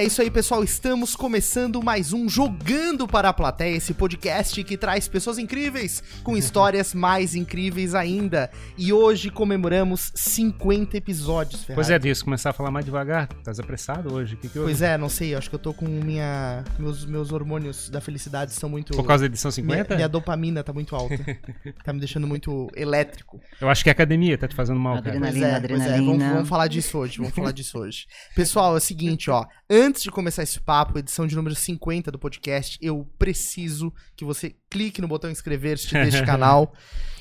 [0.00, 0.64] É isso aí, pessoal.
[0.64, 6.34] Estamos começando mais um Jogando para a Plateia, esse podcast que traz pessoas incríveis com
[6.40, 8.50] histórias mais incríveis ainda.
[8.78, 11.74] E hoje comemoramos 50 episódios, Ferrari.
[11.74, 13.28] Pois é, disso, começar a falar mais devagar.
[13.44, 14.36] Tá apressado hoje?
[14.36, 14.62] Que que eu...
[14.62, 16.64] Pois é, não sei, acho que eu tô com minha.
[16.78, 18.96] Meus, meus hormônios da felicidade estão muito.
[18.96, 19.96] Por causa da edição minha, 50?
[19.96, 21.18] minha dopamina tá muito alta.
[21.84, 23.38] tá me deixando muito elétrico.
[23.60, 25.10] Eu acho que a academia tá te fazendo mal, cara.
[25.10, 25.60] Adrenalina.
[25.60, 28.06] Pois é, pois é, vamos, vamos falar disso hoje, vamos falar disso hoje.
[28.34, 29.44] Pessoal, é o seguinte, ó.
[29.68, 34.54] Antes de começar esse papo, edição de número 50 do podcast, eu preciso que você
[34.68, 36.72] clique no botão inscrever-se neste canal.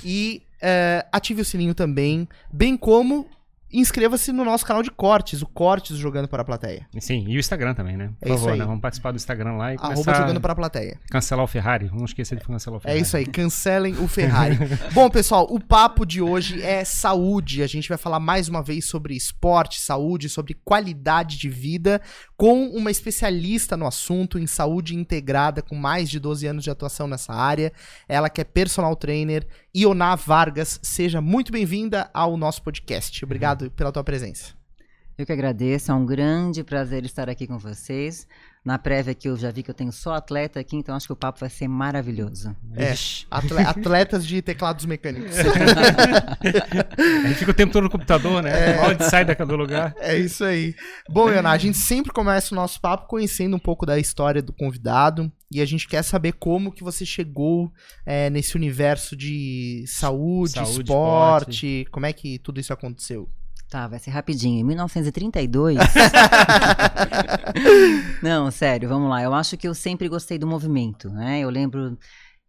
[0.03, 3.27] E eh, ative o sininho também, bem como
[3.71, 6.87] inscreva-se no nosso canal de cortes, o Cortes Jogando para a Plateia.
[6.99, 8.11] Sim, e o Instagram também, né?
[8.19, 8.65] Por É favor, né?
[8.65, 10.99] Vamos participar do Instagram lá e Arroba Jogando para a Plateia.
[11.09, 11.89] cancelar o Ferrari.
[11.93, 13.01] Não esqueça de cancelar o É Ferrari.
[13.01, 14.57] isso aí, cancelem o Ferrari.
[14.93, 17.61] Bom, pessoal, o papo de hoje é saúde.
[17.63, 22.01] A gente vai falar mais uma vez sobre esporte, saúde, sobre qualidade de vida,
[22.35, 27.07] com uma especialista no assunto em saúde integrada, com mais de 12 anos de atuação
[27.07, 27.71] nessa área.
[28.07, 30.79] Ela que é personal trainer, Ioná Vargas.
[30.81, 33.23] Seja muito bem-vinda ao nosso podcast.
[33.23, 34.53] Obrigado pela tua presença.
[35.17, 38.25] Eu que agradeço, é um grande prazer estar aqui com vocês.
[38.63, 41.13] Na prévia aqui eu já vi que eu tenho só atleta aqui, então acho que
[41.13, 42.55] o papo vai ser maravilhoso.
[42.75, 42.93] É,
[43.31, 45.35] atle- atletas de teclados mecânicos.
[47.23, 48.75] A gente fica o tempo todo no computador, né?
[48.75, 48.81] É.
[48.87, 49.93] Onde sai daquele lugar.
[49.99, 50.75] É isso aí.
[51.09, 54.53] Bom, Iona, a gente sempre começa o nosso papo conhecendo um pouco da história do
[54.53, 55.31] convidado.
[55.51, 57.71] E a gente quer saber como que você chegou
[58.05, 63.27] é, nesse universo de saúde, Saúde, esporte, como é que tudo isso aconteceu?
[63.69, 64.59] Tá, vai ser rapidinho.
[64.59, 65.77] Em 1932.
[68.23, 69.21] Não, sério, vamos lá.
[69.21, 71.39] Eu acho que eu sempre gostei do movimento, né?
[71.39, 71.97] Eu lembro.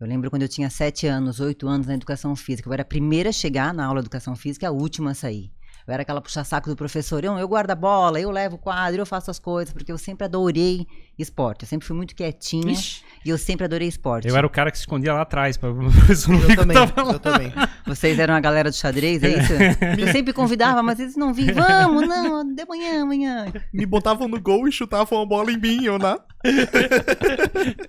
[0.01, 2.67] Eu lembro quando eu tinha sete anos, oito anos na educação física.
[2.67, 5.15] Eu era a primeira a chegar na aula de educação física e a última a
[5.15, 5.53] sair.
[5.87, 7.25] Eu era aquela puxa-saco do professor.
[7.25, 9.99] Eu, eu guardo a bola, eu levo o quadro, eu faço as coisas, porque eu
[9.99, 10.87] sempre adorei
[11.19, 11.65] esporte.
[11.65, 13.03] Eu sempre fui muito quietinha Ixi.
[13.25, 14.29] e eu sempre adorei esporte.
[14.29, 15.57] Eu era o cara que se escondia lá atrás.
[15.57, 15.71] Pra...
[15.73, 17.53] o professor não Eu também, eu também.
[17.87, 19.53] Vocês eram a galera do xadrez, é isso?
[19.99, 21.55] Eu sempre convidava, mas eles não vinham.
[21.55, 23.53] Vamos, não, de manhã, amanhã.
[23.73, 26.19] Me botavam no gol e chutavam a bola em mim, Iona.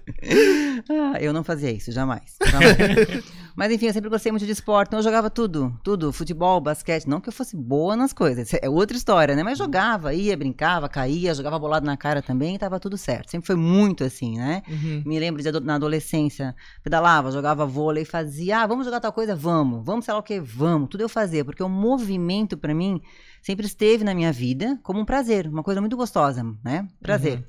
[0.89, 2.37] Ah, eu não fazia isso, jamais.
[2.45, 2.75] jamais.
[3.55, 7.07] Mas enfim, eu sempre gostei muito de esporte, então eu jogava tudo, tudo, futebol, basquete,
[7.07, 9.43] não que eu fosse boa nas coisas, é outra história, né?
[9.43, 13.31] Mas jogava, ia, brincava, caía, jogava bolado na cara também, tava tudo certo.
[13.31, 14.61] Sempre foi muito assim, né?
[14.67, 15.03] Uhum.
[15.05, 19.83] Me lembro de na adolescência, pedalava, jogava vôlei, fazia, ah, vamos jogar tal coisa, vamos,
[19.85, 23.01] vamos sei lá o que, vamos, tudo eu fazia, porque o movimento pra mim
[23.41, 26.87] sempre esteve na minha vida como um prazer, uma coisa muito gostosa, né?
[27.01, 27.45] Prazer.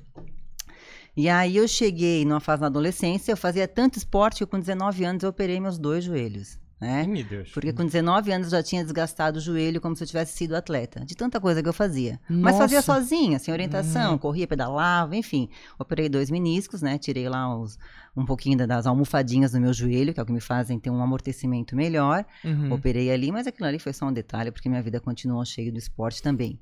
[1.15, 5.03] E aí eu cheguei numa fase na adolescência, eu fazia tanto esporte que com 19
[5.05, 7.05] anos eu operei meus dois joelhos, né?
[7.07, 7.51] Meu Deus.
[7.51, 10.55] Porque com 19 anos eu já tinha desgastado o joelho como se eu tivesse sido
[10.55, 12.19] atleta, de tanta coisa que eu fazia.
[12.27, 12.93] Mas fazia Nossa.
[12.95, 14.17] sozinha, sem orientação, Uhum.
[14.17, 15.49] corria, pedalava, enfim.
[15.77, 16.97] Operei dois meniscos, né?
[16.97, 17.77] Tirei lá os,
[18.17, 20.89] um pouquinho da- das almofadinhas do meu joelho, que é o que me fazem ter
[20.89, 22.25] um amortecimento melhor.
[22.43, 22.71] Uhum.
[22.73, 25.77] Operei ali, mas aquilo ali foi só um detalhe, porque minha vida continuou cheia do
[25.77, 26.59] esporte também.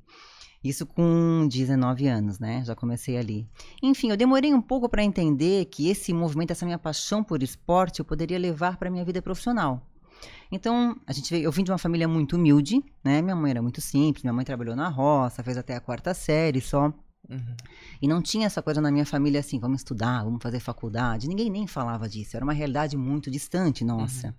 [0.62, 2.62] Isso com 19 anos, né?
[2.64, 3.48] Já comecei ali.
[3.82, 7.98] Enfim, eu demorei um pouco para entender que esse movimento, essa minha paixão por esporte,
[7.98, 9.84] eu poderia levar para minha vida profissional.
[10.52, 13.20] Então, a gente veio, eu vim de uma família muito humilde, né?
[13.20, 16.60] Minha mãe era muito simples, minha mãe trabalhou na roça, fez até a quarta série
[16.60, 16.92] só.
[17.28, 17.56] Uhum.
[18.00, 21.28] E não tinha essa coisa na minha família assim, vamos estudar, vamos fazer faculdade.
[21.28, 22.36] Ninguém nem falava disso.
[22.36, 24.34] Era uma realidade muito distante, nossa.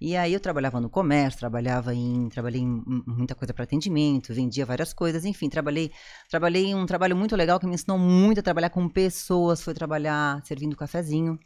[0.00, 4.66] E aí eu trabalhava no comércio, trabalhava em, trabalhei em muita coisa para atendimento, vendia
[4.66, 5.90] várias coisas, enfim, trabalhei,
[6.28, 9.74] trabalhei em um trabalho muito legal que me ensinou muito a trabalhar com pessoas, foi
[9.74, 11.38] trabalhar servindo cafezinho.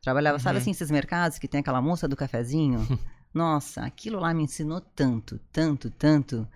[0.00, 0.62] Trabalhava, sabe Uhum.
[0.62, 2.78] assim, esses mercados que tem aquela moça do cafezinho?
[3.34, 6.46] Nossa, aquilo lá me ensinou tanto, tanto, tanto.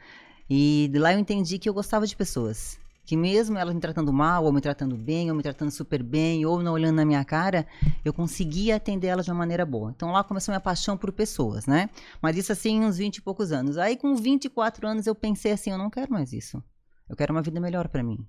[0.48, 2.78] E de lá eu entendi que eu gostava de pessoas.
[3.04, 6.46] Que mesmo elas me tratando mal, ou me tratando bem, ou me tratando super bem,
[6.46, 7.66] ou não olhando na minha cara,
[8.04, 9.92] eu conseguia atender elas de uma maneira boa.
[9.94, 11.90] Então lá começou minha paixão por pessoas, né?
[12.20, 13.76] Mas isso assim, uns 20 e poucos anos.
[13.76, 16.62] Aí com 24 anos eu pensei assim, eu não quero mais isso.
[17.08, 18.24] Eu quero uma vida melhor para mim.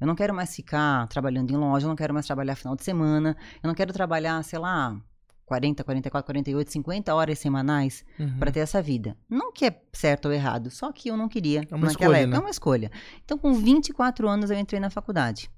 [0.00, 2.84] Eu não quero mais ficar trabalhando em loja, eu não quero mais trabalhar final de
[2.84, 4.96] semana, eu não quero trabalhar, sei lá,
[5.48, 8.38] 40, 44, 48, 50 horas semanais Uhum.
[8.38, 9.16] para ter essa vida.
[9.28, 12.16] Não que é certo ou errado, só que eu não queria É uma naquela escolha,
[12.18, 12.30] época.
[12.30, 12.36] né?
[12.36, 12.90] É uma escolha.
[13.24, 15.50] Então, com 24 anos, eu entrei na faculdade.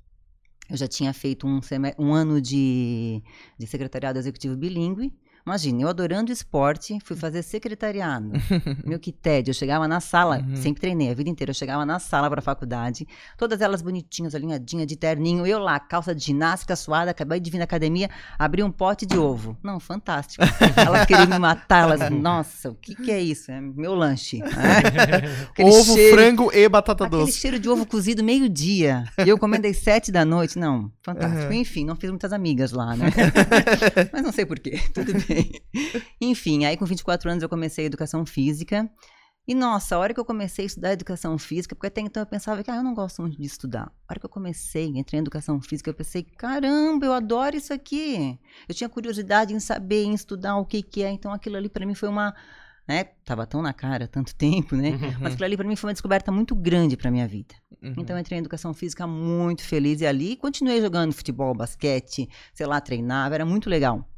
[0.70, 1.60] Eu já tinha feito um,
[1.98, 3.22] um ano de,
[3.58, 5.12] de secretariado executivo bilíngue,
[5.46, 8.32] Imagina, eu adorando esporte, fui fazer secretariado.
[8.84, 10.56] Meu que tédio, eu chegava na sala, Uhum.
[10.56, 13.06] sempre treinei a vida inteira, eu chegava na sala para faculdade,
[13.37, 17.58] todas elas bonitinhas, alinhadinhas, de terninho, eu lá, calça de ginástica suada, acabei de vir
[17.58, 18.08] na academia,
[18.38, 19.56] abri um pote de ovo.
[19.62, 20.42] Não, fantástico.
[20.76, 23.50] Elas queriam me matar, elas, nossa, o que que é isso?
[23.50, 24.40] É meu lanche.
[25.50, 27.38] Aquele Ovo, cheiro- frango e batata Aquele doce.
[27.38, 29.04] cheiro de ovo cozido meio-dia.
[29.25, 30.58] E eu comendo às sete da noite.
[30.58, 31.46] Não, fantástico.
[31.52, 31.52] Uhum.
[31.60, 33.06] Enfim, não fiz muitas amigas lá, né?
[34.12, 34.81] Mas não sei porquê.
[34.94, 35.30] Tudo bem.
[36.21, 38.91] Enfim, aí com 24 anos eu comecei a educação física.
[39.50, 42.27] E nossa, a hora que eu comecei a estudar educação física, porque até então eu
[42.27, 43.91] pensava que ah, eu não gosto muito de estudar.
[44.06, 47.73] A hora que eu comecei, entrei em educação física, eu pensei, caramba, eu adoro isso
[47.73, 48.38] aqui.
[48.69, 51.11] Eu tinha curiosidade em saber, em estudar o que que é.
[51.11, 52.33] Então aquilo ali para mim foi uma,
[52.87, 54.91] né, tava tão na cara tanto tempo, né?
[55.21, 57.55] Mas aquilo ali para mim foi uma descoberta muito grande para minha vida.
[57.83, 57.94] Uhum.
[57.97, 62.67] Então eu entrei em educação física muito feliz e ali continuei jogando futebol, basquete, sei
[62.67, 64.09] lá, treinava, era muito legal.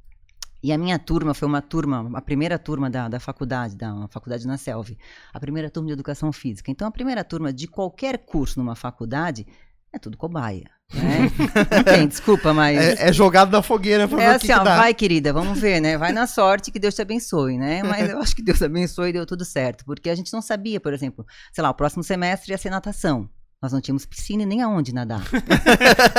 [0.62, 4.46] E a minha turma foi uma turma, a primeira turma da, da faculdade, da faculdade
[4.46, 4.96] na Selv,
[5.32, 6.70] a primeira turma de educação física.
[6.70, 9.46] Então a primeira turma de qualquer curso numa faculdade
[9.92, 10.70] é tudo cobaia.
[10.94, 11.30] Né?
[11.84, 12.78] Tem, desculpa, mas.
[12.78, 14.76] É, é jogado na fogueira pra É assim, que, que ó, dá.
[14.76, 15.98] vai, querida, vamos ver, né?
[15.98, 17.82] Vai na sorte que Deus te abençoe, né?
[17.82, 19.84] Mas eu acho que Deus abençoe e deu tudo certo.
[19.84, 23.28] Porque a gente não sabia, por exemplo, sei lá, o próximo semestre ia ser natação.
[23.62, 25.22] Nós não tínhamos piscina e nem aonde nadar.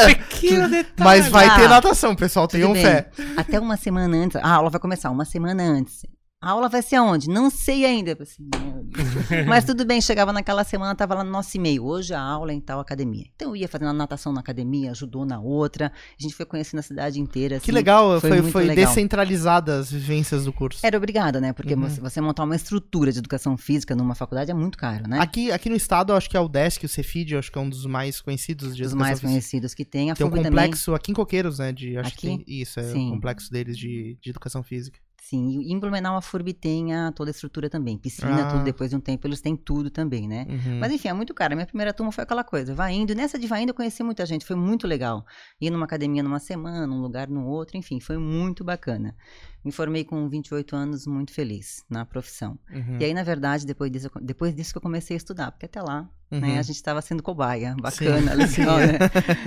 [0.06, 0.94] Pequeno detalhe.
[0.98, 2.48] Mas vai Ah, ter natação, pessoal.
[2.48, 2.82] Tenham bem.
[2.82, 3.10] fé.
[3.36, 4.38] Até uma semana antes.
[4.38, 6.06] A aula vai começar uma semana antes.
[6.44, 7.30] A aula vai ser aonde?
[7.30, 8.16] Não sei ainda.
[8.16, 8.36] Deus.
[9.48, 11.86] Mas tudo bem, chegava naquela semana, tava lá no nosso e-mail.
[11.86, 13.26] Hoje a aula é em tal academia.
[13.34, 15.90] Então eu ia fazendo natação na academia, ajudou na outra.
[16.20, 17.56] A gente foi conhecendo a cidade inteira.
[17.62, 17.72] Que assim.
[17.72, 18.86] legal, foi foi, foi legal.
[18.86, 20.86] descentralizada as vivências do curso.
[20.86, 21.54] Era obrigada, né?
[21.54, 21.88] Porque Uhum.
[21.88, 25.20] você, montar uma estrutura de educação física numa faculdade é muito caro, né?
[25.20, 27.58] Aqui, aqui no estado, eu acho que é o Desk, o Cefid, eu acho que
[27.58, 29.28] é um dos mais conhecidos de Os mais física.
[29.30, 30.12] conhecidos que tem.
[30.12, 30.52] A Tem um FUB também.
[30.52, 31.72] complexo aqui em Coqueiros, né?
[31.72, 32.44] De, acho que Aqui?
[32.44, 35.00] tem isso, é o complexo deles de, de educação física.
[35.34, 37.98] Sim, e em Blumenau a FURB tem a, toda a estrutura também.
[37.98, 38.52] Piscina, Ah.
[38.52, 38.64] tudo.
[38.64, 40.46] Depois de um tempo eles têm tudo também, né?
[40.48, 40.78] Uhum.
[40.80, 41.54] Mas enfim, é muito caro.
[41.54, 43.16] A minha primeira turma foi aquela coisa, vai indo.
[43.16, 45.26] Nessa de vai indo eu conheci muita gente, foi muito legal.
[45.60, 49.16] Ir numa academia numa semana, num lugar no outro, enfim, foi muito bacana.
[49.64, 52.58] Me formei com 28 anos, muito feliz na profissão.
[52.72, 52.98] Uhum.
[53.00, 55.82] E aí, na verdade, depois disso, depois disso que eu comecei a estudar, porque até
[55.82, 56.60] lá, né, Uhum.
[56.60, 57.76] a gente estava sendo cobaia.
[57.80, 58.98] Bacana, legal, né?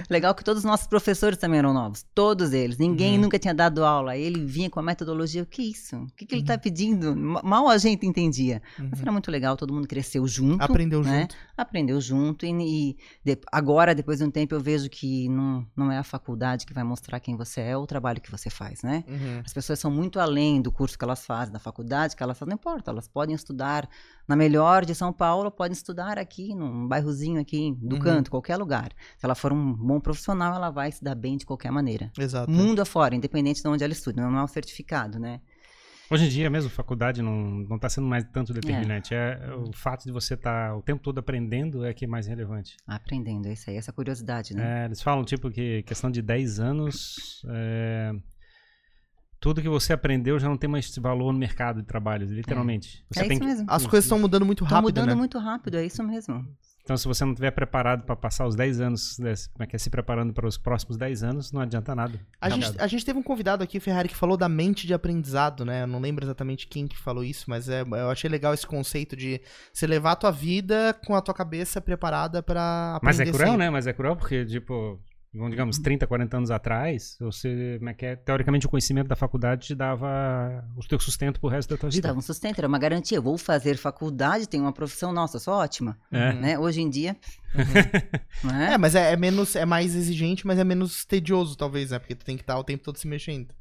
[0.08, 2.78] Legal que todos os nossos professores também eram novos, todos eles.
[2.78, 3.22] Ninguém Uhum.
[3.22, 4.16] nunca tinha dado aula.
[4.16, 5.96] Ele vinha com a metodologia, o que é isso?
[5.96, 7.14] O que, que ele está pedindo?
[7.16, 8.62] Ma- Mal a gente entendia.
[8.78, 9.02] Mas Uhum.
[9.02, 10.62] era muito legal, todo mundo cresceu junto.
[10.62, 11.22] Aprendeu né?
[11.22, 11.34] junto.
[11.56, 15.90] Aprendeu junto e, e de- agora, depois de um tempo, eu vejo que não, não
[15.90, 18.82] é a faculdade que vai mostrar quem você é, é o trabalho que você faz,
[18.84, 19.02] né?
[19.08, 19.42] Uhum.
[19.44, 22.50] As pessoas são muito além do curso que elas fazem, da faculdade que elas fazem,
[22.50, 23.88] não importa, elas podem estudar
[24.28, 28.00] na melhor de São Paulo, podem estudar aqui num bairrozinho aqui do Uhum.
[28.02, 28.90] canto, qualquer lugar.
[29.18, 32.10] Se ela for um bom profissional, ela vai se dar bem de qualquer maneira.
[32.18, 32.50] Exato.
[32.50, 35.40] Mundo afora, independente de onde ela estude, não é um certificado, né?
[36.08, 37.34] Hoje em dia mesmo, faculdade não,
[37.68, 38.54] não tá sendo mais tanto É.
[38.54, 39.12] determinante.
[39.12, 42.76] É, o fato de você estar o tempo todo aprendendo é que é mais relevante.
[42.86, 44.82] Aprendendo, é isso aí, essa curiosidade, né?
[44.82, 48.12] É, eles falam, tipo, que questão de 10 anos, é,
[49.46, 53.04] tudo que você aprendeu já não tem mais valor no mercado de trabalho, literalmente.
[53.08, 53.66] Você é tem isso que- mesmo.
[53.68, 55.14] As coisas estão mudando muito Estão rápido, mudando né?
[55.14, 56.44] muito rápido, é isso mesmo.
[56.82, 59.16] Então, se você não estiver preparado para passar os 10 anos,
[59.52, 62.18] como é que é, se preparando para os próximos 10 anos, não adianta nada.
[62.40, 65.64] A gente, a gente teve um convidado aqui, Ferrari, que falou da mente de aprendizado,
[65.64, 65.82] né?
[65.82, 69.16] Eu não lembro exatamente quem que falou isso, mas é, eu achei legal esse conceito
[69.16, 69.40] de
[69.72, 73.46] você levar a tua vida com a tua cabeça preparada pra aprender Mas é cruel,
[73.48, 73.56] sempre.
[73.58, 73.70] né?
[73.70, 75.00] Mas é cruel porque, tipo,
[75.32, 78.16] vamos, digamos, 30, 40 anos atrás, você, como é que é?
[78.16, 81.96] Teoricamente, o conhecimento da faculdade te dava o teu sustento pro resto da tua Te
[81.96, 82.08] vida.
[82.08, 83.20] dava um sustento, era uma garantia.
[83.20, 85.98] Vou fazer faculdade, tenho uma profissão, nossa, sou ótima.
[86.10, 86.32] É.
[86.32, 86.58] Né?
[86.58, 87.16] Hoje em dia.
[88.44, 88.74] né?
[88.74, 91.98] É, mas é, é menos, é mais exigente, mas é menos tedioso, talvez, né?
[91.98, 93.54] Porque tu tem que estar o tempo todo se mexendo.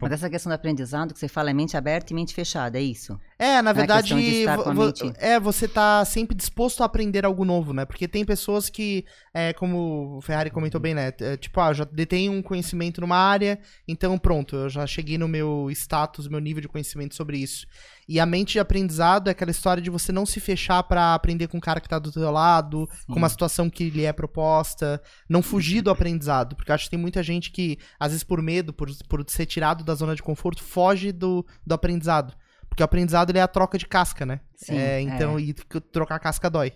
[0.00, 2.82] Mas essa questão do aprendizado que você fala é mente aberta e mente fechada, é
[2.82, 3.18] isso?
[3.38, 7.84] É, na a verdade, mente- é, você tá sempre disposto a aprender algo novo, né?
[7.84, 11.12] Porque tem pessoas que, é, como o Ferrari comentou bem, né?
[11.20, 15.28] é, tipo, ah, já detenho um conhecimento numa área, então pronto, eu já cheguei no
[15.28, 17.66] meu status, meu nível de conhecimento sobre isso.
[18.08, 21.48] E a mente de aprendizado é aquela história de você não se fechar pra aprender
[21.48, 25.00] com o cara que tá do teu lado, com uma situação que lhe é proposta,
[25.28, 28.42] não fugir do aprendizado, porque eu acho que tem muita gente que, às vezes por
[28.42, 32.34] medo, por, por ser tirado da zona de conforto, foge do, do aprendizado.
[32.68, 34.40] Porque o aprendizado ele é a troca de casca, né?
[34.56, 35.42] Sim, é, então, é.
[35.42, 36.72] e trocar casca dói.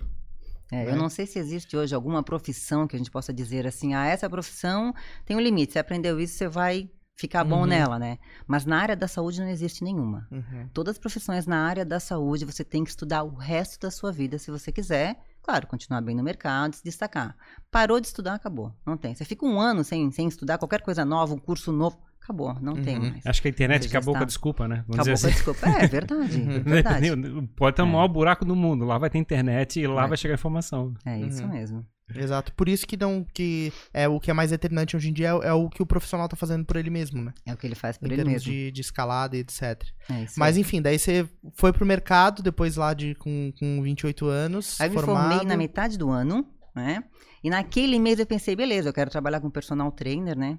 [0.70, 0.92] É, né?
[0.92, 4.06] Eu não sei se existe hoje alguma profissão que a gente possa dizer assim, ah,
[4.06, 4.92] essa profissão
[5.24, 7.66] tem um limite, você aprendeu isso, você vai ficar bom Uhum.
[7.66, 8.18] nela, né?
[8.46, 10.26] Mas na área da saúde não existe nenhuma.
[10.30, 10.68] Uhum.
[10.72, 14.12] Todas as profissões na área da saúde, você tem que estudar o resto da sua
[14.12, 15.16] vida, se você quiser.
[15.42, 17.34] Claro, continuar bem no mercado, se destacar.
[17.70, 18.72] Parou de estudar, acabou.
[18.84, 19.14] Não tem.
[19.14, 22.74] Você fica um ano sem, sem estudar qualquer coisa nova, um curso novo, acabou, não
[22.74, 23.10] tem Uhum.
[23.10, 23.24] mais.
[23.26, 24.84] Acho que a internet acabou com a desculpa, né?
[24.88, 25.28] Vamos Acabou com a assim.
[25.30, 25.66] desculpa.
[25.68, 26.50] É, é verdade, Uhum.
[26.50, 27.06] é verdade.
[27.56, 27.88] Pode ter o É.
[27.88, 28.84] maior buraco do mundo.
[28.84, 30.08] Lá vai ter internet e lá Vai.
[30.08, 30.92] vai chegar a informação.
[31.06, 31.48] É isso Uhum.
[31.48, 31.86] mesmo.
[32.14, 32.52] Exato.
[32.52, 35.48] Por isso que não que é o que é mais determinante hoje em dia é,
[35.48, 37.32] é o que o profissional tá fazendo por ele mesmo, né?
[37.44, 38.52] É o que ele faz por Em ele termos mesmo.
[38.52, 39.82] de, de escalada e etc.
[40.08, 40.60] É isso Mas aí.
[40.62, 44.92] enfim, daí você foi pro mercado depois lá de com, com 28 anos, Aí eu
[44.92, 45.28] me formado.
[45.30, 47.02] formei na metade do ano, né?
[47.42, 50.58] E naquele mês eu pensei, beleza, eu quero trabalhar com personal trainer, né?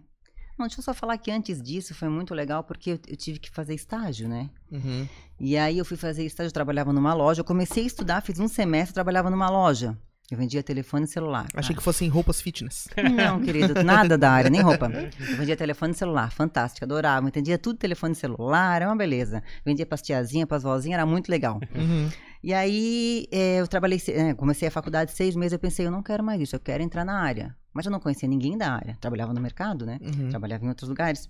[0.58, 3.38] Não, deixa eu só falar que antes disso foi muito legal porque eu, eu tive
[3.40, 4.50] que fazer estágio, né?
[4.72, 5.08] Uhum.
[5.40, 7.42] E aí eu fui fazer estágio, eu trabalhava numa loja.
[7.42, 9.96] Eu comecei a estudar, fiz um semestre, trabalhava numa loja.
[10.30, 11.46] Eu vendia telefone e celular.
[11.54, 12.90] Achei Ah, que fossem roupas fitness.
[13.16, 14.92] Não, querido, nada da área, nem roupa.
[15.20, 17.26] Eu vendia telefone e celular, fantástico, adorava.
[17.26, 19.42] Entendia tudo telefone e celular, era uma beleza.
[19.66, 21.62] Vendia pras tiazinhas, pras vozinhas, era muito legal.
[21.74, 22.10] Uhum.
[22.44, 26.04] E aí é, eu trabalhei, é, comecei a faculdade seis meses, eu pensei, eu não
[26.04, 27.56] quero mais isso, eu quero entrar na área.
[27.74, 28.98] Mas eu não conhecia ninguém da área.
[29.00, 29.98] Trabalhava no mercado, né?
[30.02, 30.30] Uhum.
[30.30, 31.30] Trabalhava em outros lugares.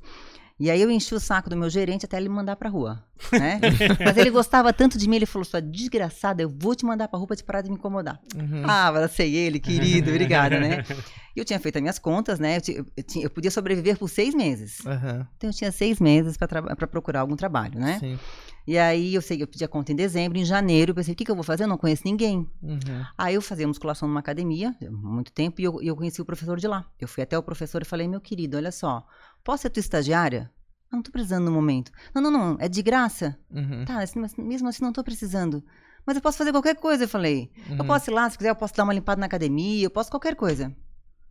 [0.59, 3.03] E aí eu enchi o saco do meu gerente até ele me mandar pra rua,
[3.31, 3.59] né?
[4.03, 7.17] Mas ele gostava tanto de mim, ele falou, sua desgraçada, eu vou te mandar pra
[7.17, 8.19] rua pra te parar de me incomodar.
[8.35, 8.63] Uhum.
[8.65, 10.83] Ah, abracei ele, querido, obrigada, né?
[11.35, 12.57] E eu tinha feito as minhas contas, né?
[12.57, 14.83] Eu, ti- eu tinha- eu podia sobreviver por seis meses.
[14.87, 15.27] Aham.
[15.37, 17.99] Então eu tinha seis meses pra procurar algum trabalho, né?
[17.99, 18.17] Sim.
[18.65, 21.13] E aí eu sei que eu pedi a conta em dezembro, em janeiro, eu pensei,
[21.13, 21.65] o que, que eu vou fazer?
[21.65, 22.49] Eu não conheço ninguém.
[22.63, 23.05] Uhum.
[23.15, 26.25] Aí eu fazia musculação numa academia, há muito tempo, e eu, e eu conheci o
[26.25, 26.83] professor de lá.
[26.99, 29.05] Eu fui até o professor e falei, meu querido, olha só,
[29.47, 30.51] posso ser tua estagiária?
[30.91, 31.91] Eu não tô precisando no momento.
[32.13, 33.37] Não, não, não, é de graça.
[33.49, 33.85] Uhum.
[33.85, 35.63] Tá, mas mesmo assim não tô precisando.
[36.05, 37.49] Mas eu posso fazer qualquer coisa, eu falei.
[37.69, 37.87] Eu Uhum.
[37.87, 40.35] posso ir lá, se quiser, eu posso dar uma limpada na academia, eu posso qualquer
[40.35, 40.73] coisa.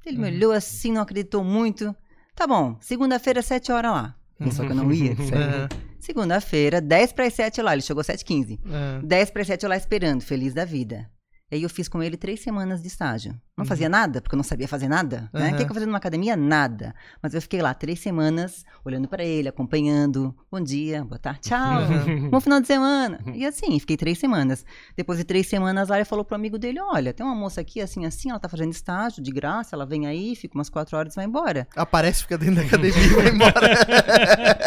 [0.04, 0.34] Ele me Uhum.
[0.36, 1.94] olhou assim, não acreditou muito.
[2.34, 4.16] Tá bom, segunda-feira, sete horas lá.
[4.38, 5.12] Pensou que eu não ia?
[5.12, 5.68] Aham.
[5.98, 8.60] Segunda-feira, 10 para as 7 lá, ele chegou às 7h15.
[8.66, 9.00] Aham.
[9.04, 11.10] 10 para as 7 eu lá esperando, feliz da vida.
[11.52, 13.30] Aí eu fiz com ele três semanas de estágio.
[13.56, 13.68] Não Uhum.
[13.68, 15.30] fazia nada, porque eu não sabia fazer nada.
[15.32, 15.40] Né?
[15.40, 15.56] O que, Aham.
[15.58, 16.34] que eu fazia numa academia?
[16.36, 16.92] Nada.
[17.22, 20.34] Mas eu fiquei lá três semanas, olhando para ele, acompanhando.
[20.50, 21.82] Bom dia, boa tarde, tchau.
[21.82, 22.30] Uhum.
[22.30, 23.20] Bom final de semana.
[23.32, 24.66] E assim, fiquei três semanas.
[24.96, 27.80] Depois de três semanas, lá ele falou pro amigo dele: Olha, tem uma moça aqui,
[27.80, 31.12] assim, assim, ela tá fazendo estágio de graça, ela vem aí, fica umas quatro horas
[31.12, 31.68] e vai embora.
[31.76, 33.52] Aparece, fica dentro da academia e vai embora.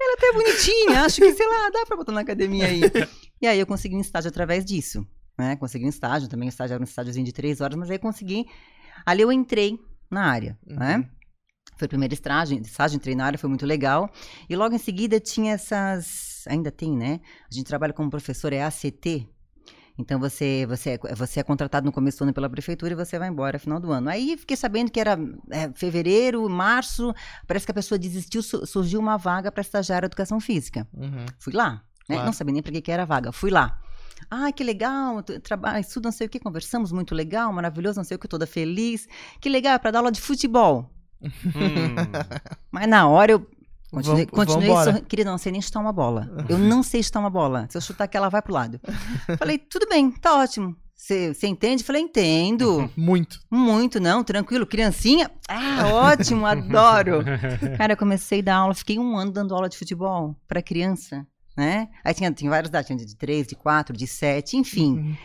[0.00, 2.80] Ela até é bonitinha, acho que, sei lá, dá pra botar na academia aí.
[3.42, 5.06] E aí eu consegui um estágio através disso.
[5.40, 5.56] Né?
[5.56, 8.46] Consegui um estágio, também o estágio era um estágiozinho de três horas, mas aí consegui.
[9.06, 9.78] Ali eu entrei
[10.10, 10.76] na área, Uhum.
[10.76, 11.08] né?
[11.76, 14.10] Foi o primeiro estágio, estágio, entrei na área, foi muito legal.
[14.50, 16.44] E logo em seguida tinha essas.
[16.46, 17.20] Ainda tem, né?
[17.50, 19.26] A gente trabalha como professor, é ACT.
[19.98, 23.18] Então você, você, é, você é contratado no começo do ano pela prefeitura e você
[23.18, 24.08] vai embora no final do ano.
[24.10, 25.18] Aí fiquei sabendo que era
[25.50, 27.14] é, fevereiro, março,
[27.46, 30.86] parece que a pessoa desistiu, su- surgiu uma vaga para estagiário de educação física.
[30.94, 31.24] Uhum.
[31.38, 31.72] Fui lá,
[32.08, 32.16] né?
[32.16, 32.24] Claro.
[32.26, 33.30] Não sabia nem para que, que era a vaga.
[33.32, 33.78] Fui lá.
[34.30, 38.16] Ah, que legal, trabalho, estudo não sei o que, conversamos, muito legal, maravilhoso, não sei
[38.16, 39.06] o que, toda feliz.
[39.40, 40.90] Que legal, é para dar aula de futebol.
[41.22, 41.94] Hum.
[42.72, 43.46] Mas na hora eu
[43.90, 44.92] continuei, continuei vambora.
[44.92, 46.30] sorri- Querida, não sei nem chutar uma bola.
[46.48, 47.66] Eu não sei chutar uma bola.
[47.70, 48.80] Se eu chutar aqui, ela vai pro lado.
[49.38, 50.76] Falei, tudo bem, tá ótimo.
[50.94, 51.82] Você entende?
[51.82, 52.90] Falei, entendo.
[52.96, 53.40] Muito.
[53.50, 54.66] Muito, não, tranquilo.
[54.66, 55.30] Criancinha?
[55.48, 57.24] Ah, ótimo, adoro.
[57.78, 61.26] Cara, eu comecei a dar aula, fiquei um ano dando aula de futebol para criança,
[61.60, 61.88] né?
[62.02, 64.94] Aí tinha, tinha várias idades, tinha de 3, de 4, de 7, enfim.
[64.94, 65.16] Uhum.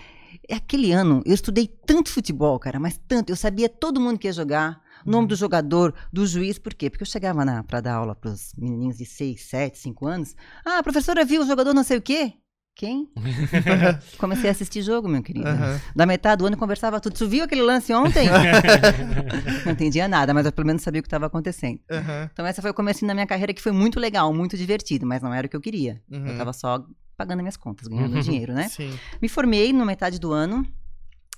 [0.51, 3.29] Aquele ano, eu estudei tanto futebol, cara, mas tanto.
[3.29, 6.89] Eu sabia todo mundo que ia jogar, o nome do jogador, do juiz, por quê?
[6.89, 10.35] Porque eu chegava na, pra dar aula pros menininhos de 6, 7, 5 anos.
[10.65, 12.33] Ah, a professora viu o jogador não sei o quê?
[12.75, 13.09] Quem?
[14.19, 15.47] Comecei a assistir jogo, meu querido.
[15.47, 15.79] Aham.
[15.95, 17.15] Da metade do ano eu conversava tudo.
[17.15, 18.27] Tu viu aquele lance ontem?
[19.65, 21.79] não entendia nada, mas eu pelo menos sabia o que estava acontecendo.
[21.89, 22.29] Aham.
[22.33, 25.21] Então essa foi o começo da minha carreira que foi muito legal, muito divertido, mas
[25.23, 26.01] não era o que eu queria.
[26.11, 26.27] Uhum.
[26.27, 28.67] Eu tava só pagando minhas contas, ganhando dinheiro, né?
[28.67, 28.93] Sim.
[29.21, 30.67] Me formei na metade do ano.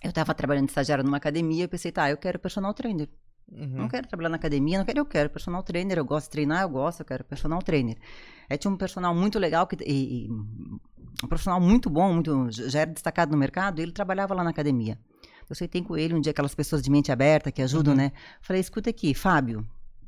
[0.04, 3.08] Eu tava trabalhando de estagiário numa academia, eu pensei, tá, eu quero personal trainer.
[3.52, 3.68] Uhum.
[3.78, 6.64] Não quero trabalhar na academia, não quero, eu quero personal trainer, eu gosto de treinar,
[6.64, 7.96] eu gosto, eu quero personal trainer.
[8.50, 10.30] Aí tinha um personal muito legal, que, e, e-
[11.24, 14.50] um profissional muito bom, muito, já era destacado no mercado, e ele trabalhava lá na
[14.52, 14.98] academia.
[15.50, 17.98] Eu sentei com ele um dia, aquelas pessoas de mente aberta que ajudam, Uhum.
[17.98, 18.12] né?
[18.42, 19.66] Falei, escuta aqui, Fábio,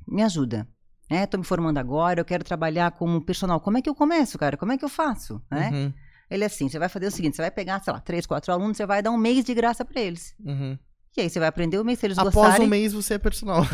[0.07, 0.67] me ajuda.
[1.09, 3.59] É, tô me formando agora, eu quero trabalhar como personal.
[3.59, 4.55] Como é que eu começo, cara?
[4.57, 5.41] Como é que eu faço?
[5.49, 5.71] Né?
[5.73, 5.93] Uhum.
[6.29, 8.51] Ele é assim, você vai fazer o seguinte, você vai pegar, sei lá, três, quatro
[8.53, 10.35] alunos, você vai dar um mês de graça pra eles.
[10.45, 10.77] Uhum.
[11.17, 12.67] E aí você vai aprender o mês, se eles Após gostarem.
[12.67, 13.63] um mês você é personal.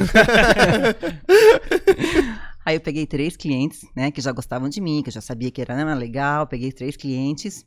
[2.66, 5.52] Aí eu peguei três clientes, né, que já gostavam de mim, que eu já sabia
[5.52, 7.64] que era né, legal, peguei três clientes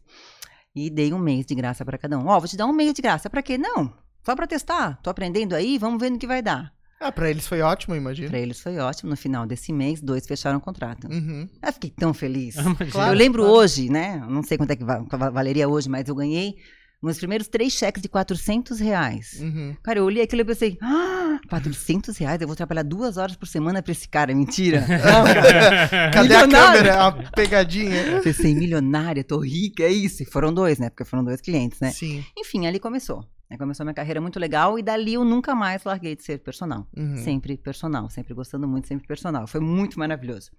[0.75, 2.27] e dei um mês de graça pra cada um.
[2.27, 3.57] Ó, vou te dar um mês de graça, pra quê?
[3.57, 3.93] Não,
[4.25, 5.01] só pra testar.
[5.03, 6.73] Tô aprendendo aí, vamos ver no que vai dar.
[7.01, 8.29] ah, pra eles foi ótimo, imagino.
[8.29, 11.07] Pra eles foi ótimo, no final desse mês, dois fecharam o contrato.
[11.09, 11.49] Uhum.
[11.65, 12.57] Eu fiquei tão feliz.
[12.91, 13.13] Claro.
[13.13, 16.15] eu lembro hoje, né, não sei quanto é que va- va- valeria hoje, mas eu
[16.17, 16.57] ganhei
[17.01, 19.39] Meus primeiros três cheques de 400 reais.
[19.41, 19.77] Uhum.
[19.85, 22.41] Cara, eu olhei aquilo e pensei, ah, 400 reais?
[22.41, 24.35] Eu vou trabalhar duas horas por semana pra esse cara.
[24.35, 24.81] Mentira.
[24.89, 27.07] Não, Cadê a câmera?
[27.07, 28.21] A pegadinha.
[28.23, 30.25] pensei, milionária, tô rica, é isso.
[30.25, 30.91] E foram dois, né?
[30.91, 31.93] Porque foram dois clientes, né?
[31.93, 32.25] Sim.
[32.37, 33.25] Enfim, ali começou.
[33.51, 36.87] Aí começou minha carreira muito legal e dali eu nunca mais larguei de ser personal.
[36.97, 37.17] Uhum.
[37.17, 39.47] Sempre personal, sempre gostando muito, sempre personal.
[39.47, 40.51] Foi muito maravilhoso.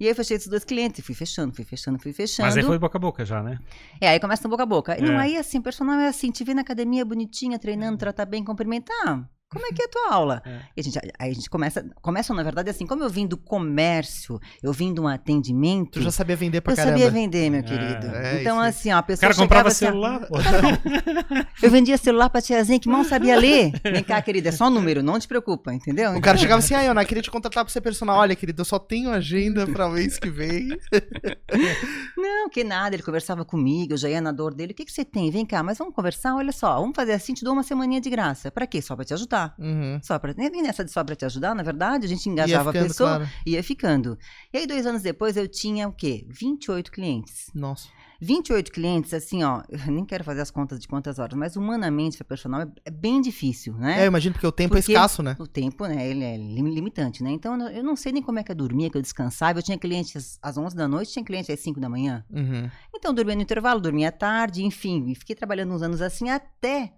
[0.00, 2.46] E aí eu fechei esses dois clientes fui fechando, fui fechando, fui fechando.
[2.46, 3.58] Mas aí foi boca a boca já, né?
[4.00, 4.98] É, aí começa no boca a boca.
[4.98, 5.22] E Não, É.
[5.24, 9.28] aí assim, personal é assim, te ver na academia bonitinha, treinando, tratar bem, cumprimentar.
[9.50, 10.42] Como é que é a tua aula?
[10.48, 10.60] É.
[10.76, 13.36] E a gente, aí a gente começa, começa na verdade assim, como eu vim do
[13.36, 16.96] comércio, eu vim de um atendimento, Tu já sabia vender pra eu caramba.
[16.96, 18.06] sabia vender, meu querido.
[18.14, 20.22] é, então assim, ó, a O pessoa cara comprava chegava celular.
[20.22, 23.72] Assim, eu vendia celular pra tiazinha que mal sabia ler.
[23.82, 26.12] Vem cá, querida, é só número, não te preocupa, entendeu?
[26.16, 28.16] O cara chegava assim, ah, Ana, queria te contratar pra ser personal.
[28.18, 30.68] Olha, querido, eu só tenho agenda pra mês que vem.
[32.16, 34.72] Não, que nada, ele conversava comigo, eu já ia na dor dele.
[34.72, 35.30] O que, que você tem?
[35.30, 36.34] Vem cá, mas vamos conversar?
[36.34, 38.50] Olha só, vamos fazer assim, te dou uma semaninha de graça.
[38.50, 38.80] Pra quê?
[38.82, 39.37] Só pra te ajudar.
[39.58, 40.00] Uhum.
[40.02, 42.84] Só pra, nem nessa de só pra te ajudar, na verdade, a gente engajava ficando,
[42.84, 43.30] a pessoa, claro.
[43.46, 44.18] ia ficando.
[44.52, 46.26] E aí, dois anos depois, eu tinha o quê?
[46.28, 47.46] 28 clientes.
[47.54, 47.88] Nossa.
[48.20, 52.16] 28 clientes, assim, ó, eu nem quero fazer as contas de quantas horas, mas humanamente,
[52.18, 54.00] para personal, é, é bem difícil, né?
[54.00, 55.36] É, eu imagino porque o tempo é Porque escasso, né?
[55.38, 57.30] O tempo, né, ele é lim- limitante, né?
[57.30, 59.60] Então, eu não sei nem como é que eu dormia, que eu descansava.
[59.60, 62.24] Eu tinha clientes às 11 da noite, tinha cliente às 5 da manhã.
[62.28, 62.68] Uhum.
[62.92, 65.06] Então, eu dormia no intervalo, dormia à tarde, enfim.
[65.10, 66.94] E fiquei trabalhando uns anos assim até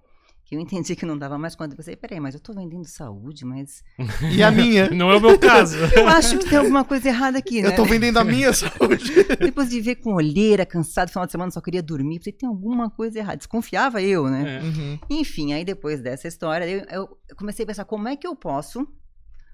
[0.50, 1.74] que eu entendi que não dava mais conta.
[1.74, 3.84] Eu pensei, peraí, mas eu tô vendendo saúde, mas
[4.32, 4.90] E a minha?
[4.90, 5.76] Não é o meu caso.
[5.94, 7.68] eu acho que tem alguma coisa errada aqui, né?
[7.68, 9.12] Eu tô vendendo a minha saúde.
[9.38, 12.90] Depois de ver com olheira, cansado, final de semana só queria dormir, pensei, tem alguma
[12.90, 13.36] coisa errada.
[13.36, 14.58] Desconfiava eu, né?
[14.58, 14.60] É.
[14.60, 14.98] Uhum.
[15.08, 18.84] Enfim, aí depois dessa história, eu, eu comecei a pensar como é que eu posso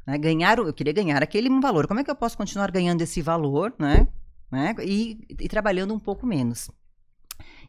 [0.07, 3.21] né, ganhar, eu queria ganhar aquele valor, como é que eu posso continuar ganhando esse
[3.21, 4.09] valor, né?
[4.50, 6.71] né e, e trabalhando um pouco menos.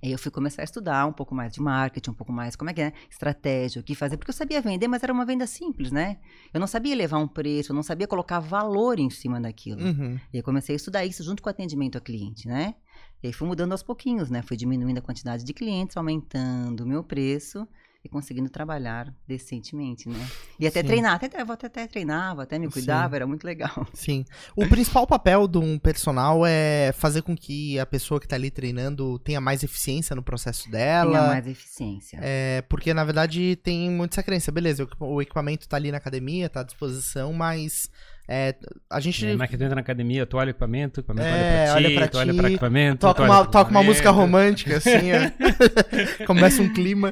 [0.03, 2.69] Aí eu fui começar a estudar um pouco mais de marketing, um pouco mais, como
[2.69, 5.47] é que é, estratégia, o que fazer, porque eu sabia vender, mas era uma venda
[5.47, 6.17] simples, né?
[6.53, 9.81] Eu não sabia levar um preço, eu não sabia colocar valor em cima daquilo.
[9.81, 10.19] Uhum.
[10.33, 12.75] E eu comecei a estudar isso junto com o atendimento ao cliente, né?
[13.23, 14.41] E aí fui mudando aos pouquinhos, né?
[14.41, 17.67] Fui diminuindo a quantidade de clientes, aumentando o meu preço
[18.07, 20.27] e conseguindo trabalhar decentemente, né?
[20.57, 20.87] E até Sim.
[20.87, 22.71] treinar, até, até, até treinava, até me Sim.
[22.71, 23.85] cuidava, era muito legal.
[23.93, 24.23] Sim.
[24.55, 28.49] O principal papel de um personal é fazer com que a pessoa que tá ali
[28.49, 31.11] treinando tenha mais eficiência no processo dela.
[31.11, 32.19] Tinha mais eficiência.
[32.21, 34.51] É, porque, na verdade, tem muito essa crença.
[34.51, 37.89] Beleza, o equipa- o equipamento tá ali na academia, tá à disposição, mas
[38.27, 38.55] é,
[38.89, 41.27] a gente É, mas que tu entra na academia, tu olha o equipamento, o equipamento
[41.27, 42.99] É, olha olha pra ti, pra tu olha ti, pra equipamento.
[42.99, 46.25] toca olha uma, toca uma música romântica, assim, ó.
[46.27, 47.11] começa um clima,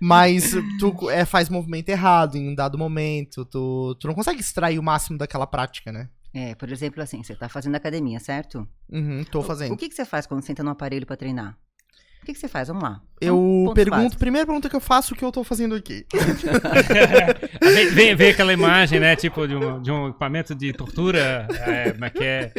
[0.00, 4.78] mas tu é, faz movimento errado em um dado momento, tu, tu não consegue extrair
[4.78, 6.08] o máximo daquela prática, né?
[6.32, 8.66] É, por exemplo, assim, você tá fazendo academia, certo?
[8.90, 9.76] Uhum, tô O fazendo.
[9.76, 11.56] que, que você faz quando você entra no aparelho pra treinar?
[12.24, 12.68] O que, que você faz?
[12.68, 13.02] Vamos lá.
[13.20, 14.16] Eu pergunto, básicos.
[14.16, 16.06] primeira pergunta que eu faço, o que eu tô fazendo aqui?
[17.60, 19.14] vem, vem, vem aquela imagem, né?
[19.14, 22.50] Tipo, de um, de um equipamento de tortura, é, como é que é?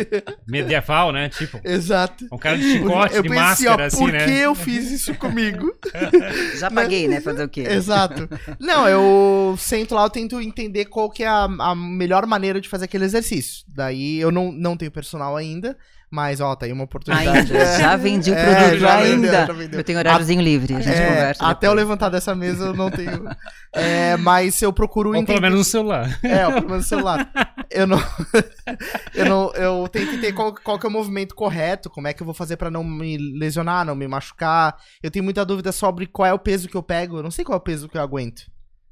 [0.48, 1.30] Medieval, né?
[1.30, 2.28] Tipo, Exato.
[2.32, 4.26] um cara de chicote, eu de pensei, máscara, ó, assim, por né?
[4.26, 5.76] que eu fiz isso comigo?
[6.60, 7.22] Já paguei, né?
[7.22, 7.62] Fazer o quê?
[7.62, 8.30] Exato.
[8.60, 12.70] Não, eu sento lá, eu tento entender qual que é a, a melhor maneira de
[12.70, 13.66] fazer aquele exercício.
[13.68, 15.76] Daí eu não, não tenho personal ainda,
[16.16, 17.52] mas ó, tá aí uma oportunidade.
[17.52, 19.46] Ainda, já vendi o É, produto, já vendeu, ainda.
[19.48, 19.80] já vendeu.
[19.80, 21.46] Eu tenho horáriozinho livre, a gente É, conversa.
[21.46, 21.88] até eu depois.
[21.88, 23.26] levantar dessa mesa eu não tenho.
[23.74, 25.42] É, mas eu procuro Ou pelo entender.
[25.42, 26.18] menos no celular.
[26.24, 27.30] É, ó, pelo menos no celular.
[27.70, 28.00] Eu não.
[29.14, 29.52] eu não.
[29.54, 32.26] Eu tenho que ter qual, qual que é o movimento correto, como é que eu
[32.26, 34.76] vou fazer pra não me lesionar, não me machucar.
[35.04, 37.18] Eu tenho muita dúvida sobre qual é o peso que eu pego.
[37.18, 38.44] Eu não sei qual é o peso que eu aguento.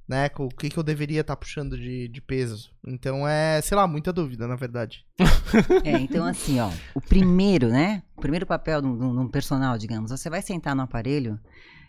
[0.08, 0.30] Né?
[0.38, 2.72] O que, que eu deveria estar puxando de, de peso.
[2.86, 5.06] Então é, sei lá, muita dúvida, na verdade.
[5.86, 8.04] É, então assim, ó, o primeiro, né?
[8.18, 11.40] O primeiro papel de um, personal, digamos, você vai sentar no aparelho,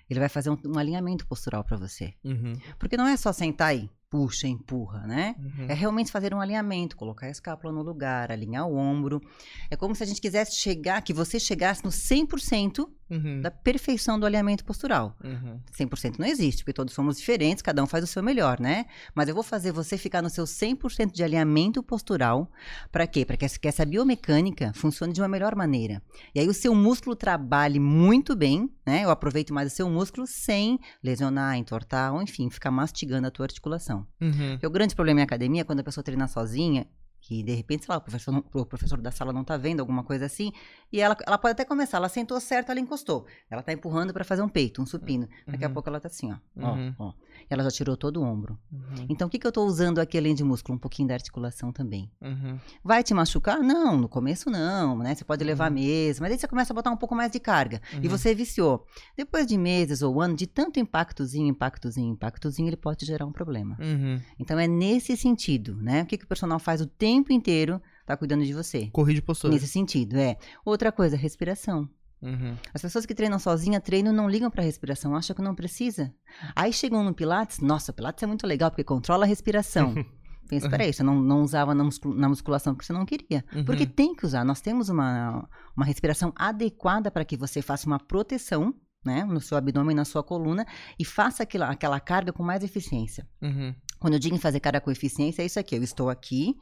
[0.08, 2.14] ele vai fazer um, um alinhamento postural pra você.
[2.22, 2.52] Uhum.
[2.78, 5.34] Porque não é só sentar e puxa, empurra, né?
[5.40, 5.66] Uhum.
[5.68, 9.20] É realmente fazer um alinhamento, colocar a escápula no lugar, alinhar o ombro.
[9.68, 13.40] É como se a gente quisesse chegar, que você chegasse no 100% Uhum.
[13.42, 15.14] da perfeição do alinhamento postural.
[15.22, 15.60] Uhum.
[15.72, 18.86] 100% não existe, porque todos somos diferentes, cada um faz o seu melhor, né?
[19.14, 22.50] Mas eu vou fazer você ficar no seu 100% de alinhamento postural.
[22.90, 23.24] Para quê?
[23.24, 26.02] Para que, essa- biomecânica funcione de uma melhor maneira.
[26.34, 29.04] E aí o seu músculo trabalhe muito bem, né?
[29.04, 33.44] Eu aproveito mais o seu músculo sem lesionar, entortar, ou enfim, ficar mastigando a tua
[33.46, 34.06] articulação.
[34.20, 34.52] Uhum.
[34.52, 36.86] Porque o grande problema em academia é quando a pessoa treina sozinha,
[37.26, 40.04] que de repente, sei lá, o professor, o professor da sala não tá vendo alguma
[40.04, 40.52] coisa assim,
[40.92, 43.24] e ela, ela pode até começar, ela sentou certo, ela encostou.
[43.50, 45.26] Ela tá empurrando para fazer um peito, um supino.
[45.46, 45.72] Daqui a Uhum.
[45.72, 46.36] pouco ela tá assim, ó.
[46.54, 46.94] Uhum.
[46.98, 47.12] ó, ó.
[47.48, 48.58] Ela já tirou todo o ombro.
[48.72, 49.06] Uhum.
[49.08, 50.76] Então, o que, que eu estou usando aqui além de músculo?
[50.76, 52.10] Um pouquinho da articulação também.
[52.20, 52.58] Uhum.
[52.82, 53.58] Vai te machucar?
[53.60, 55.14] Não, no começo não, né?
[55.14, 55.74] Você pode levar Uhum.
[55.74, 57.80] meses, mas aí você começa a botar um pouco mais de carga.
[57.92, 58.08] E Uhum.
[58.10, 58.84] você viciou.
[59.16, 63.76] Depois de meses ou ano, de tanto impactozinho, impactozinho, impactozinho, ele pode gerar um problema.
[63.80, 64.20] Uhum.
[64.38, 66.02] Então é nesse sentido, né?
[66.02, 67.80] O que, que o personal faz o tempo inteiro?
[68.06, 68.88] Tá cuidando de você.
[68.92, 69.54] Corrige postura.
[69.54, 70.36] Nesse sentido, é.
[70.64, 71.88] Outra coisa, respiração.
[72.24, 72.56] Uhum.
[72.72, 76.12] As pessoas que treinam sozinha, treinam não ligam para respiração, acham que não precisa.
[76.56, 79.94] Aí chegam no Pilates, nossa, Pilates é muito legal porque controla a respiração.
[80.48, 83.44] Pensa, peraí, você não, não usava na, muscul- na musculação porque você não queria.
[83.54, 83.64] Uhum.
[83.64, 84.44] Porque tem que usar.
[84.44, 89.56] Nós temos uma, uma respiração adequada para que você faça uma proteção, né, no seu
[89.56, 90.66] abdômen, na sua coluna,
[90.98, 93.26] e faça aquela, aquela carga com mais eficiência.
[93.40, 93.74] Uhum.
[93.98, 95.76] Quando eu digo em fazer carga com eficiência, é isso aqui.
[95.76, 96.54] Eu estou aqui,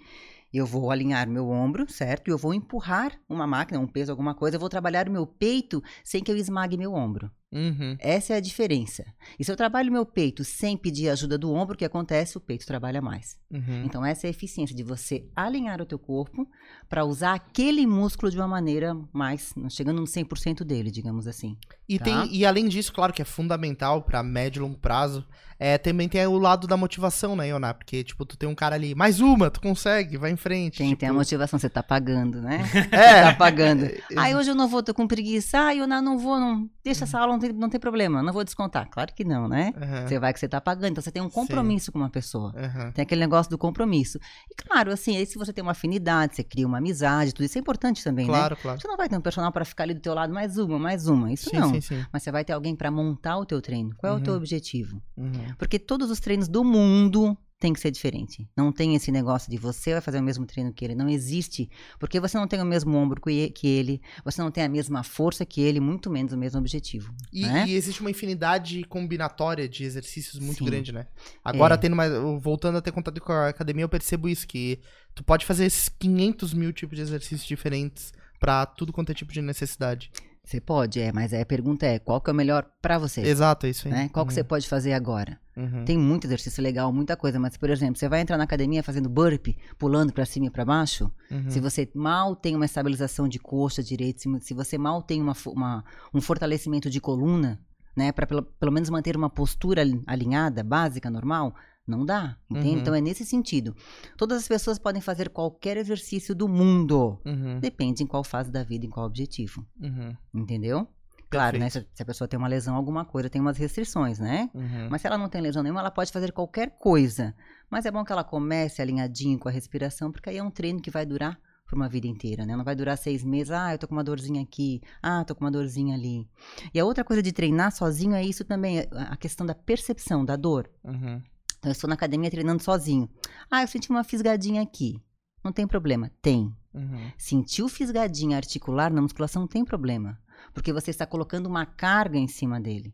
[0.59, 2.29] eu vou alinhar meu ombro, certo?
[2.29, 4.57] Eu vou empurrar uma máquina, um peso, alguma coisa.
[4.57, 7.31] Eu vou trabalhar o meu peito sem que eu esmague meu ombro.
[7.53, 7.97] Uhum.
[7.99, 9.05] Essa é a diferença.
[9.38, 12.37] E se eu trabalho meu peito sem pedir ajuda do ombro, o que acontece?
[12.38, 13.37] O peito trabalha mais.
[13.51, 13.83] Uhum.
[13.85, 16.49] Então, essa é a eficiência de você alinhar o teu corpo
[16.88, 21.57] para usar aquele músculo de uma maneira mais, chegando no 100% dele, digamos assim.
[21.88, 22.05] E, Tá.
[22.05, 25.27] tem, e além disso, claro que é fundamental pra médio e longo prazo,
[25.59, 27.73] é, também tem o lado da motivação, né, Ioná?
[27.75, 30.79] Porque, tipo, tu tem um cara ali, mais uma, tu consegue, vai em frente.
[30.79, 32.62] Tem, tipo, tem a motivação, você tá pagando, né?
[32.91, 33.23] É.
[33.23, 33.85] tá pagando.
[33.85, 35.59] É, Ai, hoje eu não vou, tô com preguiça.
[35.59, 36.53] Ai, eu não, vou, não.
[36.55, 36.71] Uhum.
[36.83, 38.89] Deixa essa aula, não tem, não tem problema, não vou descontar.
[38.91, 39.73] Claro que não, né?
[39.77, 42.53] Aham, Você vai que você tá pagando, então você tem um compromisso com uma pessoa.
[42.57, 42.91] aham.
[42.93, 44.19] Tem aquele negócio do compromisso.
[44.51, 47.59] E claro, assim, aí se você tem uma afinidade, você cria uma amizade, tudo isso
[47.59, 48.33] é importante também, né?
[48.33, 48.81] Claro, claro.
[48.81, 51.07] Você não vai ter um personal para ficar ali do teu lado, mais uma, mais
[51.09, 51.31] uma.
[51.33, 51.71] Isso Sim, não.
[51.75, 52.07] sim, sim.
[52.13, 53.95] Mas você vai ter alguém para montar o teu treino.
[53.99, 54.39] Qual é o teu Uhum.
[54.39, 55.03] objetivo?
[55.17, 55.55] Uhum.
[55.59, 58.48] Porque todos os treinos do mundo tem que ser diferente.
[58.57, 60.96] Não tem esse negócio de você vai fazer o mesmo treino que ele.
[60.96, 61.70] Não existe.
[61.96, 65.46] Porque você não tem o mesmo ombro que ele, você não tem a mesma força
[65.46, 67.14] que ele, muito menos o mesmo objetivo.
[67.33, 67.64] E, né?
[67.68, 70.64] e existe uma infinidade combinatória de exercícios muito Sim.
[70.64, 71.07] grande, né?
[71.44, 71.79] Agora, É.
[71.79, 74.81] tendo mais, voltando a ter contato com a academia, eu percebo isso, que
[75.14, 79.33] tu pode fazer esses 500 mil tipos de exercícios diferentes pra tudo quanto é tipo
[79.33, 80.11] de necessidade.
[80.45, 83.21] Você pode, é, mas aí a pergunta é, qual que é o melhor para você?
[83.21, 83.95] Exato, é isso aí.
[83.95, 84.09] Né?
[84.13, 85.39] Qual que Uhum, você pode fazer agora?
[85.57, 85.85] uhum.
[85.85, 89.09] Tem muito exercício legal, muita coisa, mas por exemplo, você vai entrar na academia fazendo
[89.09, 91.49] burpee, pulando para cima e para baixo, Uhum.
[91.49, 95.83] Se você mal tem uma estabilização de coxa direita, se, você mal tem uma, uma-
[96.13, 97.59] um fortalecimento de coluna,
[97.97, 101.55] né, para pelo, pelo menos manter uma postura ali- alinhada, básica, normal,
[101.87, 102.68] não dá, entende?
[102.68, 102.79] Uhum.
[102.79, 103.75] Então é nesse sentido.
[104.16, 108.62] Todas as pessoas podem fazer qualquer exercício do mundo, Uhum, depende em qual fase da
[108.62, 110.87] vida, em qual objetivo, uhum, entendeu?
[111.31, 111.88] Claro, né, Perfeito.
[111.95, 114.51] se a pessoa tem uma lesão, alguma coisa, tem umas restrições, né?
[114.55, 114.88] uhum.
[114.90, 117.35] Mas se ela não tem lesão nenhuma, ela pode fazer qualquer coisa.
[117.71, 120.79] Mas é bom que ela comece alinhadinho com a respiração, porque aí é um treino
[120.81, 122.55] que vai durar por uma vida inteira, né?
[122.55, 125.42] Não vai durar seis meses, ah, eu tô com uma dorzinha aqui, ah, tô com
[125.42, 126.29] uma dorzinha ali.
[126.75, 130.23] E a outra coisa de treinar sozinho é isso também, é a questão da percepção
[130.23, 130.71] da dor.
[130.85, 131.23] Uhum.
[131.62, 133.09] Então, eu estou na academia treinando sozinho.
[133.48, 135.01] Ah, eu senti uma fisgadinha aqui.
[135.44, 136.11] Não tem problema.
[136.20, 136.53] Tem.
[136.75, 137.12] Uhum.
[137.16, 140.18] Sentiu fisgadinha articular na musculação, não tem problema.
[140.53, 142.92] Porque você está colocando uma carga em cima dele.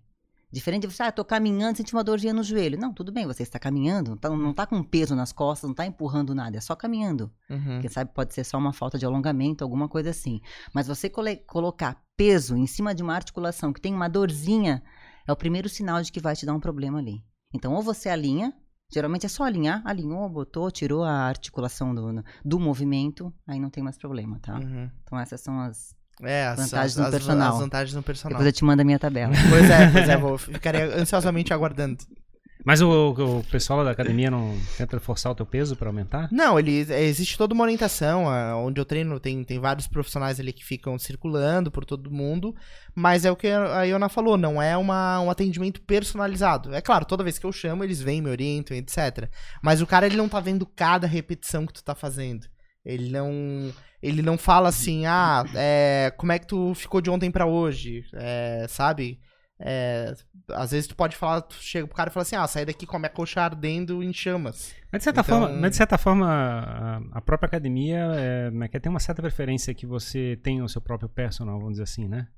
[0.52, 2.78] Diferente de você, ah, tô caminhando, senti uma dorzinha no joelho.
[2.78, 5.74] Não, tudo bem, você está caminhando, não tá, não tá com peso nas costas, não
[5.74, 7.32] tá empurrando nada, é só caminhando.
[7.48, 7.80] Uhum.
[7.80, 10.42] Quem sabe pode ser só uma falta de alongamento, alguma coisa assim.
[10.74, 11.10] Mas você
[11.46, 14.82] colocar peso em cima de uma articulação que tem uma dorzinha,
[15.26, 17.24] é o primeiro sinal de que vai te dar um problema ali.
[17.52, 18.52] Então, ou você alinha,
[18.92, 23.82] geralmente é só alinhar, alinhou, botou, tirou a articulação do, do movimento, aí não tem
[23.82, 24.56] mais problema, tá?
[24.56, 24.90] Uhum.
[25.02, 25.96] Então, essas são as.
[26.20, 27.52] É, Vantagens as, no personal.
[27.52, 28.32] as vantagens no personal.
[28.32, 29.32] Depois eu te mando a minha tabela.
[29.48, 31.98] Pois é, pois é, vou ficaria ansiosamente aguardando.
[32.64, 36.28] Mas o, o pessoal da academia não tenta forçar o teu peso pra aumentar?
[36.30, 38.24] Não, ele é, existe toda uma orientação.
[38.64, 42.54] Onde eu treino, tem, tem vários profissionais ali que ficam circulando por todo mundo.
[42.94, 46.74] Mas é o que a Iona falou, não é uma, um atendimento personalizado.
[46.74, 49.28] É claro, toda vez que eu chamo, eles vêm, me orientam, etc.
[49.62, 52.46] Mas o cara, ele não tá vendo cada repetição que tu tá fazendo.
[52.84, 53.72] Ele não.
[54.00, 58.04] Ele não fala assim, ah, é, como é que tu ficou de ontem pra hoje?
[58.14, 59.18] É, sabe?
[59.60, 60.14] É,
[60.50, 62.86] às vezes tu pode falar, tu chega pro cara e fala assim, ah, sai daqui
[62.86, 64.72] com a minha coxa ardendo em chamas.
[64.92, 68.68] Mas de certa Então- forma, mas de certa forma a, a própria academia é, é
[68.72, 72.06] é, tem uma certa preferência que você tenha o seu próprio personal, vamos dizer assim,
[72.06, 72.28] né?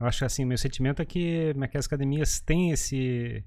[0.00, 3.44] Eu acho assim, meu sentimento é que, é que as academias têm esse.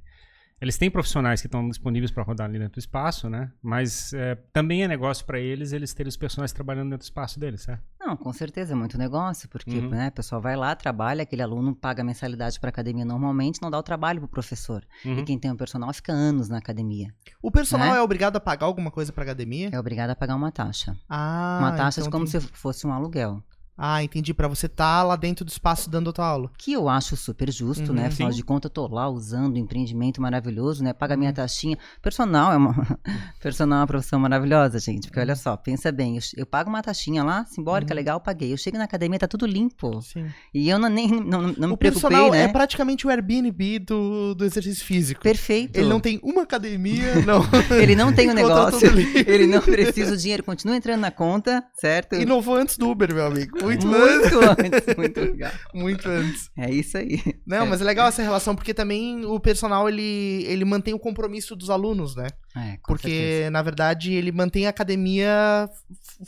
[0.59, 3.51] Eles têm profissionais que estão disponíveis para rodar ali dentro do espaço, né?
[3.61, 7.39] Mas é, também é negócio para eles eles terem os personagens trabalhando dentro do espaço
[7.39, 7.83] deles, certo?
[7.99, 9.89] Não, com certeza é muito negócio, porque Uhum.
[9.89, 13.77] né, a pessoa vai lá, trabalha, aquele aluno paga mensalidade para academia normalmente, não dá
[13.77, 14.83] o trabalho pro professor.
[15.05, 15.19] Uhum.
[15.19, 17.13] E quem tem um personal fica anos na academia.
[17.41, 17.97] O personal Né?
[17.97, 19.69] é obrigado a pagar alguma coisa pra academia?
[19.71, 20.97] É obrigado a pagar uma taxa.
[21.07, 23.43] Ah, uma taxa então de como tem- se fosse um aluguel.
[23.77, 24.33] Ah, entendi.
[24.33, 26.49] Pra você estar lá dentro do espaço dando a tua aula.
[26.57, 28.07] Que eu acho super justo, Uhum, né?
[28.07, 28.37] Afinal sim.
[28.37, 30.93] de contas, eu tô lá usando um empreendimento maravilhoso, né?
[30.93, 31.19] Paga Uhum.
[31.19, 31.77] minha taxinha.
[32.01, 32.73] Personal é uma
[33.41, 35.07] personal é uma profissão maravilhosa, gente.
[35.07, 35.25] Porque Uhum.
[35.25, 37.97] olha só, pensa bem, eu, eu pago uma taxinha lá, simbólica, Uhum.
[37.97, 38.51] legal, paguei.
[38.51, 40.01] Eu chego na academia, tá tudo limpo.
[40.01, 40.25] Sim.
[40.53, 42.43] E eu não, nem, não, não me o preocupei, personal né?
[42.43, 45.21] é praticamente o Airbnb do, do exercício físico.
[45.21, 45.77] Perfeito.
[45.77, 47.41] Ele não tem uma academia, não.
[47.79, 48.87] Ele não tem o Encontra negócio,
[49.27, 52.15] ele não precisa, o dinheiro continua entrando na conta, certo?
[52.15, 53.66] Inovou antes do Uber, meu amigo.
[53.67, 54.31] Muito, antes.
[54.33, 55.51] muito antes, muito legal.
[55.73, 56.51] Muito antes.
[56.57, 57.21] É isso aí.
[57.45, 61.55] Não, mas é legal essa relação, porque também o personal, ele, ele mantém o compromisso
[61.55, 62.27] dos alunos, né?
[62.55, 63.51] É, com Porque, certeza.
[63.51, 65.69] na verdade, ele mantém a academia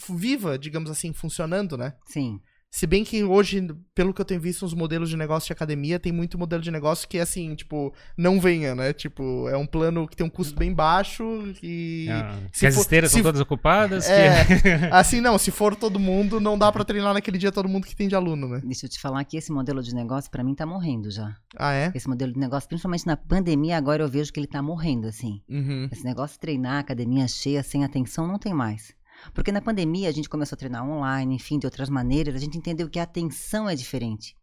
[0.07, 1.93] viva, digamos assim, funcionando, né?
[2.05, 2.39] Sim.
[2.71, 5.99] Se bem que hoje, pelo que eu tenho visto nos modelos de negócio de academia,
[5.99, 8.93] tem muito modelo de negócio que é assim, tipo, não venha, né?
[8.93, 11.23] Tipo, é um plano que tem um custo bem baixo
[11.63, 12.07] e.
[12.11, 14.07] Ah, se que as for- esteiras se- são todas ocupadas.
[14.07, 17.67] É, que- assim, não, se for todo mundo, não dá pra treinar naquele dia todo
[17.67, 18.61] mundo que tem de aluno, né?
[18.63, 21.35] Deixa eu te falar que esse modelo de negócio, pra mim, tá morrendo já.
[21.57, 21.91] Ah, é?
[21.95, 25.41] Esse modelo de negócio, principalmente na pandemia, agora eu vejo que ele tá morrendo, assim.
[25.49, 25.89] Uhum.
[25.91, 28.93] Esse negócio de treinar, academia cheia, sem atenção, não tem mais.
[29.33, 32.57] Porque na pandemia a gente começou a treinar online, enfim, de outras maneiras, a gente
[32.57, 34.35] entendeu que a atenção é diferente.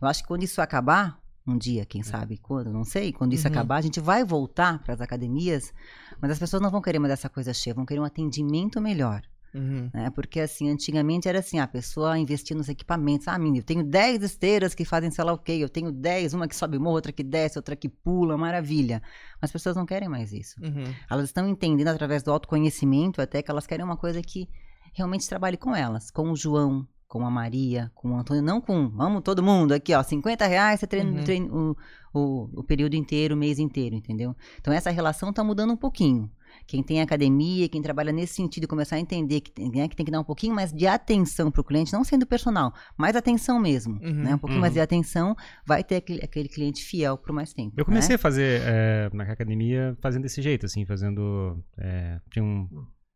[0.00, 3.46] Eu acho que quando isso acabar, um dia, quem sabe quando, não sei, quando isso
[3.46, 3.52] Uhum.
[3.52, 5.72] acabar, a gente vai voltar para as academias,
[6.20, 9.22] mas as pessoas não vão querer mais essa coisa cheia, vão querer um atendimento melhor.
[9.54, 9.90] Uhum.
[9.92, 10.10] né?
[10.10, 13.28] Porque assim, antigamente era assim, a pessoa investia nos equipamentos.
[13.28, 16.34] Ah, menino, eu tenho 10 esteiras que fazem sei lá o quê, eu tenho 10,
[16.34, 19.02] uma que sobe morro, outra que desce, outra que pula, maravilha.
[19.40, 20.54] Mas as pessoas não querem mais isso.
[20.62, 20.84] Uhum.
[21.10, 24.48] Elas estão entendendo através do autoconhecimento até que elas querem uma coisa que
[24.94, 28.88] realmente trabalhe com elas, com o João, com a Maria, com o Antônio, não com,
[28.88, 31.24] vamos todo mundo aqui, ó, 50 reais você treina, Uhum.
[31.24, 31.76] treina o,
[32.14, 34.34] o, o período inteiro, o mês inteiro, entendeu?
[34.58, 36.30] Então essa relação tá mudando um pouquinho.
[36.66, 40.04] Quem tem academia, quem trabalha nesse sentido, começar a entender que, tem- né, que tem
[40.06, 43.94] que dar um pouquinho mais de atenção pro cliente, não sendo personal, mas atenção mesmo,
[44.02, 44.34] Uhum, né?
[44.34, 44.76] Um pouquinho mais uhum.
[44.76, 47.74] de atenção, vai ter aquele, aquele cliente fiel por mais tempo.
[47.76, 48.14] Eu comecei né?
[48.14, 51.62] a fazer é, na academia fazendo desse jeito, assim, fazendo.
[51.78, 52.68] é, tinha um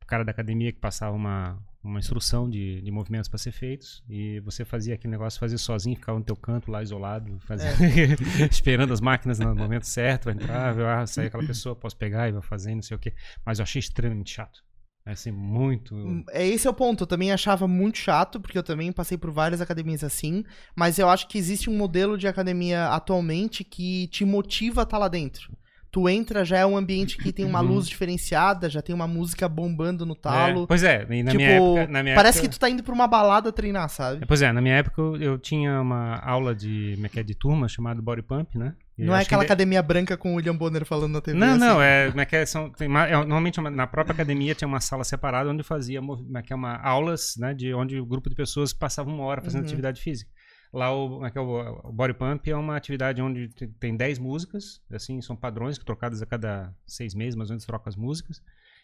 [0.07, 4.41] cara da academia que passava uma, uma instrução de, de movimentos para ser feitos e
[4.41, 7.71] você fazia aquele negócio, fazia sozinho, ficava no teu canto lá isolado, fazia,
[8.51, 12.33] esperando as máquinas no momento certo, vai entrar, vai sair aquela pessoa, posso pegar e
[12.33, 13.15] vai fazendo, não sei o quê.
[13.45, 14.65] Mas eu achei extremamente chato.
[15.07, 15.95] É assim, muito.
[16.33, 17.05] É esse é o ponto.
[17.05, 20.45] Eu também achava muito chato, porque eu também passei por várias academias assim.
[20.75, 24.99] Mas eu acho que existe um modelo de academia atualmente que te motiva a estar
[24.99, 25.57] lá dentro.
[25.97, 27.69] Tu entra, já é um ambiente que tem uma Uhum.
[27.69, 30.67] luz diferenciada, já tem uma música bombando no É, talo.
[30.67, 31.87] pois é, e na tipo, minha época.
[31.91, 34.27] Na minha parece época- que tu tá indo pra uma balada treinar, sabe?
[34.27, 37.23] Pois é, na minha época eu, eu tinha uma aula de, como é que é,
[37.23, 38.75] de turma chamada Body Pump, né?
[38.99, 41.39] E Não é que aquela ainda- academia branca com o William Bonner falando na TV.
[41.39, 41.59] Não, assim.
[41.59, 44.81] não, é, como é que é, são, tem é, normalmente na própria academia tinha uma
[44.81, 48.29] sala separada onde fazia como é que é, uma, aulas, né, de onde o grupo
[48.29, 49.67] de pessoas passava uma hora fazendo Uhum.
[49.67, 50.31] atividade física.
[50.73, 53.97] Lá o, como é é, o, o Body Pump é uma atividade onde te- tem
[53.97, 57.97] 10 músicas, assim, são padrões trocadas a cada seis meses, mais ou menos troca as
[57.97, 58.43] músicas.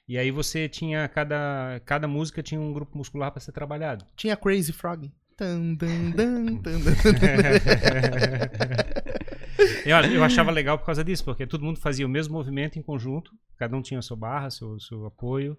[0.09, 4.05] E aí você tinha, cada, cada música tinha um grupo muscular para ser trabalhado.
[4.16, 5.12] Tinha Crazy Frog.
[5.37, 6.12] Tan, tan,
[9.85, 12.83] eu, eu achava legal por causa disso, porque todo mundo fazia o mesmo movimento em
[12.83, 15.57] conjunto, cada um tinha sua barra, seu, seu apoio,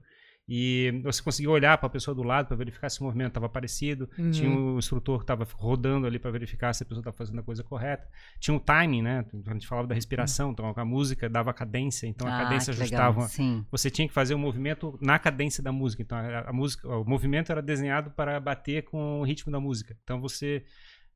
[0.48, 3.48] e você conseguia olhar para a pessoa do lado para verificar se o movimento estava
[3.48, 4.32] parecido, Uhum.
[4.32, 7.44] tinha o instrutor que estava rodando ali para verificar se a pessoa estava fazendo a
[7.44, 8.06] coisa correta,
[8.40, 9.26] tinha o timing, né?
[9.48, 12.74] A gente falava da respiração, então a música dava a cadência, então a Ah, cadência
[12.74, 13.10] que legal.
[13.12, 13.66] ajustava Sim.
[13.72, 16.02] você tinha que fazer o movimento na cadência da música.
[16.04, 19.96] Então, a, a música, o movimento era desenhado para bater com o ritmo da música.
[20.04, 20.64] Então, você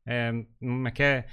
[0.05, 1.27] é, como é que é?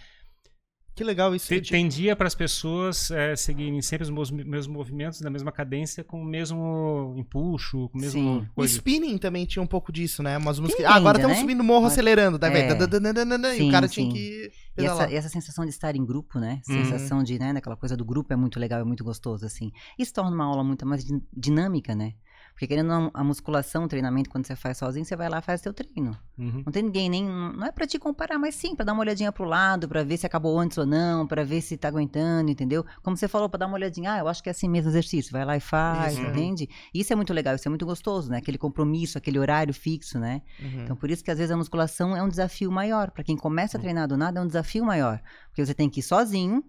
[0.94, 1.48] Que legal isso.
[1.48, 5.28] Te- Eu te- tendia para as pessoas é, seguirem sempre os mos- mesmos movimentos na
[5.28, 8.46] mesma cadência, com o mesmo empuxo, com o mesmo Sim.
[8.52, 8.74] O coisa.
[8.76, 10.38] spinning também tinha um pouco disso, né?
[10.38, 10.84] Umas músicas.
[10.84, 11.40] Tem Ah, agora estamos né?
[11.40, 12.60] subindo morro Mas- acelerando, daí vai.
[12.62, 12.68] É.
[12.68, 13.94] dadadadadadada, E Sim, o cara sim.
[13.94, 16.60] tinha que E essa, e essa sensação de estar em grupo, né?
[16.68, 16.84] Uhum.
[16.84, 19.72] Sensação de, né, daquela coisa do grupo é muito legal, é muito gostoso, assim.
[19.98, 22.14] Isso torna uma aula muito mais din- dinâmica, né?
[22.54, 25.42] Porque querendo não, a musculação, o treinamento, quando você faz sozinho, você vai lá e
[25.42, 26.16] faz seu treino.
[26.38, 26.62] Uhum.
[26.64, 27.24] Não tem ninguém, nem.
[27.24, 30.16] Não é pra te comparar, mas sim, pra dar uma olhadinha pro lado, pra ver
[30.16, 32.84] se acabou antes ou não, pra ver se tá aguentando, entendeu?
[33.02, 34.92] Como você falou, pra dar uma olhadinha, ah, eu acho que é assim mesmo o
[34.92, 36.30] exercício, vai lá e faz, Isso, uhum.
[36.30, 36.68] entende?
[36.94, 38.38] Isso é muito legal, isso é muito gostoso, né?
[38.38, 40.40] Aquele compromisso, aquele horário fixo, né?
[40.60, 40.82] Uhum.
[40.84, 43.10] Então, por isso que às vezes a musculação é um desafio maior.
[43.10, 45.20] Pra quem começa a treinar do nada, é um desafio maior.
[45.48, 46.62] Porque você tem que ir sozinho,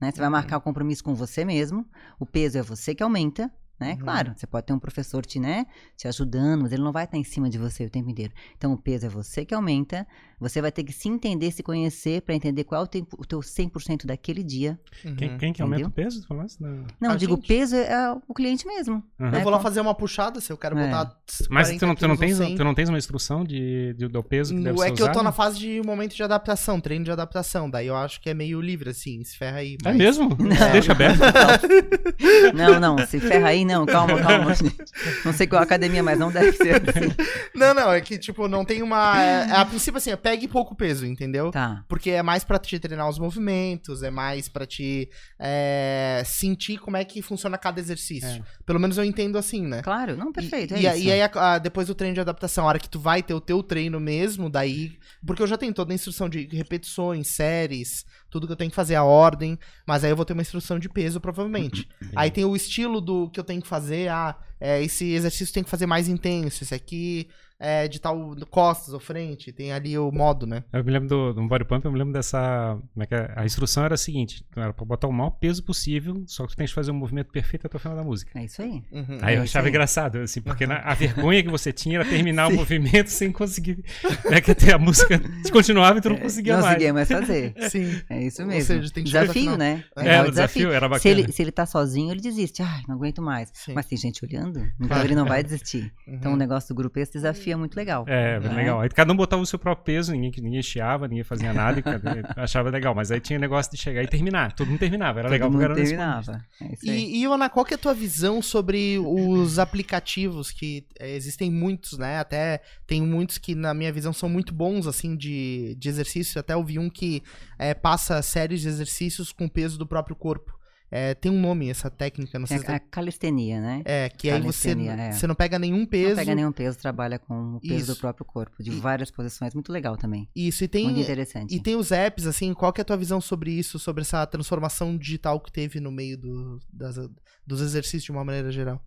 [0.00, 0.10] né?
[0.10, 0.32] Você vai Uhum.
[0.32, 1.86] marcar o compromisso com você mesmo.
[2.18, 3.50] O peso é você que aumenta,
[3.80, 3.92] né?
[3.92, 3.98] Uhum.
[4.00, 5.66] Claro, você pode ter um professor te, né,
[5.96, 8.32] te ajudando, mas ele não vai estar em cima de você o tempo inteiro.
[8.56, 10.06] Então, o peso é você que aumenta,
[10.38, 13.24] você vai ter que se entender, se conhecer, para entender qual é o, tempo, o
[13.24, 14.78] teu 100% daquele dia.
[15.16, 15.38] Quem, Uhum.
[15.38, 16.24] quem que aumenta o peso?
[16.60, 16.84] Não.
[17.00, 17.46] Não, digo, gente.
[17.48, 19.02] peso é o cliente mesmo.
[19.18, 19.30] Aham.
[19.30, 19.38] né?
[19.38, 20.84] Eu vou lá fazer uma puxada, se eu quero É.
[20.86, 21.16] botar.
[21.48, 22.56] Mas 40 tu não, tu, não tens, ou 100.
[22.56, 25.02] tu não tens uma instrução de, de- do peso que deve Não, ser é que
[25.02, 25.24] eu tô usado?
[25.24, 27.68] na fase de momento de adaptação, treino de adaptação.
[27.70, 29.74] Daí eu acho que é meio livre, assim, se ferra aí.
[29.84, 30.28] É mas- mesmo?
[30.38, 30.72] Não.
[30.72, 31.20] Deixa aberto.
[32.54, 34.52] Não, não, se ferra aí, não, calma, calma.
[34.54, 34.76] gente.
[35.24, 37.14] Não sei qual academia, mas não deve ser assim.
[37.54, 39.22] Não, não, é que, tipo, não tem uma.
[39.22, 41.50] É, é, a princípio, assim, é pegue pouco peso, entendeu?
[41.50, 41.84] Tá.
[41.88, 46.96] Porque é mais pra te treinar os movimentos, é mais pra te é, sentir como
[46.96, 48.28] é que funciona cada exercício.
[48.28, 48.42] É.
[48.64, 49.82] Pelo menos eu entendo assim, né?
[49.82, 50.74] Claro, não, perfeito.
[50.74, 51.06] E, é e, isso.
[51.08, 53.34] e aí, a- a- depois do treino de adaptação, a hora que tu vai ter
[53.34, 54.92] o teu treino mesmo, daí.
[55.26, 58.76] Porque eu já tenho toda a instrução de repetições, séries, tudo que eu tenho que
[58.76, 59.58] fazer, a ordem.
[59.86, 61.88] Mas aí eu vou ter uma instrução de peso, provavelmente.
[62.14, 64.08] aí tem o estilo do que eu tenho que fazer.
[64.08, 66.62] Ah, é, esse exercício tem que fazer mais intenso.
[66.62, 67.28] Esse aqui
[67.60, 69.52] é de tal costas ou frente.
[69.52, 70.64] Tem ali o modo, né?
[70.72, 72.78] Eu me lembro do, do body pump, eu me lembro dessa.
[72.94, 73.32] Como é que é?
[73.36, 76.56] A instrução era a seguinte: era pra botar o maior peso possível, só que tu
[76.56, 78.30] tens que fazer um movimento perfeito até o final da música.
[78.38, 78.82] É isso aí.
[78.90, 79.18] Uhum.
[79.20, 79.70] Aí eu isso achava aí.
[79.70, 83.84] engraçado, assim, porque na- a vergonha que você tinha era terminar o movimento sem conseguir.
[84.30, 85.20] Né, que até a música
[85.52, 86.74] continuava e tu não conseguia não mais.
[86.74, 87.54] conseguia mais fazer.
[87.70, 88.00] Sim.
[88.08, 88.62] É isso Ou mesmo.
[88.64, 89.84] seja, tem que desafio, né?
[89.96, 91.32] É, É, o o desafio era Se ele, bacana.
[91.34, 92.62] se ele tá sozinho, ele desiste.
[92.62, 93.50] Ai, não aguento mais.
[93.52, 93.72] Sim.
[93.74, 95.04] Mas tem gente olhando, então Claro.
[95.06, 95.92] ele não vai desistir.
[96.06, 96.36] Então Uhum.
[96.36, 98.04] o negócio do grupo, esse desafio é muito legal.
[98.08, 98.56] É, bem Né?
[98.56, 98.80] legal.
[98.80, 101.82] Aí cada um botava o seu próprio peso, ninguém, ninguém chiava, ninguém fazia nada, e
[101.82, 102.00] cada-
[102.36, 102.94] achava legal.
[102.94, 104.52] Mas aí tinha o negócio de chegar e terminar.
[104.52, 106.44] Todo mundo terminava, era Todo legal porque mundo terminava.
[106.60, 106.74] É.
[106.84, 111.50] E, e Ana, qual que é a tua visão sobre os aplicativos que é, existem
[111.50, 112.18] muitos, né?
[112.18, 116.38] Até tem muitos que, na minha visão, são muito bons, assim, de, de exercício.
[116.40, 117.22] Até eu vi um que
[117.58, 120.58] é, passa séries de exercícios com o peso do próprio corpo.
[120.92, 122.70] É, tem um nome essa técnica, não sei É se...
[122.72, 123.82] a calistenia, né?
[123.84, 125.12] É, que aí você, calistenia, é.
[125.12, 126.08] você não pega nenhum peso.
[126.10, 127.94] Não pega nenhum peso, trabalha com o peso Isso.
[127.94, 129.54] do próprio corpo, de E- várias posições.
[129.54, 130.28] Muito legal também.
[130.34, 130.86] Isso, e tem...
[130.86, 131.54] Muito interessante.
[131.54, 134.26] E tem os apps, assim, qual que é a tua visão sobre isso, sobre essa
[134.26, 136.98] transformação digital que teve no meio do- das-
[137.46, 138.84] dos exercícios de uma maneira geral?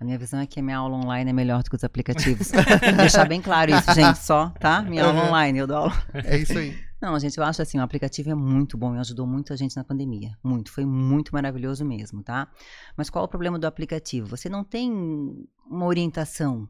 [0.00, 2.50] A minha visão é que a minha aula online é melhor do que os aplicativos.
[2.98, 4.82] Deixar bem claro isso, gente, só, tá?
[4.82, 6.02] Minha aula online, eu dou aula.
[6.12, 6.76] É isso aí.
[7.04, 9.84] Não, gente, eu acho assim, o aplicativo é muito bom e ajudou muita gente na
[9.84, 10.38] pandemia.
[10.42, 12.48] Muito, foi muito maravilhoso mesmo, tá?
[12.96, 14.26] Mas qual o problema do aplicativo?
[14.28, 14.90] Você não tem
[15.66, 16.66] uma orientação.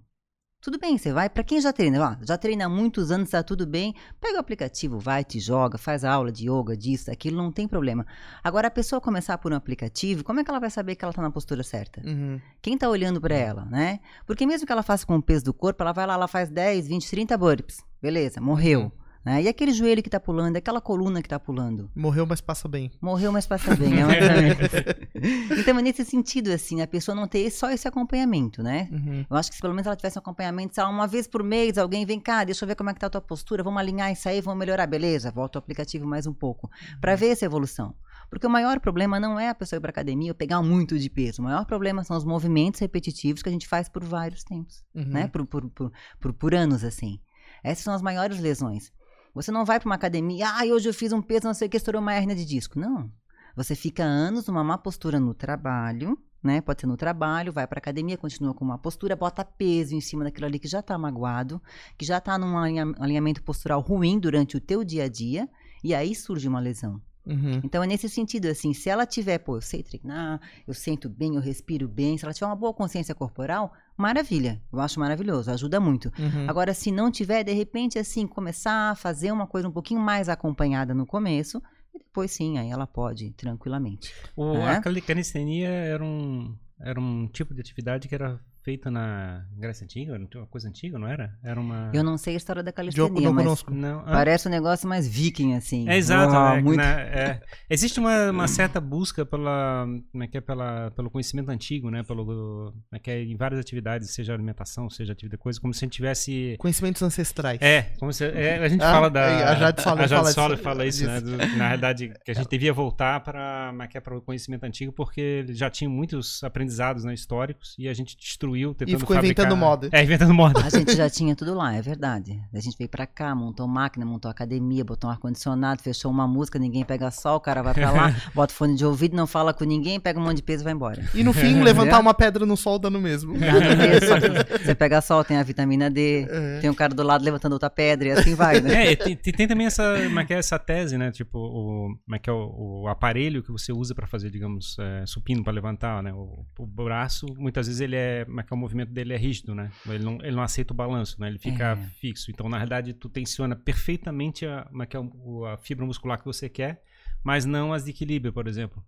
[0.60, 3.44] Tudo bem, você vai, para quem já treina, ó, já treina há muitos anos, tá
[3.44, 7.52] tudo bem, pega o aplicativo, vai, te joga, faz aula de yoga, disso, daquilo, não
[7.52, 8.04] tem problema.
[8.42, 11.12] Agora, a pessoa começar por um aplicativo, como é que ela vai saber que ela
[11.12, 12.00] tá na postura certa?
[12.04, 12.40] Uhum.
[12.60, 14.00] Quem tá olhando pra ela, né?
[14.26, 16.50] Porque mesmo que ela faça com o peso do corpo, ela vai lá, ela faz
[16.50, 17.84] 10, 20, 30 burpees.
[18.02, 18.90] Beleza, morreu.
[19.24, 19.42] Né?
[19.44, 21.90] E aquele joelho que tá pulando, aquela coluna que tá pulando?
[21.94, 22.90] Morreu, mas passa bem.
[23.00, 23.94] Morreu, mas passa bem.
[24.02, 28.88] É então, é nesse sentido, assim, a pessoa não ter só esse acompanhamento, né?
[28.92, 29.24] Uhum.
[29.28, 31.42] Eu acho que se pelo menos ela tivesse um acompanhamento, sei lá, uma vez por
[31.42, 33.80] mês, alguém vem cá, deixa eu ver como é que tá a tua postura, vamos
[33.80, 37.44] alinhar isso aí, vamos melhorar, beleza, volta o aplicativo mais um pouco, Pra ver essa
[37.44, 37.94] evolução.
[38.28, 41.08] Porque o maior problema não é a pessoa ir pra academia ou pegar muito de
[41.08, 44.84] peso, o maior problema são os movimentos repetitivos que a gente faz por vários tempos,
[44.94, 45.04] Uhum.
[45.04, 45.28] né?
[45.28, 47.20] Por, por, por, por, por anos, assim.
[47.62, 48.92] Essas são as maiores lesões.
[49.34, 51.70] Você não vai pra uma academia, ah, hoje eu fiz um peso, não sei o
[51.70, 52.78] que, estourou uma hernia de disco.
[52.78, 53.10] Não.
[53.56, 56.60] Você fica anos numa má postura no trabalho, né?
[56.60, 60.22] Pode ser no trabalho, vai pra academia, continua com uma postura, bota peso em cima
[60.24, 61.60] daquilo ali que já tá magoado,
[61.98, 65.48] que já tá num alinha- alinhamento postural ruim durante o teu dia a dia,
[65.82, 67.00] e aí surge uma lesão.
[67.26, 67.60] Uhum.
[67.64, 71.36] Então é nesse sentido, assim, se ela tiver, pô, eu sei treinar, eu sinto bem,
[71.36, 75.80] eu respiro bem, se ela tiver uma boa consciência corporal, maravilha, eu acho maravilhoso, ajuda
[75.80, 76.12] muito.
[76.18, 76.48] Uhum.
[76.48, 80.28] Agora, se não tiver, de repente, assim, começar a fazer uma coisa um pouquinho mais
[80.28, 81.62] acompanhada no começo,
[81.94, 84.12] e depois sim, aí ela pode, tranquilamente.
[84.36, 84.76] O, É?
[84.76, 89.84] A cali- calistenia era um, era um tipo de atividade que era feita na Grécia
[89.84, 91.36] Antiga, era uma coisa antiga, não era?
[91.44, 91.90] Era uma...
[91.92, 93.74] Eu não sei a história da calistenia, não mas conosco.
[93.74, 95.86] Não, ah, parece um negócio mais viking, assim.
[95.88, 96.76] É exato, Uau, né, que muito...
[96.78, 97.40] na- é.
[97.68, 102.02] Existe uma, uma certa busca pela, como é que é, pela, pelo conhecimento antigo, né?
[102.02, 105.84] Pelo, como é que é, em várias atividades, seja alimentação, seja atividade coisa, como se
[105.84, 107.60] a gente tivesse Conhecimentos ancestrais.
[107.60, 109.20] é, como se, é, a gente Ah, fala da.
[109.20, 110.62] é, a Jade Soller a Jade fala disso.
[110.64, 111.20] fala isso, né?
[111.20, 111.36] Disso.
[111.36, 113.72] do- na realidade, que a gente devia voltar para
[114.16, 118.74] o conhecimento antigo, porque já tinha muitos aprendizados né, históricos e a gente destruiu construiu
[118.74, 119.88] tentando ficou fabricar- inventando moda.
[119.92, 120.60] É, inventando moda.
[120.64, 122.40] A gente já tinha tudo lá, é verdade.
[122.52, 126.58] A gente veio pra cá, montou máquina, montou academia, botou um ar-condicionado, fechou uma música,
[126.58, 129.64] ninguém pega sol, o cara vai pra lá, bota fone de ouvido, não fala com
[129.64, 131.04] ninguém, pega um monte de peso e vai embora.
[131.14, 133.34] E no fim, levantar uma pedra no sol dá no mesmo.
[133.38, 136.58] Dá você pega sol, tem a vitamina D, É.
[136.60, 138.86] tem um cara do lado levantando outra pedra e assim vai, né?
[138.86, 141.10] É, e tem, tem também essa, como é que é essa tese, né?
[141.10, 144.76] Tipo, o, como é que é o, o aparelho que você usa para fazer, digamos,
[144.78, 146.12] é, supino para levantar, né?
[146.12, 149.16] O, o braço, muitas vezes ele é, como é que é o movimento dele é
[149.16, 149.70] rígido, né?
[149.86, 151.28] Ele não, ele não aceita o balanço, né?
[151.28, 151.76] Ele fica É.
[152.00, 152.30] fixo.
[152.30, 156.48] Então, na realidade, tu tensiona perfeitamente a, é que é a fibra muscular que você
[156.48, 156.82] quer,
[157.22, 158.84] mas não as de equilíbrio, por exemplo.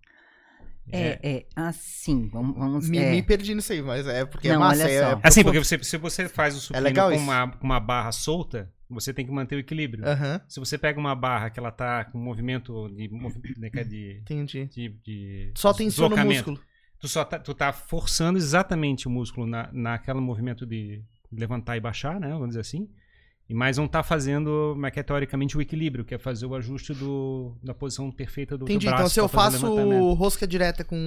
[0.89, 2.55] É, é assim, vamos...
[2.57, 3.11] vamos Me, é.
[3.11, 4.83] me perdi nisso aí, mas é porque é Não, massa.
[4.83, 7.65] olha é, é Assim, porque você, se você faz o supino legal com uma, com
[7.65, 10.05] uma barra solta, você tem que manter o equilíbrio.
[10.07, 13.09] Aham, Se você pega uma barra que ela tá com movimento de,
[13.69, 14.65] que é de, entendi.
[14.67, 16.57] de, de Só tensiona o músculo.
[16.99, 21.79] Tu só tá, tu tá forçando exatamente o músculo na, naquele movimento de levantar e
[21.79, 22.29] baixar, né?
[22.29, 22.89] Vamos dizer assim.
[23.49, 26.53] E mas não tá fazendo, mas que é teoricamente o equilíbrio, que é fazer o
[26.53, 28.87] ajuste do, da posição perfeita do Entendi.
[28.87, 29.01] braço.
[29.03, 30.13] Então, se eu faço levantamento.
[30.13, 30.97] rosca direta com.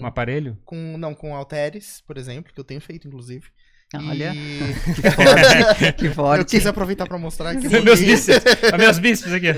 [0.00, 3.48] um aparelho, com não, com halteres, por exemplo, que eu tenho feito, inclusive.
[3.94, 4.58] Olha, E...
[4.94, 6.44] que forte, que eu forte.
[6.50, 8.44] quis aproveitar pra mostrar que meus bíceps,
[8.78, 9.48] meus bíceps aqui.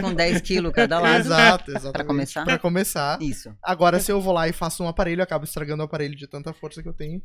[0.00, 1.20] Com 10 quilos cada lado.
[1.20, 1.92] Exato, exatamente.
[1.92, 2.44] Pra começar?
[2.44, 3.22] Pra começar.
[3.22, 3.52] Isso.
[3.62, 6.26] Agora, se eu vou lá e faço um aparelho, eu acabo estragando o aparelho de
[6.28, 7.20] tanta força que eu tenho.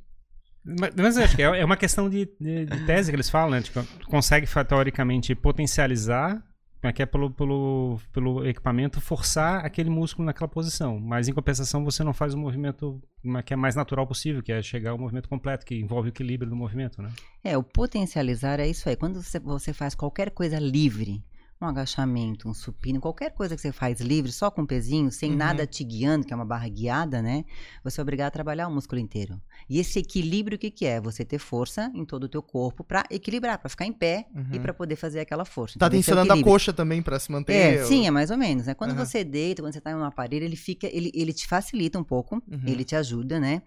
[0.66, 3.52] Mas, mas acho que é é uma questão de, de- de tese que eles falam,
[3.52, 3.62] né?
[3.62, 6.42] Tipo, tu consegue teoricamente potencializar,
[6.80, 11.00] como é que é pelo, pelo, pelo equipamento, forçar aquele músculo naquela posição.
[11.00, 13.02] Mas em compensação você não faz o movimento
[13.46, 16.50] que é mais natural possível, que é chegar ao movimento completo, que envolve o equilíbrio
[16.50, 17.12] do movimento, né?
[17.44, 18.96] É, o potencializar é isso aí.
[18.96, 21.24] Quando você, você faz qualquer coisa livre,
[21.62, 25.32] um agachamento, um supino, qualquer coisa que você faz livre, só com um pezinho, sem
[25.32, 25.38] Uhum.
[25.38, 27.46] nada te guiando, que é uma barra guiada, né?
[27.84, 29.42] Você é obrigado a trabalhar o músculo inteiro.
[29.70, 31.02] E esse equilíbrio, o que, que é?
[31.02, 34.58] Você ter força em todo o teu corpo para equilibrar, para ficar em pé e
[34.58, 34.62] Uhum.
[34.62, 35.80] para poder fazer aquela força.
[35.80, 37.54] Tá Então, esse é tensionando a coxa também pra se manter.
[37.54, 38.74] É, sim, é mais ou menos, né?
[38.74, 39.06] Quando Aham.
[39.06, 42.04] você deita, quando você tá em um aparelho, ele fica, ele, ele te facilita um
[42.04, 42.62] pouco, Uhum.
[42.66, 43.62] ele te ajuda, né?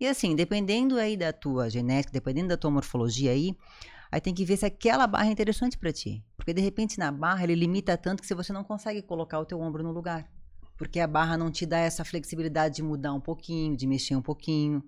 [0.00, 3.54] E assim, dependendo aí da tua genética, dependendo da tua morfologia aí,
[4.12, 6.22] aí tem que ver se aquela barra é interessante pra ti.
[6.36, 9.46] Porque de repente na barra ele limita tanto que se você não consegue colocar o
[9.46, 10.30] teu ombro no lugar.
[10.76, 14.22] Porque a barra não te dá essa flexibilidade de mudar um pouquinho, de mexer um
[14.22, 14.84] pouquinho.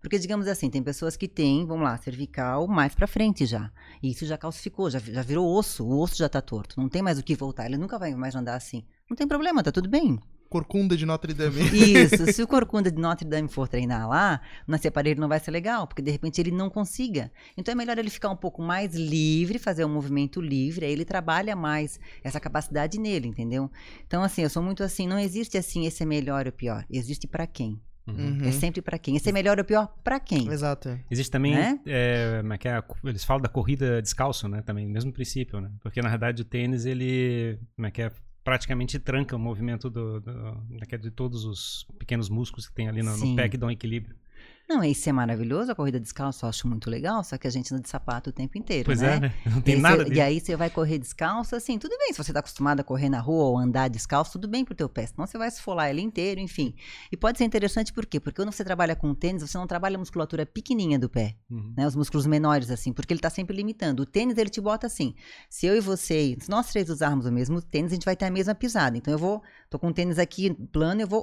[0.00, 3.72] Porque, digamos assim, tem pessoas que têm, vamos lá, cervical mais pra frente já.
[4.02, 6.78] E isso já calcificou, já, já virou osso, o osso já tá torto.
[6.78, 8.84] Não tem mais o que voltar, ele nunca vai mais andar assim.
[9.08, 10.20] Não tem problema, tá tudo bem.
[10.48, 11.60] Corcunda de Notre Dame.
[11.74, 15.50] Isso, se o corcunda de Notre Dame for treinar lá, nesse aparelho não vai ser
[15.50, 17.30] legal, porque de repente ele não consiga.
[17.56, 21.04] Então é melhor ele ficar um pouco mais livre, fazer um movimento livre, aí ele
[21.04, 23.70] trabalha mais essa capacidade nele, entendeu?
[24.06, 27.26] Então assim, eu sou muito assim, não existe assim esse é melhor ou pior, existe
[27.26, 27.80] pra quem.
[28.06, 28.38] Uhum.
[28.44, 29.16] É sempre pra quem.
[29.16, 30.48] Esse é melhor ou pior pra quem.
[30.48, 30.96] Exato.
[31.10, 31.80] Existe também, Né?
[31.86, 34.62] é, como é que é, eles falam da corrida descalço, né?
[34.62, 35.72] Também, mesmo princípio, né?
[35.80, 38.12] Porque na verdade o tênis, ele, como é que é,
[38.46, 40.62] praticamente tranca o movimento do, do-
[41.02, 44.14] de todos os pequenos músculos que tem ali no, no pé que dão equilíbrio.
[44.68, 47.72] Não, isso é maravilhoso, a corrida descalço eu acho muito legal, só que a gente
[47.72, 49.16] anda de sapato o tempo inteiro, Pois né?
[49.16, 49.34] é, né?
[49.46, 50.14] Não E tem aí nada de...
[50.14, 52.12] E aí você vai correr descalço, assim, tudo bem.
[52.12, 54.88] Se você tá acostumado a correr na rua ou andar descalço, tudo bem pro teu
[54.88, 55.06] pé.
[55.06, 56.74] Senão você vai esfolar ele inteiro, enfim.
[57.12, 58.18] E pode ser interessante por quê?
[58.18, 61.72] Porque quando você trabalha com tênis, você não trabalha a musculatura pequenininha do pé, Uhum.
[61.76, 61.86] né?
[61.86, 64.02] Os músculos menores, assim, porque ele tá sempre limitando.
[64.02, 65.14] O tênis, ele te bota assim.
[65.48, 68.24] Se eu e você, se nós três usarmos o mesmo tênis, a gente vai ter
[68.24, 68.96] a mesma pisada.
[68.98, 71.22] Então eu vou, tô com o tênis aqui plano, eu vou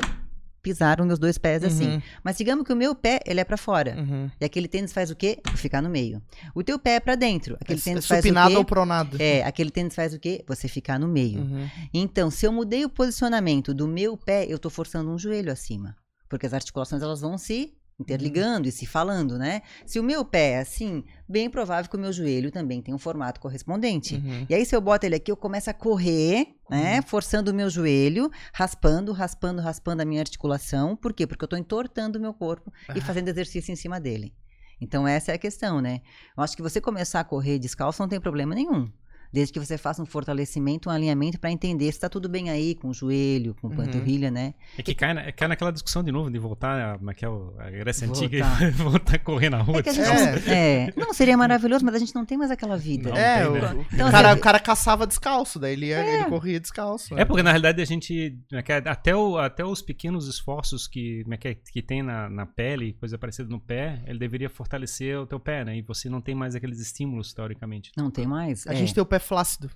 [0.64, 1.88] pisar os meus dois pés assim.
[1.96, 3.96] Uhum, Mas digamos que o meu pé, ele é pra fora.
[4.00, 4.32] uhum.
[4.40, 5.38] E aquele tênis faz o quê?
[5.58, 6.22] Ficar no meio.
[6.56, 7.56] O teu pé é pra dentro.
[7.60, 8.56] Aquele É tênis faz o quê?
[8.58, 9.18] ou pronado?
[9.22, 10.44] É, aquele tênis faz o quê?
[10.48, 11.42] Você ficar no meio.
[11.42, 11.70] Uhum.
[11.94, 15.96] Então, se eu mudei o posicionamento do meu pé, eu tô forçando um joelho acima.
[16.30, 19.62] Porque as articulações elas vão se interligando e se falando, né?
[19.86, 23.00] Se o meu pé é assim, bem provável que o meu joelho também tenha um
[23.00, 24.16] formato correspondente.
[24.16, 24.46] Uhum.
[24.50, 27.02] E aí, se eu boto ele aqui, eu começo a correr, né?
[27.04, 30.96] Forçando o meu joelho, raspando, raspando, raspando a minha articulação.
[30.96, 31.28] Por quê?
[31.28, 34.34] Porque eu tô entortando o meu corpo e fazendo exercício em cima dele.
[34.82, 36.02] Então, essa é a questão, né?
[36.36, 38.92] Eu acho que você começar a correr descalço não tem problema nenhum.
[39.34, 42.76] Desde que você faça um fortalecimento, um alinhamento para entender se tá tudo bem aí
[42.76, 43.76] com o joelho, com Uhum.
[43.76, 44.54] panturrilha, né?
[44.78, 47.28] É que cai, na- cai naquela discussão de novo, de voltar a, como é é
[47.30, 48.72] o- a Grécia Antiga e Voltar.
[48.84, 49.80] voltar a correr na rua.
[49.80, 52.52] É que a gente não, é, não seria maravilhoso, mas a gente não tem mais
[52.52, 53.10] aquela vida.
[53.10, 53.18] Não.
[53.18, 53.74] É, tem, o, né?
[53.74, 57.16] o Então, cara, assim, o cara caçava descalço, daí ele, ia- ele corria descalço.
[57.16, 57.22] né?
[57.22, 61.24] É porque na realidade a gente é é, até, o- até os pequenos esforços que
[61.30, 65.18] é que, é, que tem na, na pele, coisa parecida no pé, ele deveria fortalecer
[65.20, 65.78] o teu pé, né?
[65.78, 67.92] E você não tem mais aqueles estímulos teoricamente.
[67.98, 68.68] Não tem mais?
[68.68, 68.76] A É.
[68.76, 69.70] gente tem o pé flácido.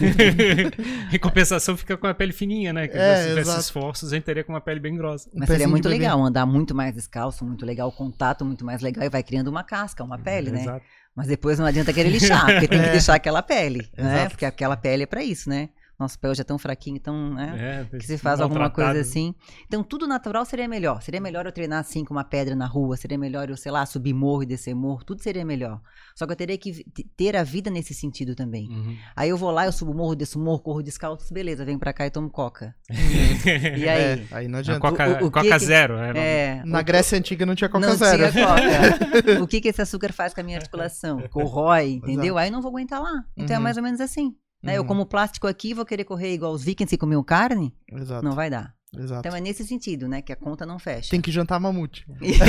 [1.12, 2.88] em compensação, fica com a pele fininha, né?
[2.88, 3.60] Que É, se tivesse exato.
[3.60, 5.28] esforços, a gente teria com uma pele bem grossa.
[5.34, 5.98] Um Mas seria pezinho de muito bebê.
[5.98, 9.48] legal andar muito mais descalço, muito legal, o contato muito mais legal e vai criando
[9.48, 10.60] uma casca, uma pele, né?
[10.62, 10.84] Exato.
[11.14, 12.92] Mas depois não adianta querer lixar, porque tem que É.
[12.92, 14.14] deixar aquela pele, né?
[14.16, 14.30] Exato.
[14.30, 15.70] Porque aquela pele é pra isso, né?
[16.00, 17.86] Nosso pé hoje é tão fraquinho, tão, né?
[17.92, 19.34] É, que se faz alguma coisa assim.
[19.66, 21.02] Então, tudo natural seria melhor.
[21.02, 23.84] Seria melhor eu treinar assim com uma pedra na rua, seria melhor eu, sei lá,
[23.84, 25.78] subir morro e descer morro, tudo seria melhor.
[26.16, 26.82] Só que eu teria que
[27.16, 28.68] ter a vida nesse sentido também.
[28.70, 28.96] Uhum.
[29.14, 32.06] Aí eu vou lá, eu subo morro, desço morro, corro descalço, beleza, venho pra cá
[32.06, 32.74] e tomo coca.
[33.44, 34.02] E aí?
[34.02, 34.80] É, aí não A adianta.
[34.80, 35.94] Coca, O- o- Coca que- Zero.
[35.98, 38.32] É, É, Na o- Grécia Antiga não tinha Coca não Zero.
[38.32, 38.60] tinha coca.
[39.42, 41.20] o que, que esse açúcar faz com a minha articulação?
[41.30, 42.38] Corrói, entendeu?
[42.38, 43.22] Aí eu não vou aguentar lá.
[43.36, 43.62] Então é Uhum.
[43.64, 44.34] mais ou menos assim.
[44.62, 44.76] Né?
[44.76, 44.88] Eu Uhum.
[44.88, 47.74] como plástico aqui, vou querer correr igual os vikings que comiam carne?
[47.90, 48.22] Exato.
[48.24, 48.74] Não vai dar.
[48.98, 49.26] exato.
[49.26, 50.20] Então é nesse sentido, né?
[50.20, 51.10] Que a conta não fecha.
[51.10, 52.04] Tem que jantar mamute.
[52.20, 52.42] Isso.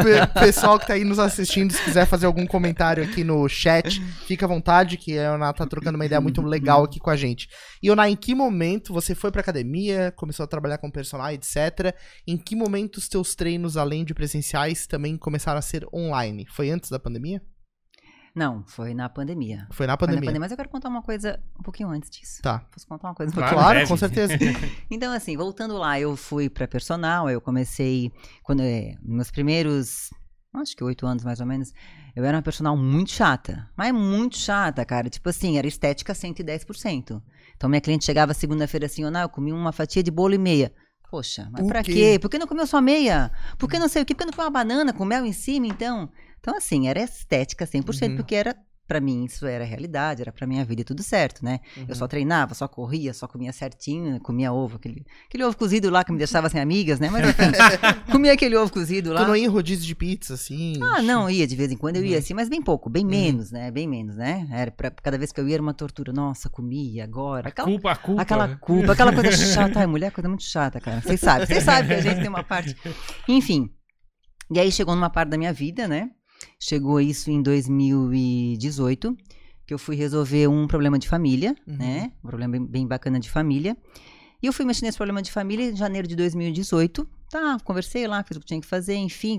[0.00, 3.48] O pe- pessoal que tá aí nos assistindo, se quiser fazer algum comentário aqui no
[3.48, 7.10] chat, fica à vontade, que a Ana tá trocando uma ideia muito legal aqui com
[7.10, 7.48] a gente.
[7.82, 11.94] E Ana, em que momento você foi pra academia, começou a trabalhar com personal, etc.
[12.26, 16.46] Em que momento os teus treinos, além de presenciais, também começaram a ser online?
[16.50, 17.40] Foi antes da pandemia?
[18.34, 19.58] Não, foi na pandemia.
[19.58, 20.20] Foi na Foi na pandemia.
[20.20, 20.40] pandemia.
[20.40, 22.40] Mas eu quero contar uma coisa um pouquinho antes disso.
[22.42, 22.60] Tá.
[22.70, 23.54] Posso contar uma coisa um Claro.
[23.56, 24.34] Claro, com certeza.
[24.90, 28.12] Então, assim, voltando lá, eu fui pra personal, eu comecei,
[28.42, 30.10] quando, é, nos meus primeiros,
[30.54, 31.72] acho que oito anos mais ou menos,
[32.14, 37.22] eu era uma personal muito chata, mas muito chata, cara, tipo assim, era estética 110%.
[37.56, 40.72] Então, minha cliente chegava segunda-feira assim, "Ana, eu comi uma fatia de bolo e meia.
[41.10, 41.92] Poxa, mas pra quê?
[41.92, 42.18] quê?
[42.20, 43.32] Por que não comeu só meia?
[43.58, 44.14] Por que não sei o quê?
[44.14, 46.08] Por que não comeu uma banana com mel em cima, então?
[46.40, 48.16] Então, assim, era estética 100%, Uhum.
[48.16, 48.56] porque era,
[48.88, 51.60] pra mim, isso era realidade, era pra minha vida e tudo certo, né?
[51.76, 51.84] Uhum.
[51.88, 56.02] Eu só treinava, só corria, só comia certinho, comia ovo, aquele, aquele ovo cozido lá
[56.02, 57.08] que me deixava sem amigas, né?
[57.08, 57.42] Mas enfim,
[58.10, 59.20] comia aquele ovo cozido lá.
[59.22, 60.72] Tu não ia em rodízio de pizza, assim?
[60.82, 62.18] Ah, não, ia de vez em quando eu ia Uhum.
[62.18, 63.70] assim, mas bem pouco, bem menos, né?
[63.70, 64.48] Bem menos, né?
[64.50, 66.12] Era pra, cada vez que eu ia era uma tortura.
[66.12, 67.46] Nossa, comia agora.
[67.46, 68.22] A Aquela, culpa, a culpa.
[68.22, 69.78] aquela culpa, aquela coisa chata.
[69.78, 71.00] Ai, mulher é coisa muito chata, cara.
[71.00, 72.74] Vocês sabem, vocês sabem que a gente tem uma parte.
[73.28, 73.70] Enfim.
[74.52, 76.10] E aí chegou numa parte da minha vida, né?
[76.58, 79.16] Chegou isso em 2018,
[79.66, 81.76] que eu fui resolver um problema de família, Uhum.
[81.76, 82.12] né?
[82.24, 83.76] Um problema bem, bem bacana de família.
[84.42, 87.06] E eu fui mexer nesse problema de família em janeiro de 2018.
[87.30, 89.38] Tá, conversei lá, fiz o que tinha que fazer, enfim.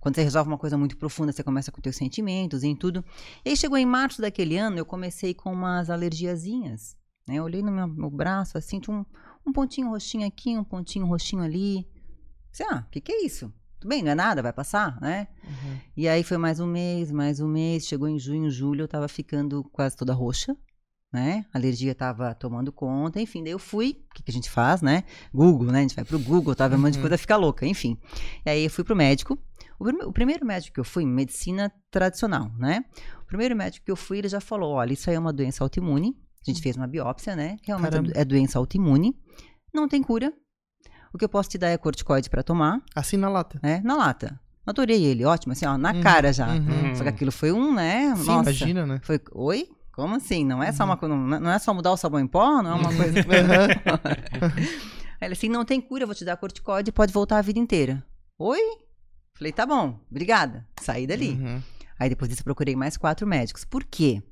[0.00, 3.04] Quando você resolve uma coisa muito profunda, você começa com teus sentimentos e em tudo.
[3.44, 6.96] E aí chegou em março daquele ano, eu comecei com umas alergiazinhas.
[7.28, 7.36] Né?
[7.36, 9.04] Eu olhei no meu, meu braço, assim, tinha um,
[9.46, 11.86] um pontinho roxinho aqui, um pontinho roxinho ali.
[12.50, 13.52] Disse, ah, o que, que é isso?
[13.80, 15.28] Tudo bem, não é nada, vai passar, né?
[15.44, 15.78] Uhum.
[15.96, 17.86] E aí foi mais um mês, mais um mês.
[17.86, 20.56] Chegou em junho, julho, eu tava ficando quase toda roxa,
[21.12, 21.46] né?
[21.54, 23.42] A alergia tava tomando conta, enfim.
[23.44, 25.04] Daí eu fui, o que, que a gente faz, né?
[25.32, 25.78] Google, né?
[25.78, 27.02] A gente vai pro Google, tava um monte de Uhum.
[27.02, 27.96] coisa, fica louca, enfim.
[28.44, 29.38] E aí eu fui pro médico.
[29.78, 32.84] O, prime- o primeiro médico que eu fui, medicina tradicional, né?
[33.22, 35.62] O primeiro médico que eu fui, ele já falou: olha, isso aí é uma doença
[35.62, 36.16] autoimune.
[36.44, 37.58] A gente fez uma biópsia, né?
[37.62, 38.12] Realmente Caramba.
[38.14, 39.16] é doença autoimune.
[39.72, 40.32] Não tem cura.
[41.12, 43.58] O que eu posso te dar é corticoide pra tomar Assim na lata.
[43.62, 43.80] né?
[43.84, 44.38] Na lata.
[44.66, 46.48] Adorei ele, ótimo, assim, ó, na Uhum, cara já.
[46.48, 46.94] uhum.
[46.94, 48.14] Só que aquilo foi um, né?
[48.16, 48.50] Sim, Nossa.
[48.50, 49.00] imagina, né?
[49.02, 49.68] Foi, oi?
[49.92, 50.44] Como assim?
[50.44, 52.72] Não é só uma coisa, não não é só mudar o sabão em pó, não
[52.72, 53.18] é uma coisa.
[53.20, 53.24] Uhum.
[55.20, 57.42] Aí ele assim, não tem cura, eu vou te dar corticóide e pode voltar a
[57.42, 58.04] vida inteira.
[58.38, 58.60] Oi?
[59.36, 60.66] Falei, tá bom, obrigada.
[60.80, 61.30] Saí dali.
[61.30, 61.62] Uhum.
[61.98, 63.64] Aí depois disso eu procurei mais quatro médicos.
[63.64, 64.22] Por quê?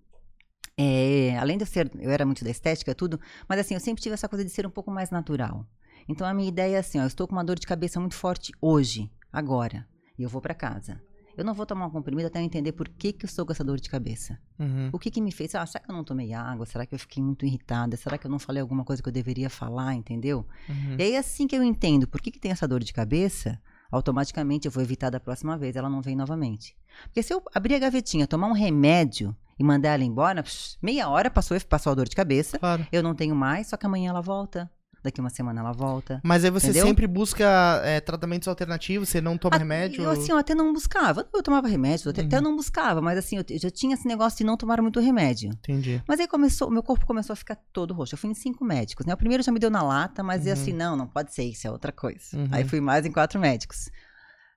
[0.78, 3.18] É, além de eu ser, eu era muito da estética, tudo,
[3.48, 5.66] mas assim, eu sempre tive essa coisa de ser um pouco mais natural.
[6.09, 8.14] Então a minha ideia é assim, ó, eu estou com uma dor de cabeça muito
[8.14, 9.86] forte hoje, agora,
[10.18, 11.00] e eu vou pra casa.
[11.36, 13.52] Eu não vou tomar um comprimido até eu entender por que, que eu estou com
[13.52, 14.38] essa dor de cabeça.
[14.59, 14.88] Uhum.
[14.90, 15.54] O que que me fez?
[15.54, 16.64] Ah, será que eu não tomei água?
[16.64, 17.94] Será que eu fiquei muito irritada?
[17.94, 20.46] Será que eu não falei alguma coisa que eu deveria falar, entendeu?
[20.66, 20.96] Uhum.
[20.98, 24.66] E aí, assim que eu entendo por que, que tem essa dor de cabeça, automaticamente
[24.66, 26.74] eu vou evitar da próxima vez, ela não vem novamente.
[27.04, 31.07] Porque se eu abrir a gavetinha, tomar um remédio e mandar ela embora, psh, meia
[31.09, 32.86] hora passou, passou a dor de cabeça, Claro.
[32.90, 34.70] eu não tenho mais, só que amanhã ela volta.
[35.07, 36.20] Daqui uma semana ela volta.
[36.24, 36.86] Mas aí você Entendeu?
[36.86, 40.02] sempre busca é, tratamentos alternativos, você não toma Ah, remédio?
[40.02, 41.26] Eu, assim, eu até não buscava.
[41.32, 42.26] Eu tomava remédio, até, Uhum.
[42.26, 44.82] até eu não buscava, mas assim, eu, eu já tinha esse negócio de não tomar
[44.82, 45.50] muito remédio.
[45.50, 46.02] Entendi.
[46.09, 48.14] Mas aí começou, meu corpo começou a ficar todo roxo.
[48.14, 49.14] Eu fui em cinco médicos, né?
[49.14, 50.48] O primeiro já me deu na lata, mas Uhum.
[50.48, 52.20] e assim, não, não pode ser, isso é outra coisa.
[52.34, 52.48] Uhum.
[52.50, 53.88] Aí fui mais em quatro médicos.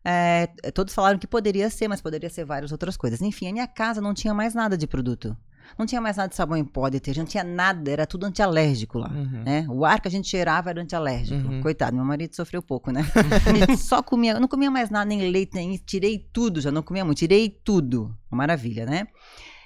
[0.04, 3.22] É, todos falaram que poderia ser, mas poderia ser várias outras coisas.
[3.22, 5.36] Enfim, a minha casa não tinha mais nada de produto.
[5.78, 8.98] Não tinha mais nada de sabão em pó, detergente, não tinha nada, era tudo antialérgico
[8.98, 9.10] lá.
[9.10, 9.44] Uhum.
[9.44, 9.66] Né?
[9.70, 11.48] O ar que a gente cheirava era antialérgico.
[11.48, 11.62] Uhum.
[11.62, 13.02] Coitado, meu marido sofreu pouco, né?
[13.48, 15.76] Ele só comia, eu não comia mais nada, nem leite, nem.
[15.78, 18.16] Tirei tudo, já não comia muito, tirei tudo.
[18.30, 19.08] Maravilha, né?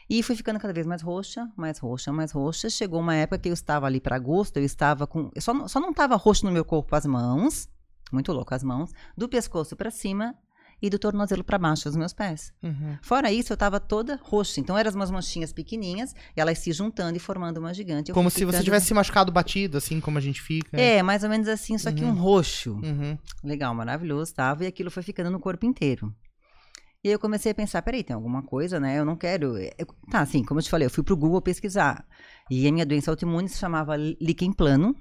[0.09, 2.69] E fui ficando cada vez mais roxa, mais roxa, mais roxa.
[2.69, 5.31] Chegou uma época que eu estava ali para agosto, eu estava com.
[5.33, 7.69] Eu só, não- só não estava roxo no meu corpo as mãos,
[8.11, 10.35] muito louco as mãos, do pescoço para cima.
[10.83, 12.51] E do tornozelo para baixo dos meus pés.
[12.61, 12.97] Uhum.
[13.01, 14.59] Fora isso, eu tava toda roxa.
[14.59, 18.09] Então eram umas manchinhas pequenininhas, e elas se juntando e formando uma gigante.
[18.09, 20.75] Eu Como se você ficando- tivesse se machucado batido, assim como a gente fica.
[20.79, 22.73] É, mais ou menos assim, só que um roxo.
[22.83, 23.17] Uhum.
[23.43, 26.13] Legal, maravilhoso, tava, e aquilo foi ficando no corpo inteiro.
[27.01, 28.99] E aí eu comecei a pensar, peraí, tem alguma coisa, né?
[28.99, 29.57] Eu não quero.
[29.57, 32.05] eu- Tá, assim, como eu te falei, eu fui pro Google pesquisar.
[32.51, 34.95] E a minha doença autoimune se chamava líquen plano.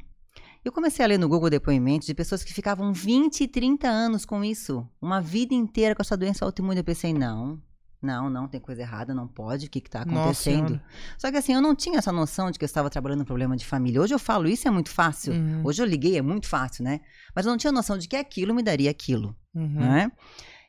[0.64, 4.24] Eu comecei a ler no Google depoimentos de pessoas que ficavam 20 e 30 anos
[4.24, 4.88] com isso.
[5.00, 6.78] Uma vida inteira com essa doença autoimune.
[6.78, 7.60] Eu pensei, não,
[8.00, 10.80] não, não, tem coisa errada, não pode, o que tá Nossa acontecendo?
[11.18, 13.56] Só que assim, eu não tinha essa noção de que eu estava trabalhando um problema
[13.56, 14.00] de família.
[14.00, 15.32] Hoje eu falo isso, é muito fácil.
[15.32, 15.62] Uhum.
[15.64, 17.00] Hoje eu liguei, é muito fácil, né?
[17.34, 19.80] Mas eu não tinha noção de que aquilo me daria aquilo, Uhum.
[19.80, 20.12] né?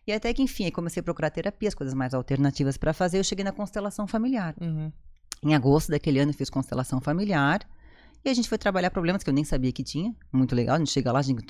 [0.05, 3.19] E até que, enfim, aí comecei a procurar terapia, as coisas mais alternativas para fazer.
[3.19, 4.53] Eu cheguei na constelação familiar.
[4.59, 4.91] Uhum.
[5.43, 7.61] Em agosto daquele ano eu fiz constelação familiar.
[8.25, 10.15] E a gente foi trabalhar problemas que eu nem sabia que tinha.
[10.31, 10.75] Muito legal.
[10.75, 11.43] A gente chega lá, a gente,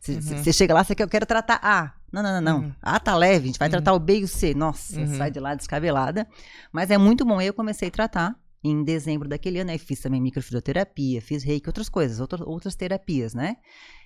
[0.00, 0.20] você Uhum.
[0.22, 1.92] você chega lá, você quer, eu quero tratar A.
[2.10, 2.64] Não, não, não, não.
[2.66, 2.72] Uhum.
[2.80, 3.72] A tá leve, a gente vai Uhum.
[3.72, 4.54] tratar o B e o C.
[4.54, 5.16] Nossa, Uhum.
[5.18, 6.26] sai de lá descabelada.
[6.72, 7.38] Mas é muito bom.
[7.38, 9.70] Aí eu comecei a tratar em dezembro daquele ano.
[9.70, 13.56] Aí fiz também microfisioterapia, fiz reiki, outras coisas, outras, outras terapias, né?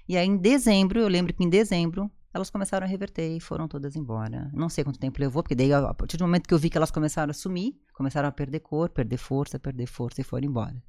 [0.09, 3.69] E aí em dezembro, eu lembro que em dezembro, elas começaram a reverter e foram
[3.69, 4.51] todas embora.
[4.53, 6.77] Não sei quanto tempo levou, porque daí, a partir do momento que eu vi que
[6.77, 10.83] elas começaram a sumir, começaram a perder cor, perder força, perder força e foram embora.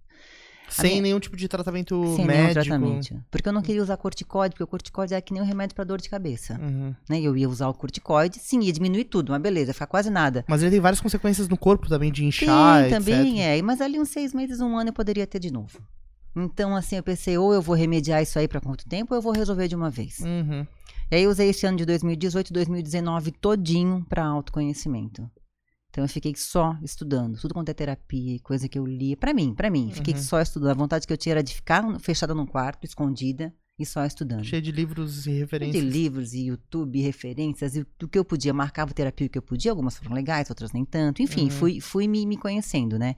[0.69, 2.53] Sem minha- nenhum tipo de tratamento Sem nenhum médico.
[2.65, 3.23] tratamento.
[3.31, 5.83] Porque eu não queria usar corticóide, porque o corticóide é que nem um remédio pra
[5.83, 6.59] dor de cabeça.
[6.61, 6.93] Uhum.
[7.09, 7.19] Né?
[7.21, 10.45] Eu ia usar o corticóide, sim, ia diminuir tudo, mas beleza, ia ficar quase nada.
[10.47, 13.59] Mas ele tem várias consequências no corpo também, de inchar, Tem, também etc.
[13.59, 13.61] é.
[13.61, 15.79] Mas ali uns seis meses, um ano eu poderia ter de novo.
[16.35, 19.21] Então, assim, eu pensei, ou eu vou remediar isso aí pra quanto tempo, ou eu
[19.21, 20.19] vou resolver de uma vez.
[20.19, 20.65] Uhum.
[21.11, 25.29] E aí eu usei esse ano de 2018 e 2019 todinho pra autoconhecimento.
[25.99, 29.33] Então eu fiquei só estudando, tudo quanto é terapia, e coisa que eu li, Pra
[29.33, 30.19] mim, pra mim, fiquei Uhum.
[30.21, 30.71] só estudando.
[30.71, 34.45] A vontade que eu tinha era de ficar fechada num quarto, escondida e só estudando.
[34.45, 35.83] Cheio de livros e de referências.
[35.83, 39.71] livros e YouTube, referências, e do que eu podia, marcava terapia o que eu podia,
[39.73, 41.21] algumas foram legais, outras nem tanto.
[41.21, 41.49] Enfim, Uhum.
[41.49, 43.15] fui, fui me, me conhecendo, né?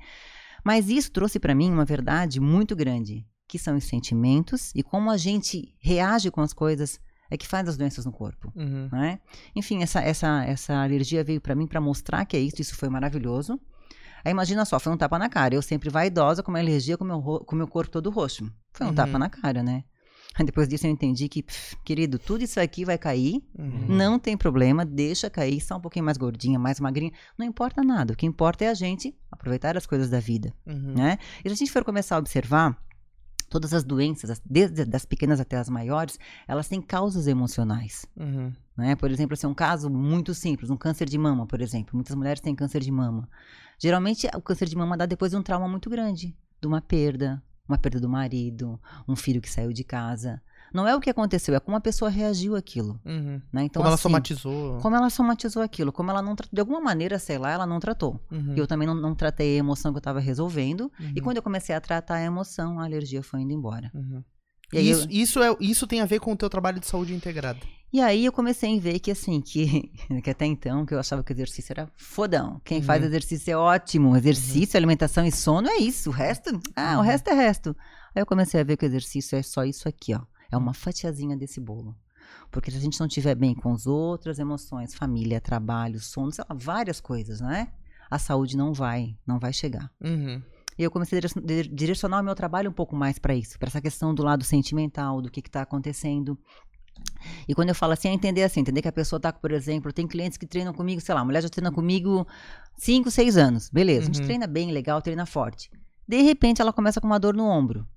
[0.64, 5.12] Mas isso trouxe pra mim uma verdade muito grande, que são os sentimentos e como
[5.12, 7.00] a gente reage com as coisas
[7.32, 8.52] é que faz as doenças no corpo.
[8.56, 8.90] Uhum.
[8.92, 9.20] Né?
[9.56, 12.90] Enfim, essa, essa, essa alergia veio pra mim pra mostrar que é isso, isso foi
[12.90, 13.60] maravilhoso.
[14.24, 15.56] Aí imagina só, foi um tapa na cara.
[15.56, 18.52] Eu sempre vaidosa com uma alergia com meu, com meu corpo todo roxo.
[18.74, 18.96] Foi um Uhum.
[18.96, 19.84] tapa na cara, né?
[20.36, 23.86] Aí depois disso eu entendi que, pff, querido, tudo isso aqui vai cair, Uhum.
[23.90, 28.14] não tem problema, deixa cair, só um pouquinho mais gordinha, mais magrinha, não importa nada.
[28.14, 30.94] O que importa é a gente aproveitar as coisas da vida, Uhum.
[30.96, 31.18] né?
[31.44, 32.78] E se a gente for começar a observar,
[33.52, 38.06] todas as doenças, as- desde das pequenas até as maiores, elas têm causas emocionais.
[38.16, 38.54] Uhum.
[38.78, 38.96] Né?
[38.96, 41.92] Por exemplo, assim, um caso muito simples, um câncer de mama, por exemplo.
[41.94, 43.28] Muitas mulheres têm câncer de mama.
[43.78, 47.44] Geralmente, o câncer de mama dá depois de um trauma muito grande, de uma perda,
[47.68, 50.42] uma perda do marido, um filho que saiu de casa.
[50.74, 53.00] Não é o que aconteceu, é como a pessoa reagiu àquilo.
[53.06, 53.42] Uhum.
[53.52, 53.64] Né?
[53.64, 54.78] Então, como ela assim, somatizou.
[54.80, 57.80] como ela somatizou aquilo, como ela não tratou, de alguma maneira, sei lá, ela não
[57.80, 58.20] tratou.
[58.32, 58.54] Uhum.
[58.56, 60.92] Eu também não, não tratei a emoção que eu estava resolvendo.
[61.00, 61.24] E Uhum.
[61.24, 63.92] quando eu comecei a tratar a emoção, a alergia foi indo embora.
[63.94, 64.24] Uhum.
[64.74, 66.88] E aí, isso, eu, isso, é, isso tem a ver com o teu trabalho de
[66.88, 67.60] saúde integrada.
[67.92, 69.92] e aí eu comecei a ver que assim, que,
[70.24, 72.62] que até então, que eu achava que o exercício era fodão.
[72.64, 73.08] Quem faz Uhum.
[73.10, 74.16] exercício é ótimo.
[74.16, 76.10] Exercício, alimentação e sono é isso.
[76.10, 77.02] O resto, ah, o Uhum.
[77.02, 77.76] resto é resto.
[78.16, 80.22] Aí eu comecei a ver que o exercício é só isso aqui, ó.
[80.52, 81.96] É uma fatiazinha desse bolo.
[82.52, 86.44] Porque se a gente não estiver bem com as outras emoções, família, trabalho, sono, sei
[86.50, 87.72] lá, várias coisas, né?
[88.10, 89.90] A saúde não vai, não vai chegar.
[90.02, 90.42] Uhum.
[90.78, 93.58] E eu comecei a direcion- dire- direcionar o meu trabalho um pouco mais para isso,
[93.58, 96.38] para essa questão do lado sentimental, do que está acontecendo.
[97.48, 99.92] E quando eu falo assim, é entender assim, entender que a pessoa tá, por exemplo,
[99.94, 102.28] tem clientes que treinam comigo, sei lá, a mulher já treina comigo
[102.78, 103.70] 5, 6 anos.
[103.70, 104.26] Beleza, a gente Uhum.
[104.26, 105.70] treina bem, legal, treina forte.
[106.08, 107.88] De repente ela começa com uma dor no ombro.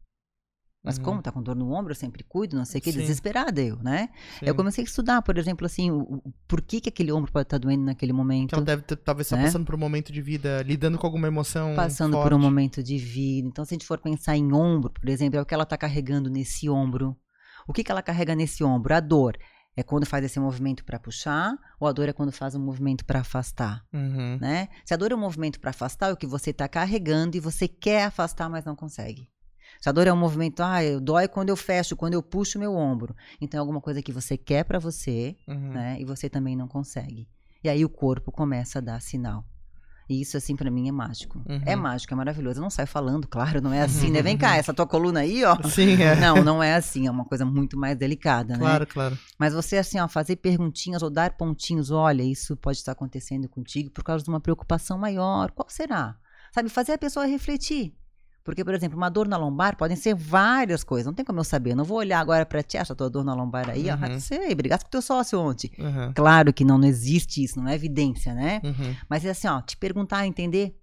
[0.85, 1.03] Mas Uhum.
[1.05, 2.99] como tá com dor no ombro, eu sempre cuido, não sei o que, Sim.
[2.99, 4.11] desesperada eu, né?
[4.39, 4.45] Sim.
[4.47, 7.47] Eu comecei a estudar, por exemplo, assim, o, o- por que, que aquele ombro pode
[7.47, 8.51] estar doendo naquele momento.
[8.51, 9.45] Que ela deve ter, talvez estar né?
[9.45, 11.74] passando por um momento de vida, lidando com alguma emoção.
[11.74, 12.35] passando por forte.
[12.35, 13.49] um momento de vida.
[13.49, 15.78] Então, se a gente for pensar em ombro, por exemplo, é o que ela está
[15.78, 17.16] carregando nesse ombro.
[17.66, 18.95] O que, que ela carrega nesse ombro?
[18.95, 19.39] A dor
[19.74, 23.07] é quando faz esse movimento para puxar, ou a dor é quando faz um movimento
[23.07, 24.39] para afastar, Uhum.
[24.39, 24.68] né?
[24.85, 27.41] Se a dor é um movimento para afastar, é o que você está carregando e
[27.41, 29.28] você quer afastar, mas não consegue.
[29.85, 32.59] Se a dor é um movimento, ah, eu dói quando eu fecho, quando eu puxo
[32.59, 33.14] meu ombro.
[33.39, 35.74] Então é alguma coisa que você quer para você, Uhum.
[35.74, 35.99] né?
[36.01, 37.28] E você também não consegue.
[37.62, 39.45] E aí o corpo começa a dar sinal.
[40.09, 41.39] E isso, assim, pra mim é mágico.
[41.47, 41.61] Uhum.
[41.66, 42.61] É mágico, é maravilhoso.
[42.61, 44.22] Eu não saio falando, claro, não é assim, né?
[44.22, 45.55] Vem cá, essa tua coluna aí, ó.
[45.68, 46.16] Sim, é.
[46.16, 48.61] Não, não é assim, é uma coisa muito mais delicada, né?
[48.61, 49.18] Claro, claro.
[49.39, 53.91] Mas você, assim, ó, fazer perguntinhas ou dar pontinhos, olha, isso pode estar acontecendo contigo
[53.91, 55.51] por causa de uma preocupação maior.
[55.51, 56.16] Qual será?
[56.55, 57.95] Sabe, fazer a pessoa refletir.
[58.45, 61.07] Porque, por exemplo, uma dor na lombar podem ser várias coisas.
[61.07, 61.70] Não tem como eu saber.
[61.70, 63.88] Eu não vou olhar agora pra ti, essa tua dor na lombar aí.
[63.88, 63.99] Uhum.
[64.03, 65.72] Ah, sei, brigasse com teu sócio ontem.
[65.78, 66.12] Uhum.
[66.14, 68.61] Claro que não, não existe isso, não é evidência, né?
[68.62, 68.95] Uhum.
[69.09, 70.78] Mas é assim, ó, te perguntar, entender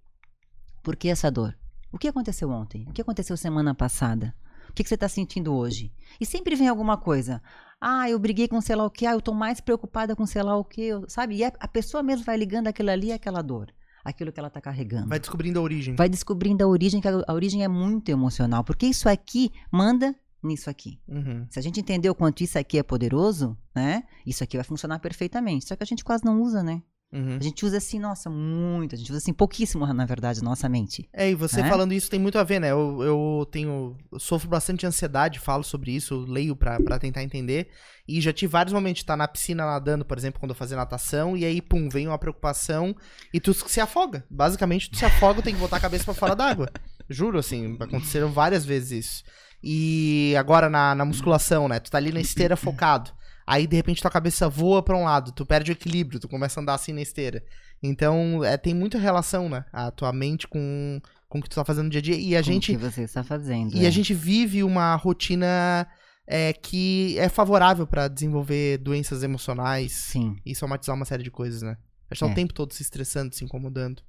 [0.82, 1.56] por que essa dor.
[1.92, 2.84] O que aconteceu ontem?
[2.88, 4.34] O que aconteceu semana passada?
[4.68, 5.92] O que, que você está sentindo hoje?
[6.20, 7.40] E sempre vem alguma coisa.
[7.80, 10.42] Ah, eu briguei com sei lá o que, ah, eu tô mais preocupada com sei
[10.42, 11.36] lá o que, sabe?
[11.36, 13.72] E a, a pessoa mesmo vai ligando aquilo ali àquela dor
[14.04, 15.08] aquilo que ela está carregando.
[15.08, 15.94] Vai descobrindo a origem.
[15.94, 20.14] Vai descobrindo a origem, que a, a origem é muito emocional, porque isso aqui manda
[20.42, 21.00] nisso aqui.
[21.06, 21.46] Uhum.
[21.48, 24.02] Se a gente entender o quanto isso aqui é poderoso, né?
[24.26, 25.66] Isso aqui vai funcionar perfeitamente.
[25.66, 26.82] Só que a gente quase não usa, né?
[27.12, 27.36] Uhum.
[27.38, 28.94] A gente usa assim, nossa, muito.
[28.94, 31.06] A gente usa assim pouquíssimo, na verdade, nossa mente.
[31.12, 31.68] É, e você É?
[31.68, 32.70] falando isso tem muito a ver, né?
[32.70, 33.96] Eu, eu tenho.
[34.10, 37.68] Eu sofro bastante ansiedade, falo sobre isso, leio pra, pra tentar entender.
[38.08, 40.76] E já tive vários momentos de estar na piscina nadando, por exemplo, quando eu fazia
[40.76, 42.96] natação, e aí, pum, vem uma preocupação
[43.32, 44.24] e tu se afoga.
[44.30, 46.68] Basicamente, tu se afoga, tem que botar a cabeça pra fora d'água.
[47.10, 49.22] Juro, assim, aconteceram várias vezes isso.
[49.62, 51.78] E agora na, na musculação, né?
[51.78, 53.10] Tu tá ali na esteira focado.
[53.46, 56.58] Aí, de repente, tua cabeça voa pra um lado, tu perde o equilíbrio, tu começa
[56.58, 57.42] a andar assim na esteira.
[57.82, 59.64] Então, é, tem muita relação, né?
[59.72, 62.16] A tua mente com, com o que tu tá fazendo no dia a dia.
[62.16, 63.74] E a Com gente O que você está fazendo.
[63.76, 63.88] e é.
[63.88, 65.86] a gente vive uma rotina
[66.26, 70.36] é, que é favorável pra desenvolver doenças emocionais Sim.
[70.46, 71.76] e somatizar uma série de coisas, né?
[72.08, 72.34] A gente tá o É.
[72.34, 74.02] tempo todo se estressando, se incomodando.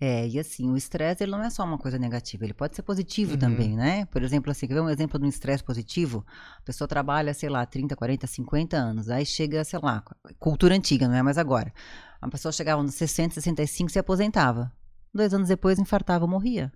[0.00, 2.82] É, e assim, o estresse ele não é só uma coisa negativa, ele pode ser
[2.82, 3.38] positivo Uhum.
[3.38, 4.04] também, né?
[4.06, 6.26] Por exemplo, assim, quer ver um exemplo de um estresse positivo?
[6.58, 10.02] A pessoa trabalha, sei lá, 30, 40, 50 anos, aí chega, sei lá,
[10.38, 11.72] cultura antiga, não é mais agora.
[12.20, 14.72] A pessoa chegava nos 60, 65 e se aposentava.
[15.12, 16.72] Dois anos depois infartava morria.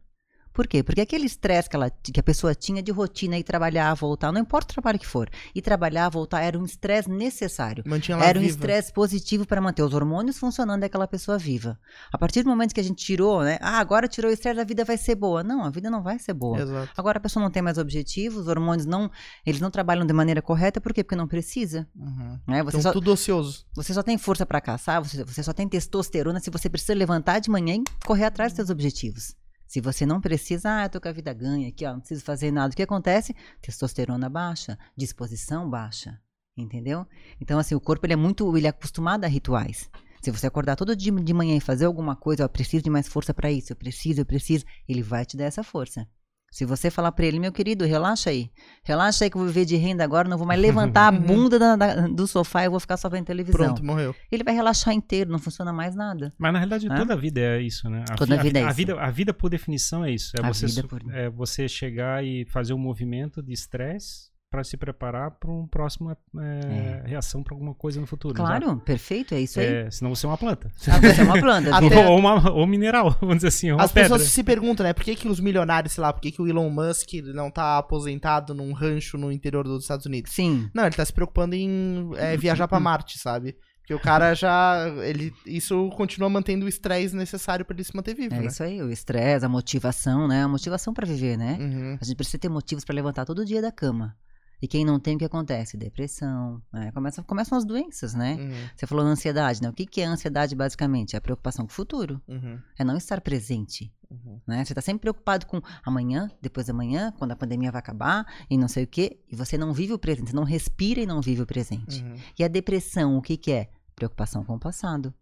[0.58, 0.82] Por quê?
[0.82, 4.40] Porque aquele estresse que, ela, que a pessoa tinha de rotina e trabalhar, voltar, não
[4.40, 7.84] importa o trabalho que for, e trabalhar, voltar, era um estresse necessário.
[7.86, 11.78] Mantinha ela Era um estresse positivo para manter os hormônios funcionando e aquela pessoa viva.
[12.12, 13.56] A partir do momento que a gente tirou, né?
[13.60, 15.44] Ah, agora tirou o estresse, a vida vai ser boa.
[15.44, 16.60] Não, a vida não vai ser boa.
[16.60, 16.90] Exato.
[16.96, 19.08] Agora a pessoa não tem mais objetivos, os hormônios não,
[19.46, 21.04] eles não trabalham de maneira correta, por quê?
[21.04, 22.36] Porque não precisa, Uhum.
[22.48, 22.64] né?
[22.64, 23.64] Você, Então, só, tudo ocioso.
[23.76, 27.38] você só tem força para caçar, você, você só tem testosterona se você precisa levantar
[27.38, 29.36] de manhã e correr atrás dos seus objetivos.
[29.68, 32.50] Se você não precisa, ah, tô com a vida ganha aqui, ó, não preciso fazer
[32.50, 32.72] nada.
[32.72, 33.36] O que acontece?
[33.60, 36.18] Testosterona baixa, disposição baixa,
[36.56, 37.06] entendeu?
[37.38, 39.90] Então, assim, o corpo ele é muito, ele é acostumado a rituais.
[40.22, 43.06] Se você acordar todo dia de manhã e fazer alguma coisa, ó, preciso de mais
[43.06, 46.08] força para isso, eu preciso, eu preciso, ele vai te dar essa força.
[46.50, 48.50] Se você falar para ele, meu querido, relaxa aí.
[48.82, 51.58] Relaxa aí que eu vou viver de renda agora, não vou mais levantar a bunda
[51.58, 53.66] da- da- do sofá e vou ficar só vendo televisão.
[53.66, 54.14] Pronto, morreu.
[54.32, 56.32] Ele vai relaxar inteiro, não funciona mais nada.
[56.38, 58.02] Mas na realidade toda a vida é isso, né?
[58.10, 58.76] A Toda a vida é a isso.
[58.76, 60.32] vida, a vida por definição é isso.
[60.36, 64.76] É, A você, por- é você chegar e fazer um movimento de estresse para se
[64.76, 68.34] preparar para um próximo é, reação para alguma coisa no futuro.
[68.34, 69.66] Claro, perfeito, é isso aí.
[69.66, 70.70] É, senão você é uma planta.
[70.88, 71.76] Ah, você é uma planta.
[71.76, 71.98] Até-?
[72.08, 74.10] Ou, uma, ou mineral, vamos dizer assim, uma As pedra.
[74.10, 74.92] pessoas se perguntam, né?
[74.92, 77.76] Por que, que os milionários, sei lá, por que, que o Elon Musk não tá
[77.78, 80.32] aposentado num rancho no interior dos Estados Unidos?
[80.32, 83.56] Sim, Não, ele tá se preocupando em é, viajar pra Marte, sabe?
[83.80, 84.86] Porque o cara já.
[85.02, 88.46] Ele, isso continua mantendo o estresse necessário pra ele se manter vivo, é né?
[88.46, 88.82] isso aí.
[88.82, 90.42] O estresse, a motivação, né?
[90.42, 91.56] A motivação pra viver, né?
[91.58, 91.98] Uhum.
[91.98, 94.14] A gente precisa ter motivos pra levantar todo dia da cama.
[94.60, 95.76] E quem não tem, o que acontece?
[95.76, 96.90] Depressão, né?
[96.92, 98.34] Começa, começam as doenças, né?
[98.34, 98.68] Uhum.
[98.76, 99.68] Você falou na ansiedade, né?
[99.68, 101.14] O que, que é ansiedade, basicamente?
[101.14, 102.20] É a preocupação com o futuro.
[102.26, 102.58] Uhum.
[102.78, 103.92] É não estar presente.
[104.10, 104.40] Uhum.
[104.46, 104.64] Né?
[104.64, 108.58] Você está sempre preocupado com amanhã, depois da manhã, quando a pandemia vai acabar, e
[108.58, 109.20] não sei o quê.
[109.30, 110.30] E você não vive o presente.
[110.30, 112.02] Você não respira e não vive o presente.
[112.02, 112.16] Uhum.
[112.38, 113.70] E a depressão, o que, que é?
[113.94, 115.14] Preocupação com o passado.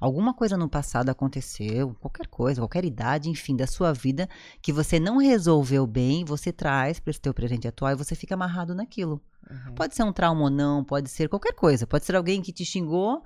[0.00, 4.28] Alguma coisa no passado aconteceu, qualquer coisa, qualquer idade, enfim, da sua vida,
[4.60, 8.34] que você não resolveu bem, você traz para esse teu presente atual e você fica
[8.34, 9.20] amarrado naquilo.
[9.50, 9.74] Uhum.
[9.74, 11.86] Pode ser um trauma ou não, pode ser qualquer coisa.
[11.86, 13.22] Pode ser alguém que te xingou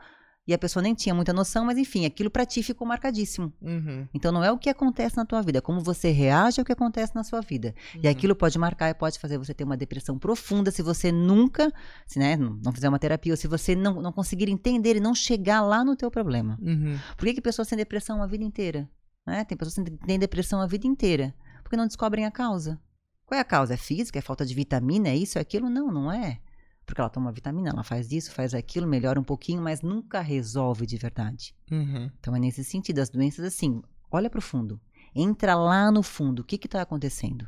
[0.46, 3.52] e a pessoa nem tinha muita noção, mas enfim, aquilo para ti ficou marcadíssimo.
[3.60, 4.06] Uhum.
[4.14, 6.72] Então não é o que acontece na tua vida, é como você reage ao que
[6.72, 7.74] acontece na sua vida.
[7.94, 8.10] E Uhum.
[8.12, 11.72] aquilo pode marcar e pode fazer você ter uma depressão profunda se você nunca,
[12.06, 15.00] se né, não não fizer uma terapia, ou se você não, não conseguir entender e
[15.00, 16.58] não chegar lá no teu problema.
[16.60, 16.98] Uhum.
[17.16, 18.88] Por que, que pessoas têm depressão a vida inteira?
[19.26, 19.44] Né?
[19.44, 21.34] Tem pessoas que têm depressão a vida inteira.
[21.62, 22.78] Porque não descobrem a causa.
[23.24, 23.74] Qual é a causa?
[23.74, 24.18] É física?
[24.18, 25.08] É falta de vitamina?
[25.08, 25.38] É isso?
[25.38, 25.68] É aquilo?
[25.68, 26.38] Não, não é.
[26.86, 30.86] Porque ela toma vitamina, ela faz isso, faz aquilo, melhora um pouquinho, mas nunca resolve
[30.86, 31.52] de verdade.
[31.70, 32.08] Uhum.
[32.20, 34.80] Então é nesse sentido, as doenças assim, olha pro fundo,
[35.14, 37.46] entra lá no fundo, o que que tá acontecendo?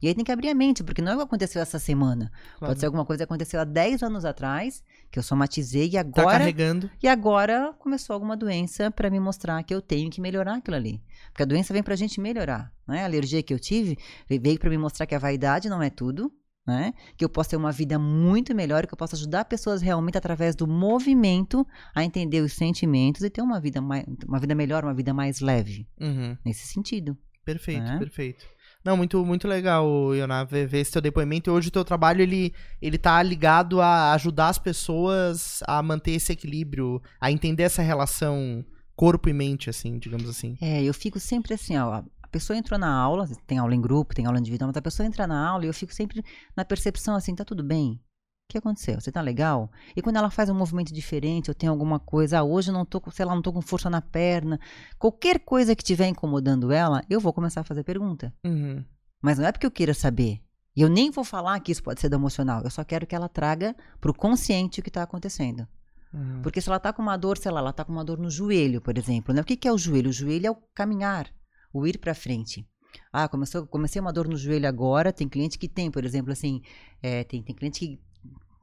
[0.00, 2.30] E aí tem que abrir a mente, porque não é o que aconteceu essa semana.
[2.56, 2.70] Claro.
[2.70, 6.00] Pode ser alguma coisa que aconteceu há 10 anos atrás, que eu somatizei e Tá
[6.00, 6.88] agora carregando.
[7.02, 11.02] e agora começou alguma doença para me mostrar que eu tenho que melhorar aquilo ali.
[11.32, 13.02] Porque a doença vem pra gente melhorar, né?
[13.02, 16.32] A alergia que eu tive veio para me mostrar que a vaidade não é tudo,
[16.68, 16.92] né?
[17.16, 20.54] Que eu posso ter uma vida muito melhor, que eu posso ajudar pessoas realmente através
[20.54, 24.94] do movimento a entender os sentimentos e ter uma vida mais, uma vida melhor, uma
[24.94, 26.36] vida mais leve, Uhum.
[26.44, 27.16] nesse sentido.
[27.44, 27.98] Perfeito, É.
[27.98, 28.44] perfeito.
[28.84, 31.50] Não, muito, muito legal, Ioná, ver, ver esse teu depoimento.
[31.50, 36.12] E hoje o teu trabalho, ele, ele tá ligado a ajudar as pessoas a manter
[36.12, 38.64] esse equilíbrio, a entender essa relação
[38.94, 40.56] corpo e mente, assim, digamos assim.
[40.60, 42.02] É, eu fico sempre assim, ó.
[42.28, 45.06] A pessoa entrou na aula, tem aula em grupo, tem aula individual, mas a pessoa
[45.06, 46.22] entra na aula e eu fico sempre
[46.54, 47.94] na percepção assim, tá tudo bem?
[47.94, 49.00] O que aconteceu?
[49.00, 49.70] Você tá legal?
[49.96, 52.84] E quando ela faz um movimento diferente, ou tem alguma coisa, ah, hoje eu não
[52.84, 54.60] tô, sei lá, não tô com força na perna,
[54.98, 58.32] qualquer coisa que estiver incomodando ela, eu vou começar a fazer pergunta.
[58.44, 58.84] Uhum.
[59.22, 60.40] Mas não é porque eu queira saber.
[60.76, 62.62] E eu nem vou falar que isso pode ser do emocional.
[62.62, 65.66] Eu só quero que ela traga pro consciente o que tá acontecendo.
[66.12, 66.40] Uhum.
[66.42, 68.30] Porque se ela tá com uma dor, sei lá, ela tá com uma dor no
[68.30, 69.40] joelho, por exemplo, né?
[69.40, 70.10] O que, que é o joelho?
[70.10, 71.26] O joelho é o caminhar,
[71.72, 72.66] o ir para frente.
[73.12, 75.12] Ah, começou, comecei uma dor no joelho agora.
[75.12, 76.62] Tem cliente que tem, por exemplo, assim,
[77.02, 78.00] é, tem, tem cliente que.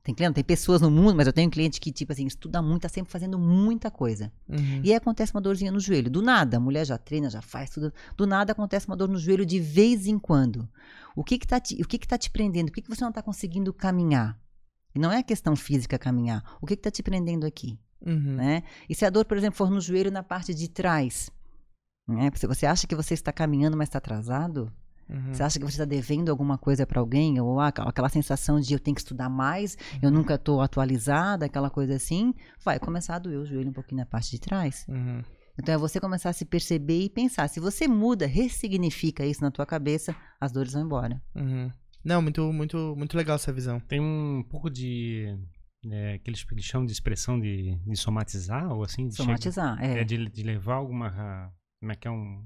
[0.03, 2.83] Tem cliente, tem pessoas no mundo, mas eu tenho cliente que, tipo assim, estuda muito,
[2.83, 4.31] tá sempre fazendo muita coisa.
[4.47, 4.81] Uhum.
[4.83, 6.11] E aí acontece uma dorzinha no joelho.
[6.11, 7.91] Do nada, a mulher já treina, já faz tudo.
[8.15, 10.69] Do nada acontece uma dor no joelho de vez em quando.
[11.15, 12.67] O que que tá te, o que que tá te prendendo?
[12.67, 14.39] Por que, que você não tá conseguindo caminhar?
[14.93, 16.55] E não é a questão física caminhar.
[16.61, 17.79] O que que tá te prendendo aqui?
[18.05, 18.35] Uhum.
[18.35, 18.63] né?
[18.87, 21.31] E se a dor, por exemplo, for no joelho na parte de trás,
[22.07, 22.29] né?
[22.35, 24.71] Se você acha que você está caminhando, mas está atrasado,
[25.07, 25.33] Uhum.
[25.33, 28.73] você acha que você está devendo alguma coisa para alguém, ou ah, aquela sensação de
[28.73, 30.15] eu tenho que estudar mais, eu Uhum.
[30.15, 32.33] nunca estou atualizada, aquela coisa assim,
[32.63, 34.83] vai começar a doer o joelho um pouquinho na parte de trás.
[34.89, 35.21] Uhum.
[35.59, 37.47] Então é você começar a se perceber e pensar.
[37.47, 41.21] Se você muda, ressignifica isso na tua cabeça, as dores vão embora.
[41.35, 41.69] Uhum.
[42.03, 43.79] Não, muito, muito, muito legal essa visão.
[43.79, 45.37] Tem um pouco de.
[45.89, 49.07] É, que eles, eles chamam de expressão de, de somatizar, ou assim?
[49.07, 50.01] De Somatizar, chegar- é.
[50.01, 51.51] é de, de levar alguma.
[51.85, 52.43] Como é que é um.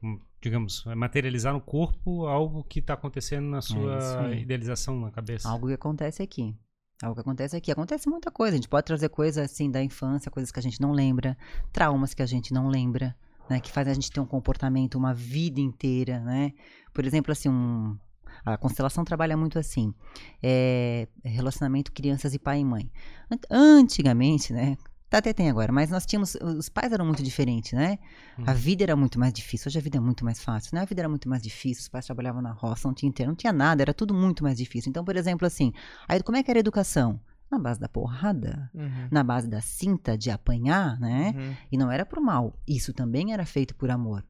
[0.00, 4.42] um, digamos, é materializar no corpo algo que está acontecendo na sua aí.
[4.42, 5.48] idealização na cabeça.
[5.48, 6.56] Algo que acontece aqui.
[7.02, 7.72] Algo que acontece aqui.
[7.72, 8.54] Acontece muita coisa.
[8.54, 11.36] A gente pode trazer coisas assim da infância, coisas que a gente não lembra,
[11.72, 13.16] traumas que a gente não lembra,
[13.50, 13.58] né?
[13.58, 16.52] Que fazem a gente ter um comportamento uma vida inteira, né?
[16.94, 17.98] Por exemplo, assim, um.
[18.44, 19.92] A constelação trabalha muito assim.
[20.40, 22.88] É, relacionamento crianças e pai e mãe.
[23.28, 24.76] Ant- Antigamente, né?
[25.10, 26.34] Tá, Até tem agora, mas nós tínhamos.
[26.36, 27.98] Os pais eram muito diferentes, né?
[28.46, 28.54] A Hum.
[28.54, 29.68] vida era muito mais difícil.
[29.68, 30.82] Hoje a vida é muito mais fácil, né?
[30.82, 31.82] A vida era muito mais difícil.
[31.82, 34.56] Os pais trabalhavam na roça, não tinha inteiro, não tinha nada, era tudo muito mais
[34.58, 34.90] difícil.
[34.90, 35.72] Então, por exemplo, assim,
[36.08, 37.20] aí como é que era a educação?
[37.50, 39.08] Na base da porrada, Uhum.
[39.10, 41.34] na base da cinta, de apanhar, né?
[41.34, 41.54] Uhum.
[41.72, 42.54] E não era por mal.
[42.68, 44.22] Isso também era feito por amor.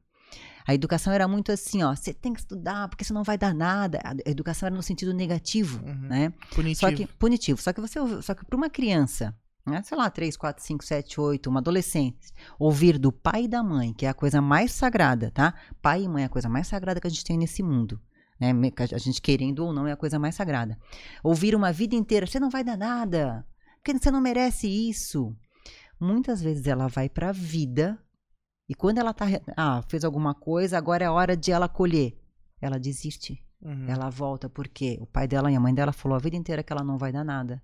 [0.65, 3.53] A educação era muito assim, ó, você tem que estudar, porque você não vai dar
[3.53, 3.99] nada.
[4.05, 6.07] A educação era no sentido negativo, Uhum.
[6.07, 6.33] né?
[6.55, 6.79] Punitivo.
[6.79, 7.61] Só que punitivo.
[7.61, 11.21] Só que você, só que para uma criança, né, sei lá, 3, 4, 5, 7,
[11.21, 15.31] 8, uma adolescente, ouvir do pai e da mãe, que é a coisa mais sagrada,
[15.31, 15.53] tá?
[15.81, 17.99] Pai e mãe é a coisa mais sagrada que a gente tem nesse mundo.
[18.39, 18.51] Né?
[18.93, 20.77] A gente querendo ou não é a coisa mais sagrada.
[21.23, 23.45] Ouvir uma vida inteira, você não vai dar nada,
[23.75, 25.35] porque você não merece isso.
[25.99, 27.99] Muitas vezes ela vai para a vida
[28.67, 29.25] e quando ela tá,
[29.57, 32.17] ah, fez alguma coisa, agora é hora de ela colher.
[32.61, 33.43] Ela desiste.
[33.61, 33.89] Uhum.
[33.89, 36.71] Ela volta porque o pai dela e a mãe dela falou a vida inteira que
[36.71, 37.61] ela não vai dar nada.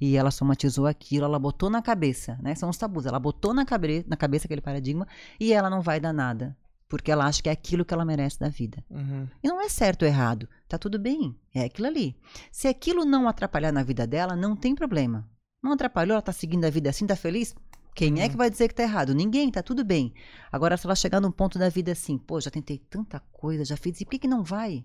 [0.00, 2.54] E ela somatizou aquilo, ela botou na cabeça, né?
[2.54, 3.06] São os tabus.
[3.06, 5.06] Ela botou na, cabe na cabeça aquele paradigma
[5.38, 6.56] e ela não vai dar nada.
[6.88, 8.84] Porque ela acha que é aquilo que ela merece da vida.
[8.90, 9.26] Uhum.
[9.42, 10.48] E não é certo ou errado.
[10.68, 11.34] Tá tudo bem.
[11.54, 12.16] É aquilo ali.
[12.52, 15.28] Se aquilo não atrapalhar na vida dela, não tem problema.
[15.62, 17.54] Não atrapalhou, ela tá seguindo a vida assim, tá feliz?
[17.94, 18.30] Quem é Uhum.
[18.30, 19.14] que vai dizer que tá errado?
[19.14, 20.12] Ninguém, tá tudo bem.
[20.52, 23.76] Agora, se ela chegar num ponto da vida assim, pô, já tentei tanta coisa, já
[23.76, 24.84] fiz, e por que, que não vai?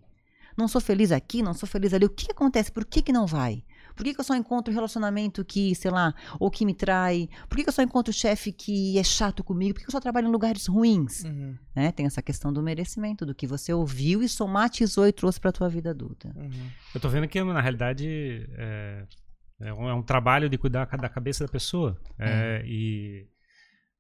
[0.56, 2.06] Não sou feliz aqui, não sou feliz ali.
[2.06, 2.72] O que, que acontece?
[2.72, 3.64] Por que, que não vai?
[4.00, 7.28] Por que, que eu só encontro relacionamento que, sei lá, ou que me trai?
[7.50, 9.74] Por que, que eu só encontro chefe que é chato comigo?
[9.74, 11.26] Por que, que eu só trabalho em lugares ruins?
[11.26, 11.54] Uhum.
[11.76, 11.92] né?
[11.92, 15.68] Tem essa questão do merecimento, do que você ouviu e somatizou e trouxe para tua
[15.68, 16.32] vida adulta.
[16.34, 16.70] Uhum.
[16.96, 19.06] Eu tô vendo que, na realidade, é,
[19.60, 22.00] é um, é um trabalho de cuidar da cabeça da pessoa.
[22.18, 23.28] É, E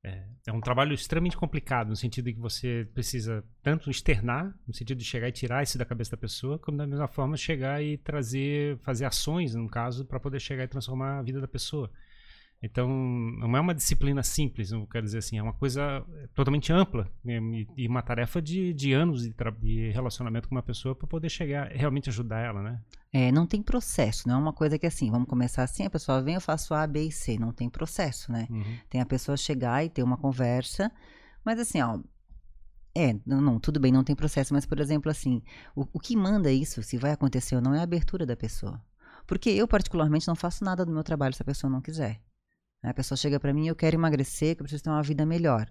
[0.04, 4.97] é, é um trabalho extremamente complicado, no sentido que você precisa tanto externar, no sentido
[4.97, 7.97] de chegar e tirar isso da cabeça da pessoa, como da mesma forma chegar e
[7.97, 11.91] trazer, fazer ações, no caso, para poder chegar e transformar a vida da pessoa.
[12.62, 16.05] Então, não é uma disciplina simples, não quero dizer assim, é uma coisa
[16.36, 17.39] totalmente ampla né,
[17.78, 21.72] e, uma tarefa de, de anos de, de relacionamento com uma pessoa para poder chegar,
[21.72, 22.82] realmente ajudar ela, né?
[23.14, 26.22] É, não tem processo, não é uma coisa que assim, vamos começar assim, a pessoa
[26.22, 28.45] vem, eu faço A, B e C, não tem processo, né?
[28.49, 28.78] Uhum.
[28.89, 30.91] Tem a pessoa chegar e ter uma conversa,
[31.45, 31.97] mas assim, ó,
[32.93, 35.41] é, não, não, tudo bem, não tem processo, mas por exemplo assim,
[35.74, 38.84] o, o que manda isso, se vai acontecer ou não, é a abertura da pessoa.
[39.26, 42.20] Porque eu particularmente não faço nada do meu trabalho se a pessoa não quiser.
[42.82, 45.70] A pessoa chega pra mim, eu quero emagrecer, que eu preciso ter uma vida melhor.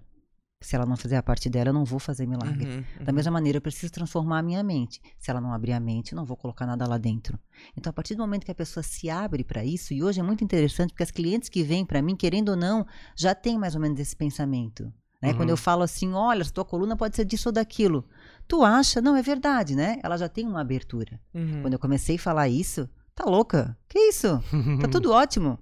[0.60, 2.66] Se ela não fizer a parte dela, eu não vou fazer milagre.
[2.66, 3.04] Uhum.
[3.04, 5.00] Da mesma maneira, eu preciso transformar a minha mente.
[5.16, 7.38] Se ela não abrir a mente, eu não vou colocar nada lá dentro.
[7.76, 10.22] Então, a partir do momento que a pessoa se abre para isso, e hoje é
[10.22, 12.84] muito interessante porque as clientes que vêm para mim, querendo ou não,
[13.16, 14.92] já têm mais ou menos esse pensamento.
[15.22, 15.30] Né?
[15.30, 15.36] Uhum.
[15.36, 18.04] Quando eu falo assim, olha, tua coluna pode ser disso ou daquilo.
[18.48, 19.00] Tu acha?
[19.00, 20.00] Não, é verdade, né?
[20.02, 21.20] Ela já tem uma abertura.
[21.32, 21.62] Uhum.
[21.62, 23.78] Quando eu comecei a falar isso, tá louca?
[23.88, 24.42] Que isso?
[24.80, 25.58] Tá tudo ótimo.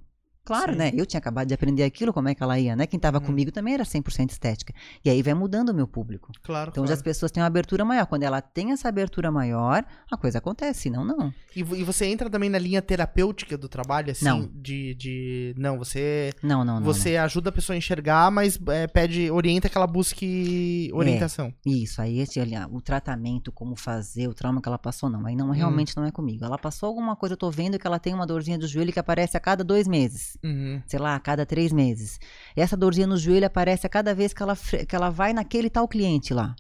[0.46, 0.78] Claro, Sim.
[0.78, 0.92] né?
[0.94, 2.86] Eu tinha acabado de aprender aquilo, como é que ela ia, né?
[2.86, 3.24] Quem tava Uhum.
[3.24, 4.72] comigo também era 100% estética.
[5.04, 6.30] E aí vai mudando o meu público.
[6.42, 7.04] Claro, Então, já as claro.
[7.10, 8.06] pessoas têm uma abertura maior.
[8.06, 11.32] Quando ela tem essa abertura maior, a coisa acontece, não, não.
[11.54, 14.24] E, e você entra também na linha terapêutica do trabalho, assim?
[14.24, 14.48] Não.
[14.54, 15.54] De, de...
[15.58, 16.32] Não, você...
[16.42, 16.82] Não, não, não.
[16.84, 21.52] você ajuda a pessoa a enxergar, mas é, pede, orienta que ela busque orientação.
[21.64, 21.72] não.
[21.72, 25.26] Isso, aí esse, ali, ah, o tratamento, como fazer, o trauma que ela passou, não.
[25.26, 26.44] Aí não, realmente não é comigo.
[26.44, 28.98] Ela passou alguma coisa, eu tô vendo que ela tem uma dorzinha do joelho que
[29.00, 30.35] aparece a cada dois meses.
[30.44, 30.82] Uhum.
[30.86, 32.18] sei lá, a cada três meses.
[32.56, 34.56] E essa dorzinha no joelho aparece a cada vez que ela,
[34.88, 36.54] que ela vai naquele tal cliente lá,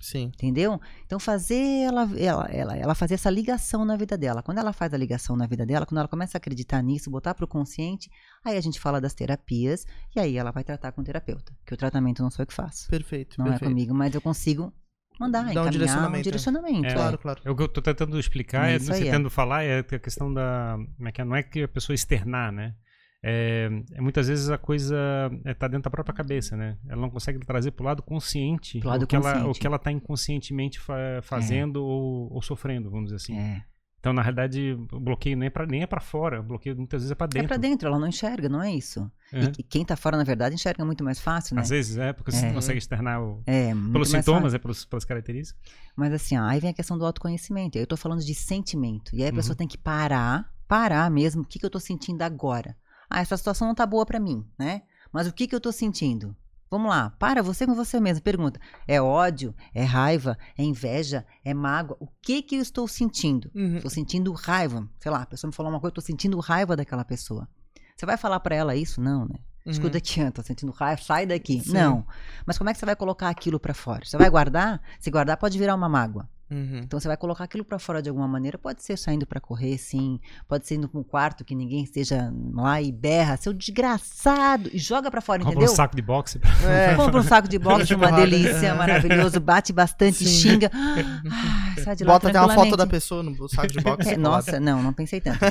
[0.00, 0.24] Sim.
[0.34, 0.80] entendeu?
[1.04, 4.42] Então fazer ela, ela, ela, ela fazer essa ligação na vida dela.
[4.42, 7.34] Quando ela faz a ligação na vida dela, quando ela começa a acreditar nisso, botar
[7.34, 8.08] pro consciente,
[8.44, 11.52] aí a gente fala das terapias e aí ela vai tratar com o terapeuta.
[11.66, 12.88] Que o tratamento não sou eu que faço.
[12.88, 13.70] Perfeito, Não é perfeito.
[13.70, 14.72] comigo, mas eu consigo
[15.18, 16.22] mandar, Dá um encaminhar direcionamento, um é.
[16.22, 16.86] direcionamento.
[16.86, 16.90] É.
[16.90, 16.94] é.
[16.94, 17.40] Claro, claro.
[17.44, 19.04] É o que eu tô tentando explicar, É é, você aí, é.
[19.04, 20.76] tentando falar, é a questão da.
[20.96, 21.24] Como é que é?
[21.24, 22.74] Não é que a pessoa externar, né?
[23.28, 24.96] É, é muitas vezes a coisa
[25.44, 26.76] está dentro da própria cabeça, né?
[26.88, 29.66] Ela não consegue trazer para o lado consciente, Pro lado o, que Ela, o que
[29.66, 33.36] ela está inconscientemente fa- fazendo ou, ou sofrendo, vamos dizer assim.
[33.36, 33.62] É.
[33.98, 37.00] Então, na realidade, o bloqueio nem é, pra, nem é para fora, o bloqueio muitas
[37.02, 37.48] vezes é para É dentro.
[37.48, 39.10] pra dentro, ela não enxerga, não é isso.
[39.32, 39.50] É.
[39.58, 41.62] E, quem tá fora, na verdade, enxerga muito mais fácil, né?
[41.62, 42.52] Às vezes é, porque você É.
[42.52, 44.56] consegue externar o- É, pelos sintomas, fácil.
[44.56, 45.60] é pelos, pelas características.
[45.96, 47.76] Mas assim, ó, aí vem a questão do autoconhecimento.
[47.76, 49.10] Eu tô falando de sentimento.
[49.16, 49.56] E aí a pessoa Uhum.
[49.58, 51.42] tem que parar, parar mesmo.
[51.42, 52.76] O que, que eu tô sentindo agora?
[53.08, 54.82] Ah, essa situação não tá boa pra mim, né?
[55.12, 56.36] Mas o que, que eu tô sentindo?
[56.68, 58.22] Vamos lá, para você com você mesmo.
[58.22, 59.54] Pergunta: é ódio?
[59.72, 60.36] É raiva?
[60.58, 61.24] É inveja?
[61.44, 61.96] É mágoa?
[62.00, 63.50] O que que eu estou sentindo?
[63.54, 63.80] Uhum.
[63.80, 64.88] Tô sentindo raiva.
[64.98, 67.48] Sei lá, a pessoa me falou uma coisa, tô sentindo raiva daquela pessoa.
[67.96, 69.00] Você vai falar pra ela isso?
[69.00, 69.36] Não, né?
[69.64, 71.56] Escuta aqui, eu tô sentindo raiva, sai daqui.
[71.56, 71.62] Uhum.
[71.62, 71.72] Sim.
[71.72, 72.06] Não.
[72.44, 74.04] Mas como é que você vai colocar aquilo pra fora?
[74.04, 74.80] Você vai guardar?
[75.00, 76.28] Se guardar, pode virar uma mágoa.
[76.48, 76.78] Uhum.
[76.84, 78.56] Então você vai colocar aquilo pra fora de alguma maneira.
[78.56, 80.20] Pode ser saindo pra correr, sim.
[80.46, 84.78] Pode ser indo pra um quarto que ninguém esteja lá e berra, seu desgraçado, e
[84.78, 85.72] joga pra fora, Compra entendeu?
[85.72, 86.40] um saco de boxe.
[86.64, 86.94] É.
[86.96, 90.26] Compra um saco de boxe, uma delícia, maravilhoso, bate bastante, Sim.
[90.26, 90.70] xinga.
[91.78, 94.08] Ah, sai de lá Bota até uma foto da pessoa no saco de boxe.
[94.10, 94.18] É, colado.
[94.20, 95.38] nossa, não, não pensei tanto.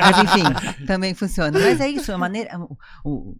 [0.00, 1.58] Mas enfim, também funciona.
[1.58, 2.58] Mas é isso, a maneira.
[2.58, 3.36] o- o-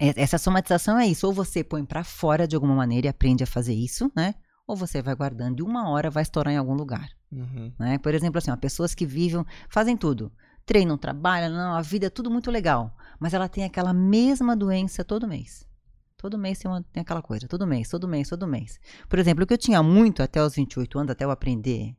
[0.00, 1.26] é- essa somatização é isso.
[1.26, 4.34] Ou você põe pra fora de alguma maneira e aprende a fazer isso, né?
[4.72, 7.10] Ou você vai guardando e uma hora vai estourar em algum lugar.
[7.30, 7.70] Uhum.
[7.78, 7.98] Né?
[7.98, 10.32] Por exemplo, assim, ó, pessoas que vivem, fazem tudo.
[10.64, 12.96] Treinam, trabalham, não, a vida é tudo muito legal.
[13.20, 15.68] Mas ela tem aquela mesma doença todo mês.
[16.16, 17.46] Todo mês tem, uma- tem aquela coisa.
[17.46, 18.80] Todo mês, todo mês, todo mês.
[19.10, 21.94] Por exemplo, o que eu tinha muito até os 28 anos, até eu aprender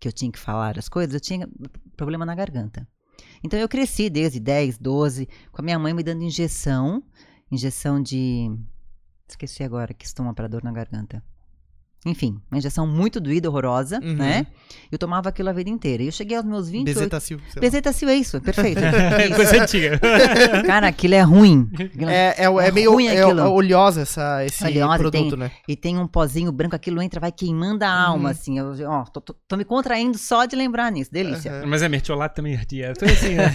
[0.00, 1.46] que eu tinha que falar as coisas, eu tinha
[1.94, 2.88] problema na garganta.
[3.42, 7.02] Então eu cresci desde 10, 12, com a minha mãe me dando injeção.
[7.52, 8.48] Injeção de.
[9.28, 11.22] Esqueci agora que estoma pra dor na garganta.
[12.06, 14.16] Enfim, uma injeção muito doída, horrorosa, Uhum.
[14.16, 14.46] né?
[14.92, 16.02] Eu tomava aquilo a vida inteira.
[16.02, 16.94] E eu cheguei aos meus 28.
[16.98, 17.40] Bezetacil.
[17.58, 18.80] Bezetacil é isso, perfeito.
[19.34, 19.98] Coisa antiga.
[20.66, 21.70] Cara, aquilo é ruim.
[21.72, 25.38] Aquilo- É, é, é É meio ruim é, é oleosa essa, esse Oleosa, produto, tem-
[25.38, 25.50] né?
[25.66, 28.12] E tem um pozinho branco, aquilo entra, vai queimando a Uhum.
[28.12, 28.58] alma, assim.
[28.58, 31.10] Eu, ó, tô, tô- tô me contraindo só de lembrar nisso.
[31.10, 31.50] Delícia.
[31.52, 31.66] Aham.
[31.66, 32.92] Mas é mertiolate também ardia.
[32.94, 33.50] Então, assim, né?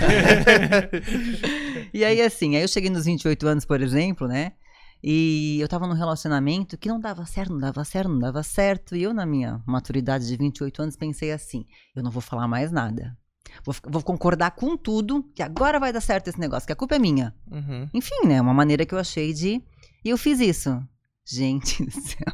[1.94, 4.54] E aí, assim, aí eu cheguei nos 28 anos, por exemplo, né?
[5.02, 8.96] E eu tava num relacionamento que não dava certo, não dava certo, não dava certo.
[8.96, 12.72] E eu, na minha maturidade de 28 anos, pensei assim: eu não vou falar mais
[12.72, 13.18] nada.
[13.64, 16.96] Vou, vou concordar com tudo, que agora vai dar certo esse negócio, que a culpa
[16.96, 17.34] é minha.
[17.50, 17.90] Uhum.
[17.94, 18.40] Enfim, né?
[18.42, 19.64] Uma maneira que eu achei de.
[20.04, 20.82] E eu fiz isso.
[21.26, 22.34] Gente do céu.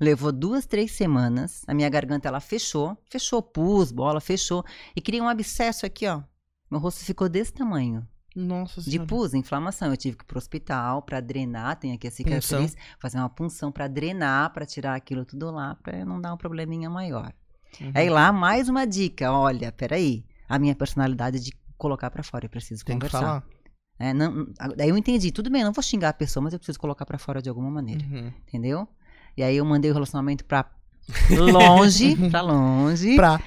[0.00, 1.62] Levou duas, três semanas.
[1.66, 2.96] A minha garganta ela fechou.
[3.10, 4.64] Fechou pus, bola, fechou.
[4.94, 6.22] E criei um abscesso aqui, ó.
[6.70, 8.06] Meu rosto ficou desse tamanho.
[8.34, 9.06] Nossa De senhora.
[9.06, 9.88] pus, inflamação.
[9.90, 11.76] Eu tive que ir pro hospital pra drenar.
[11.76, 12.76] Tem aqui a cicatriz.
[12.98, 16.90] Fazer uma punção pra drenar, pra tirar aquilo tudo lá, pra não dar um probleminha
[16.90, 17.32] maior.
[17.80, 17.92] Uhum.
[17.94, 19.30] Aí lá, mais uma dica.
[19.32, 20.24] Olha, peraí.
[20.48, 22.46] A minha personalidade de colocar pra fora.
[22.46, 23.20] Eu preciso Tem que conversar.
[23.26, 23.44] falar.
[23.98, 26.58] É, não, daí eu entendi, tudo bem, eu não vou xingar a pessoa, mas eu
[26.58, 28.32] preciso colocar pra fora de alguma maneira, Uhum.
[28.48, 28.88] entendeu?
[29.36, 30.68] E aí eu mandei o relacionamento pra
[31.30, 33.14] longe, pra longe.
[33.14, 33.38] Pra...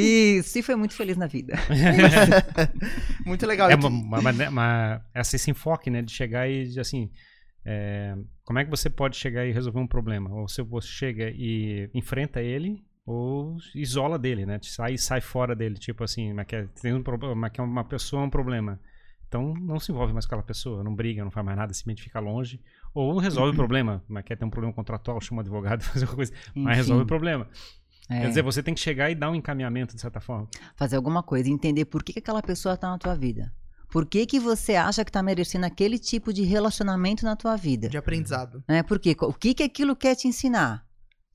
[0.00, 1.54] E foi muito feliz na vida.
[3.24, 3.70] Muito legal.
[3.70, 6.02] É uma, uma, uma, uma- essa- esse enfoque, né?
[6.02, 7.10] De chegar e de, assim.
[7.64, 10.30] é, como é que você pode chegar e resolver um problema?
[10.34, 14.58] Ou se você chega e enfrenta ele, ou isola dele, né?
[14.62, 15.74] Sai sai fora dele.
[15.76, 18.80] Tipo assim, mas que é- tem um problema, que é uma pessoa é um problema.
[19.26, 22.02] Então não se envolve mais com aquela pessoa, não briga, não faz mais nada, simplesmente
[22.02, 22.58] fica longe.
[22.94, 26.14] Ou resolve o problema, mas quer ter um problema contratual, chama um advogado, fazer uma
[26.14, 27.46] coisa, mas Enfim, resolve o problema.
[28.08, 30.48] É, Quer dizer, você tem que chegar e dar um encaminhamento, de certa forma.
[30.76, 33.52] fazer alguma coisa, entender por que, que aquela pessoa tá na tua vida.
[33.90, 37.88] Por que, que você acha que tá merecendo aquele tipo de relacionamento na tua vida?
[37.88, 38.62] De aprendizado.
[38.68, 38.82] Né?
[38.82, 39.16] Por quê?
[39.20, 40.84] O que, que aquilo quer te ensinar?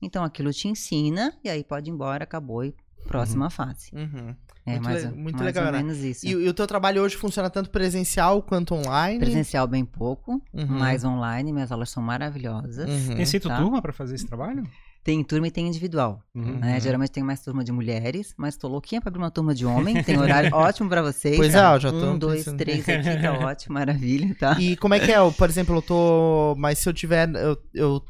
[0.00, 2.72] Então aquilo te ensina e aí pode ir embora, acabou e
[3.08, 3.90] próxima fase.
[3.92, 4.34] Uhum.
[4.66, 5.78] É Muito mais, le- ou- muito mais legal, ou né?
[5.82, 6.26] menos isso.
[6.26, 9.18] E, e o teu trabalho hoje funciona tanto presencial quanto online?
[9.18, 10.66] Presencial bem pouco, Uhum.
[10.66, 12.88] mais online, minhas aulas são maravilhosas.
[13.08, 13.16] Uhum.
[13.16, 13.56] Tem sido tá.
[13.58, 14.62] turma pra fazer esse trabalho?
[15.04, 16.22] Tem turma e tem individual.
[16.34, 16.58] Uhum.
[16.58, 16.80] né?
[16.80, 20.02] Geralmente tem mais turma de mulheres, mas tô louquinha pra abrir uma turma de homem.
[20.02, 21.36] Tem horário ótimo pra vocês.
[21.36, 22.56] Pois é, eu já tô Um, dois, pensando.
[22.58, 24.56] três aqui, tá ótimo, maravilha, tá?
[24.58, 25.18] E como é que é?
[25.18, 26.54] Eu, Por exemplo, eu tô.
[26.56, 27.28] Mas se eu tiver.
[27.36, 28.02] Eu, eu-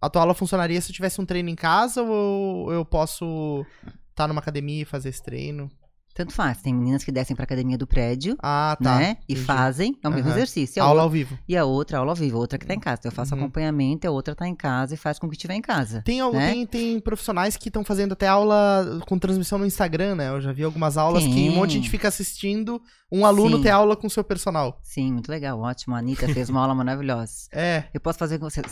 [0.00, 3.66] A tua aula funcionaria se eu tivesse um treino em casa ou eu posso
[4.10, 5.68] estar numa academia e fazer esse treino?
[6.16, 6.62] Tanto faz.
[6.62, 8.96] Tem meninas que descem pra academia do prédio, Ah, tá.
[8.96, 9.18] né?
[9.28, 9.46] E entendi.
[9.46, 10.36] fazem, é o mesmo Aham.
[10.38, 10.82] exercício.
[10.82, 11.38] A, Aula outra, ao vivo.
[11.46, 13.00] e a outra, aula ao vivo, outra que tá em casa.
[13.00, 13.40] Então eu faço Uhum.
[13.42, 16.00] acompanhamento, a outra tá em casa e faz com que estiver em casa.
[16.06, 16.50] Tem, né?
[16.52, 20.30] tem, tem profissionais que estão fazendo até aula com transmissão no Instagram, né?
[20.30, 22.80] Eu já vi algumas aulas que um monte de gente fica assistindo
[23.12, 23.62] um aluno Sim.
[23.64, 24.80] ter aula com o seu personal.
[24.82, 25.94] Sim, muito legal, ótimo.
[25.94, 27.32] A Anitta fez uma aula maravilhosa.
[27.52, 27.84] É.
[27.92, 28.66] Eu posso fazer com vocês.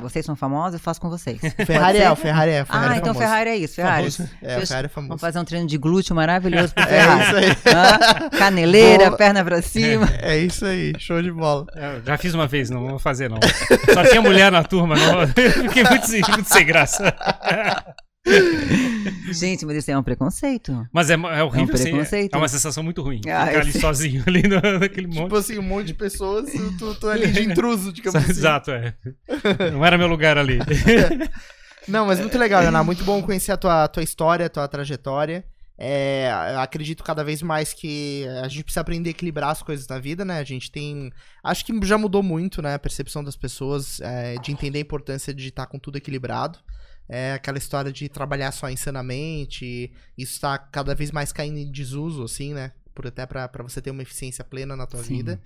[0.00, 1.40] Vocês são famosos, eu faço com vocês.
[1.66, 2.64] Ferrari é, o Ferrari é.
[2.64, 3.14] Ferrari ah, é então.
[3.14, 4.10] Ferrari é isso, Ferrari.
[4.10, 4.30] Famoso.
[4.42, 5.18] É, o Ferrari é Vamos famoso.
[5.18, 8.30] fazer um treino de glúteo maravilhoso É isso aí.
[8.38, 9.16] Caneleira, Boa.
[9.18, 10.08] perna pra cima.
[10.20, 10.92] É isso aí.
[10.98, 11.66] Show de bola.
[11.74, 13.38] É, eu já fiz uma vez, não vou fazer não.
[13.92, 15.26] Só tinha mulher na turma, não.
[15.68, 17.14] Fiquei muito, sem- muito sem graça.
[19.32, 20.86] Gente, mas isso é um preconceito.
[20.92, 22.34] Mas é, é horrível, assim, é, preconceito.
[22.34, 23.20] é uma sensação muito ruim.
[23.28, 23.80] Ah, ficar ali sei.
[23.80, 25.36] sozinho ali no, naquele Tipo monte.
[25.36, 28.30] assim, um monte de pessoas, tu, tu ali de intruso, digamos assim.
[28.30, 28.94] Exato, é.
[29.72, 30.58] Não era meu lugar ali.
[31.88, 32.84] Não, mas muito legal, Ana.
[32.84, 35.44] Muito bom conhecer a tua, tua história, a tua trajetória.
[35.82, 39.88] É, eu acredito cada vez mais que a gente precisa aprender a equilibrar as coisas
[39.88, 40.38] na vida, né?
[40.38, 41.10] A gente tem.
[41.42, 42.74] Acho que já mudou muito, né?
[42.74, 46.58] A percepção das pessoas é, de entender a importância de estar com tudo equilibrado.
[47.08, 49.90] É aquela história de trabalhar só insanamente.
[50.18, 52.72] Isso tá cada vez mais caindo em desuso, assim, né?
[52.94, 55.16] Por até pra você ter uma eficiência plena na tua Sim.
[55.16, 55.40] vida.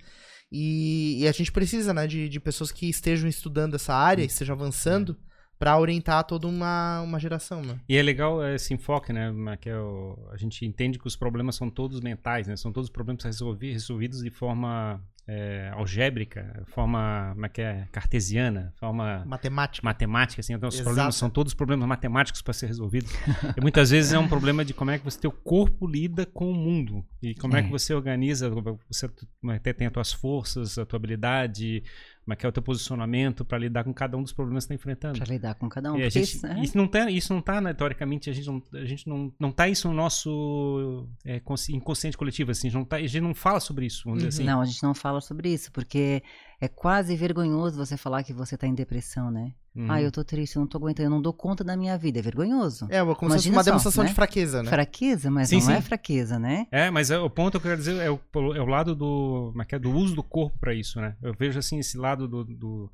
[0.51, 4.53] E, e a gente precisa, né, de, de pessoas que estejam estudando essa área, estejam
[4.53, 5.17] avançando,
[5.57, 7.79] pra orientar toda uma, uma geração, né?
[7.87, 9.31] E é legal esse enfoque, né?
[9.59, 12.55] Que é o- a gente entende que os problemas são todos mentais, né?
[12.55, 18.71] São todos problemas resolvi- resolvidos de forma é, algébrica, forma como é que é, cartesiana,
[18.75, 19.83] forma Matemática.
[19.83, 20.53] matemática, assim.
[20.53, 20.87] Então, os Exato.
[20.87, 23.11] problemas são todos problemas matemáticos para ser resolvidos.
[23.57, 26.51] e muitas vezes é um problema de como é que você teu corpo lida com
[26.51, 27.63] o mundo e como é, É.
[27.63, 28.51] que você organiza,
[28.87, 29.09] você
[29.49, 31.81] até tem as tuas forças, a tua habilidade,
[32.25, 34.69] como é que é o teu posicionamento para lidar com cada um dos problemas que
[34.69, 35.19] você está enfrentando.
[35.19, 35.97] Pra lidar com cada um.
[35.97, 36.59] Gente, isso, né?
[36.63, 39.51] isso não tá, isso não tá, né, teoricamente, a gente não, a gente não, não
[39.51, 43.21] tá isso no nosso é, consci- inconsciente coletivo, assim, a gente não, tá, a gente
[43.21, 44.43] não fala sobre isso, vamos dizer assim.
[44.43, 46.23] Não, a gente não fala sobre isso, porque
[46.59, 49.53] é quase vergonhoso você falar que você tá em depressão, né?
[49.75, 49.91] Uhum.
[49.91, 52.19] Ah, eu tô triste, eu não tô aguentando, eu não dou conta da minha vida.
[52.19, 52.87] É vergonhoso.
[52.89, 54.09] É, como se fosse Imagina uma só, demonstração né?
[54.09, 54.69] de fraqueza, né?
[54.69, 55.73] Fraqueza, mas Sim, não sim.
[55.73, 56.67] é fraqueza, né?
[56.71, 58.19] É, mas é, o ponto que eu quero dizer é o,
[58.55, 61.15] é o lado do, é que é, do uso do corpo para isso, né?
[61.21, 62.91] Eu vejo assim esse lado do, do-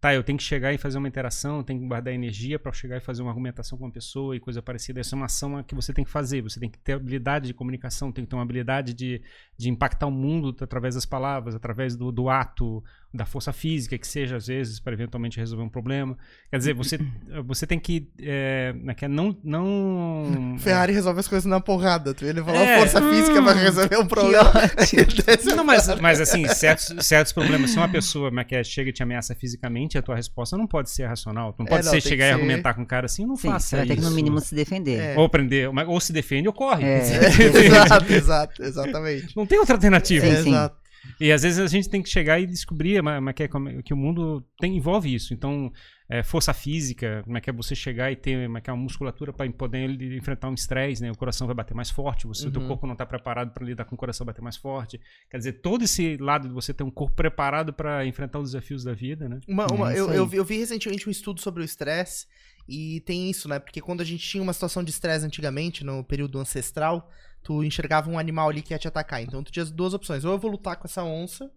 [0.00, 2.72] tá, eu tenho que chegar e fazer uma interação, eu tenho que guardar energia para
[2.72, 5.00] chegar e fazer uma argumentação com uma pessoa e coisa parecida.
[5.00, 6.42] Essa é uma ação que você tem que fazer.
[6.42, 9.22] Você tem que ter habilidade de comunicação, tem que ter uma habilidade de,
[9.56, 12.82] de impactar o mundo através das palavras, através do, do ato,
[13.14, 16.18] da força física, que seja às vezes para eventualmente resolver um problema.
[16.50, 16.98] Quer dizer, você
[17.46, 22.12] você tem que, é, é que é, não não Ferrari resolve as coisas na porrada.
[22.12, 22.78] Tu ele falou É.
[22.80, 24.52] força física pra resolver um problema.
[25.54, 27.70] Não, mas, mas assim, certos, certos problemas.
[27.70, 30.66] Se uma pessoa é que é, chega e te ameaça fisicamente, a tua resposta não
[30.66, 31.54] pode ser racional.
[31.58, 33.36] Não É, pode não, ser tem chegar e ser- argumentar com o cara assim, não
[33.36, 34.10] Sim, faça você vai ter que isso.
[34.10, 34.98] no mínimo se defender.
[35.00, 35.14] É.
[35.18, 36.84] Ou aprender, mas- ou se defende ou corre.
[36.84, 36.98] É.
[37.66, 39.36] exato, exato, exatamente.
[39.36, 40.26] Não tem outra alternativa.
[40.26, 40.76] Exato.
[41.20, 43.68] E às vezes a gente tem que chegar e descobrir mas, mas que, é como
[43.68, 45.32] é que o mundo tem, envolve isso.
[45.34, 45.72] Então,
[46.08, 48.72] é, força física, como é que é você chegar e ter como é que é
[48.72, 51.10] uma musculatura para poder ele enfrentar um estresse, né?
[51.10, 52.68] O coração vai bater mais forte, você, o teu Uhum.
[52.68, 55.00] corpo não está preparado para lidar com o coração bater mais forte.
[55.30, 58.84] Quer dizer, todo esse lado de você ter um corpo preparado para enfrentar os desafios
[58.84, 59.40] da vida, né?
[59.48, 62.26] Uma, uma- É eu, eu, vi- eu vi recentemente um estudo sobre o estresse
[62.68, 63.58] e tem isso, né?
[63.58, 67.10] Porque quando a gente tinha uma situação de estresse antigamente, no período ancestral,
[67.44, 69.22] tu enxergava um animal ali que ia te atacar.
[69.22, 71.48] Então tu tinha as duas opções: ou eu vou lutar com essa onça,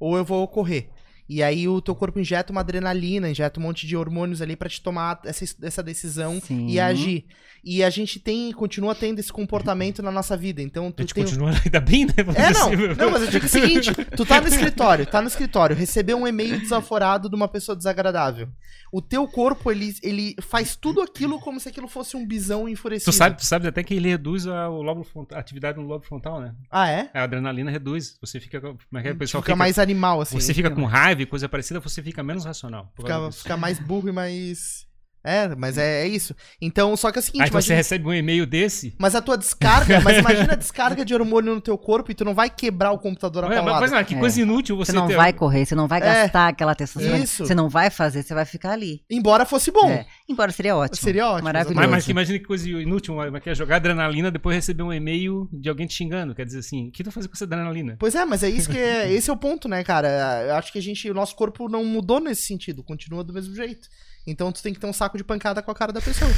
[0.00, 0.90] ou eu vou correr.
[1.28, 4.68] E aí o teu corpo injeta uma adrenalina, injeta um monte de hormônios ali pra
[4.68, 6.66] te tomar essa, essa decisão Sim.
[6.68, 7.24] e agir.
[7.64, 10.60] E a gente tem, continua tendo esse comportamento na nossa vida.
[10.60, 12.12] Então A tu gente tem continua ainda bem, né?
[12.18, 12.94] Vamos é, não.
[12.94, 16.28] Não, mas eu digo o seguinte: tu tá no escritório, tá no escritório, recebeu um
[16.28, 18.48] e-mail desaforado de uma pessoa desagradável.
[18.92, 23.10] O teu corpo, ele, ele faz tudo aquilo como se aquilo fosse um bisão enfurecido.
[23.10, 25.86] Tu sabe, tu sabe até que ele reduz a, o lobo frontal, a atividade no
[25.86, 26.54] lobo frontal, né?
[26.70, 27.10] Ah, é?
[27.14, 28.16] A adrenalina reduz.
[28.20, 28.60] Você fica.
[28.60, 29.12] Como é que é?
[29.12, 30.38] O pessoal fica, mais animal, assim.
[30.38, 32.92] Você fica com raiva e coisa parecida, você fica menos racional.
[32.96, 34.86] Fica, fica mais burro e mais.
[35.24, 36.36] É, mas é, é isso.
[36.60, 38.94] Então, só que é o seguinte, Aí então você imagina- recebe um e-mail desse.
[38.98, 42.24] mas a tua descarga, mas imagina a descarga de hormônio no teu corpo e tu
[42.26, 43.80] não vai quebrar o computador a Ué, mas, paulada.
[43.80, 44.18] mas, mas que É.
[44.18, 47.24] coisa inútil você, Você não ter- vai correr, você não vai É, gastar aquela testosterona.
[47.24, 47.46] isso.
[47.46, 49.02] Você não vai fazer, você vai ficar ali.
[49.10, 49.88] Embora fosse bom.
[49.88, 50.04] É.
[50.28, 50.96] Embora seria ótimo.
[50.96, 51.80] Seria ótimo, Maravilhoso.
[51.80, 54.92] Mas, mas que imagina que coisa inútil, mas que é jogar adrenalina depois receber um
[54.92, 56.34] e-mail de alguém te xingando.
[56.34, 57.96] Quer dizer assim, o que tu vai fazer com essa adrenalina?
[57.98, 60.44] Pois é, mas é isso que é, esse é o ponto, né, cara?
[60.48, 63.54] Eu acho que a gente, o nosso corpo não mudou nesse sentido, continua do mesmo
[63.54, 63.88] jeito.
[64.26, 66.30] Então tu tem que ter um saco de pancada com a cara da pessoa.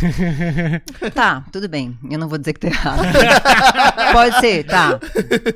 [1.15, 1.97] Tá, tudo bem.
[2.11, 3.03] Eu não vou dizer que tá errado.
[4.13, 4.99] Pode ser, tá.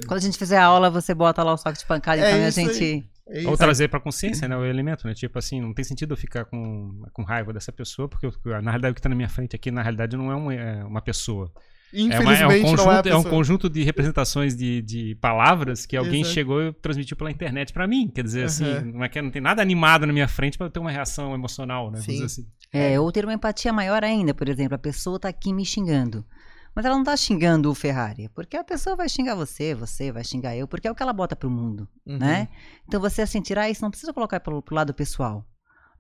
[0.07, 2.45] Quando a gente fizer a aula, você bota lá o saco de pancada, É então
[2.45, 2.67] a isso aí.
[2.75, 3.11] gente.
[3.33, 5.15] É Ou trazer pra consciência, né, o elemento, né?
[5.15, 8.33] Tipo assim, não tem sentido eu ficar com, com raiva dessa pessoa, porque eu-
[8.63, 10.85] na realidade o que tá na minha frente aqui, na realidade, não é uma, é
[10.85, 11.51] uma pessoa.
[11.93, 14.81] É, uma- é um Infelizmente conjunto, não é a é um conjunto de representações de,
[14.83, 16.35] de palavras que alguém Exato.
[16.35, 18.09] chegou e transmitiu pela internet pra mim.
[18.09, 18.83] Quer dizer, assim, Aham.
[18.95, 21.35] não, é que não tem nada animado na minha frente pra eu ter uma reação
[21.35, 22.01] emocional, né?
[22.01, 22.25] Sim.
[22.25, 22.47] assim.
[22.73, 26.25] É, ou ter uma empatia maior ainda, por exemplo, a pessoa tá aqui me xingando.
[26.73, 30.23] Mas ela não tá xingando o Ferrari, porque a pessoa vai xingar você, você vai
[30.23, 32.17] xingar eu, porque é o que ela bota pro mundo, Uhum.
[32.19, 32.47] né?
[32.87, 35.45] Então você assim, tirar isso, não precisa colocar pro, pro lado pessoal.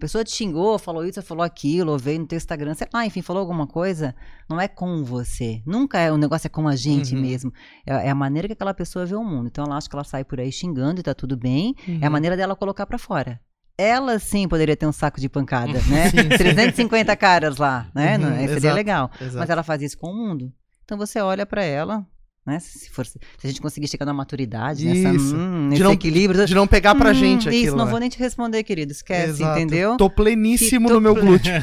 [0.01, 3.05] A pessoa te xingou, falou isso, falou aquilo, ou veio no teu Instagram, sei lá,
[3.05, 4.15] enfim, falou alguma coisa,
[4.49, 5.61] não é com você.
[5.67, 7.21] Nunca é, o negócio é com a gente Uhum.
[7.21, 7.53] mesmo.
[7.87, 9.49] É, é a maneira que aquela pessoa vê o mundo.
[9.49, 12.07] Então ela acha que ela sai por aí xingando e tá tudo bem, é a
[12.07, 12.13] Uhum.
[12.13, 13.39] maneira dela colocar pra fora.
[13.77, 16.09] Ela sim poderia ter um saco de pancada, né?
[16.09, 16.29] Sim, sim.
[16.39, 18.17] 350 caras lá, né?
[18.17, 19.11] Uhum, Não, seria exato, legal.
[19.21, 19.37] Exato.
[19.37, 20.51] Mas ela faz isso com o mundo.
[20.83, 22.07] Então você olha pra ela,
[22.47, 22.59] né?
[22.59, 26.47] Se, for, se a gente conseguir chegar na maturidade, nessa, hum, De nesse não- equilíbrio.
[26.47, 27.91] De não pegar pra hum, gente aquilo, Isso, não né?
[27.91, 28.93] vou nem te responder, querido.
[28.93, 29.59] Esquece, Exato.
[29.59, 29.97] entendeu?
[29.97, 31.53] Tô pleníssimo Que no meu tô- glúteo.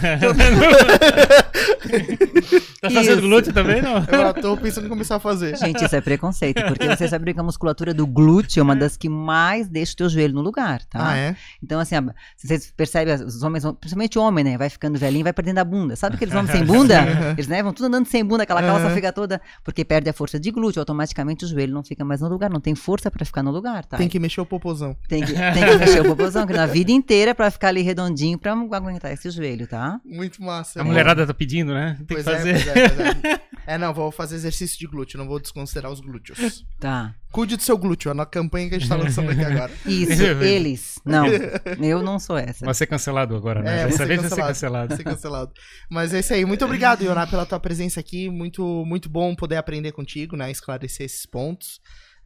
[2.80, 3.22] Tá fazendo Isso.
[3.28, 3.98] glúteo também, não?
[3.98, 5.58] Eu tô pensando em começar a fazer.
[5.58, 8.95] Gente, isso é preconceito, porque você sabe que a musculatura do glúteo é uma das
[8.95, 11.10] que mais deixa o teu joelho no lugar, tá?
[11.10, 11.36] Ah, é?
[11.62, 11.95] Então, assim,
[12.38, 14.58] vocês percebem, os homens, principalmente o homem, né?
[14.58, 15.95] Vai ficando velhinho, vai perdendo a bunda.
[15.95, 17.04] Sabe aqueles homens sem bunda?
[17.34, 19.41] Eles né, vão tudo andando sem bunda, aquela calça fica toda.
[19.64, 22.60] Porque perde a força de glúteo, automaticamente o joelho não fica mais no lugar, não
[22.60, 23.98] tem força pra ficar no lugar, tá?
[23.98, 24.95] Tem que mexer o popozão.
[25.07, 27.81] Tem que, tem que mexer o popozão, que na vida inteira é pra ficar ali
[27.81, 29.99] redondinho pra aguentar esse joelho, tá?
[30.03, 30.80] Muito massa.
[30.80, 31.95] A é mulherada tá pedindo, né?
[32.07, 32.49] Tem Pois que fazer.
[32.49, 33.48] é, pois é, pois é.
[33.68, 36.65] É, não, vou fazer exercício de glúteo, não vou desconsiderar os glúteos.
[36.80, 37.14] Tá.
[37.30, 39.69] Cuide do seu glúteo, é na campanha que a gente tá lançando aqui agora.
[39.85, 41.02] Isso, eles.
[41.03, 41.26] Não,
[41.84, 42.64] eu não sou essa.
[42.64, 43.81] Vai ser cancelado agora, né?
[43.81, 44.53] É, Dessa vez vai ser cancelado.
[44.53, 44.95] cancelado.
[44.95, 45.52] Ser cancelado.
[45.89, 46.45] Mas é isso aí.
[46.45, 48.30] Muito obrigado, Ioná, pela tua presença aqui.
[48.30, 50.49] Muito, muito bom poder aprender contigo, né?
[50.58, 51.80] Esclarecer esses pontos.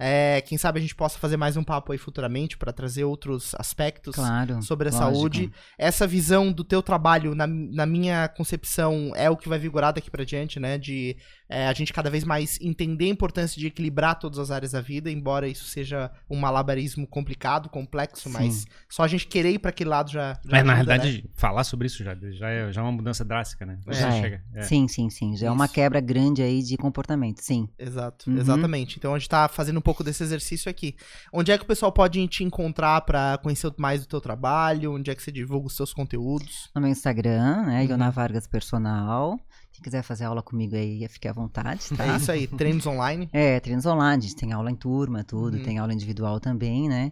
[0.03, 3.53] É, quem sabe a gente possa fazer mais um papo aí futuramente para trazer outros
[3.59, 4.59] aspectos Claro.
[4.63, 5.13] sobre a lógico.
[5.13, 5.51] saúde.
[5.77, 10.09] Essa visão do teu trabalho, na, na minha concepção, é o que vai vigorar daqui
[10.09, 10.79] pra diante, né?
[10.79, 11.15] De
[11.51, 14.79] é, a gente cada vez mais entender a importância de equilibrar todas as áreas da
[14.81, 18.33] vida, embora isso seja um malabarismo complicado, complexo, Sim.
[18.33, 20.33] mas só a gente querer ir pra aquele lado já.
[20.33, 21.03] já Mas na ajuda, né?
[21.03, 23.77] realidade, falar sobre isso já, já, é, já é uma mudança drástica, né?
[23.89, 24.21] Já é.
[24.21, 24.43] chega.
[24.55, 24.61] é.
[24.63, 25.35] Sim, sim, sim.
[25.35, 27.67] Já é uma quebra grande aí de comportamento, sim.
[27.77, 28.37] Exato, Uhum.
[28.37, 28.97] exatamente.
[28.97, 30.95] Então a gente tá fazendo um pouco desse exercício aqui.
[31.33, 34.93] Onde é que o pessoal pode te encontrar pra conhecer mais do teu trabalho?
[34.95, 36.69] Onde é que você divulga os seus conteúdos?
[36.73, 37.81] No meu Instagram, né?
[37.81, 37.87] Uhum.
[37.89, 39.39] Iona Vargas Personal.
[39.81, 42.05] Quem quiser fazer aula comigo aí, fique à vontade, tá?
[42.05, 43.27] É isso aí, treinos online.
[43.33, 45.63] É, treinos online, a gente tem aula em turma, tudo, Uhum.
[45.63, 47.11] tem aula individual também, né?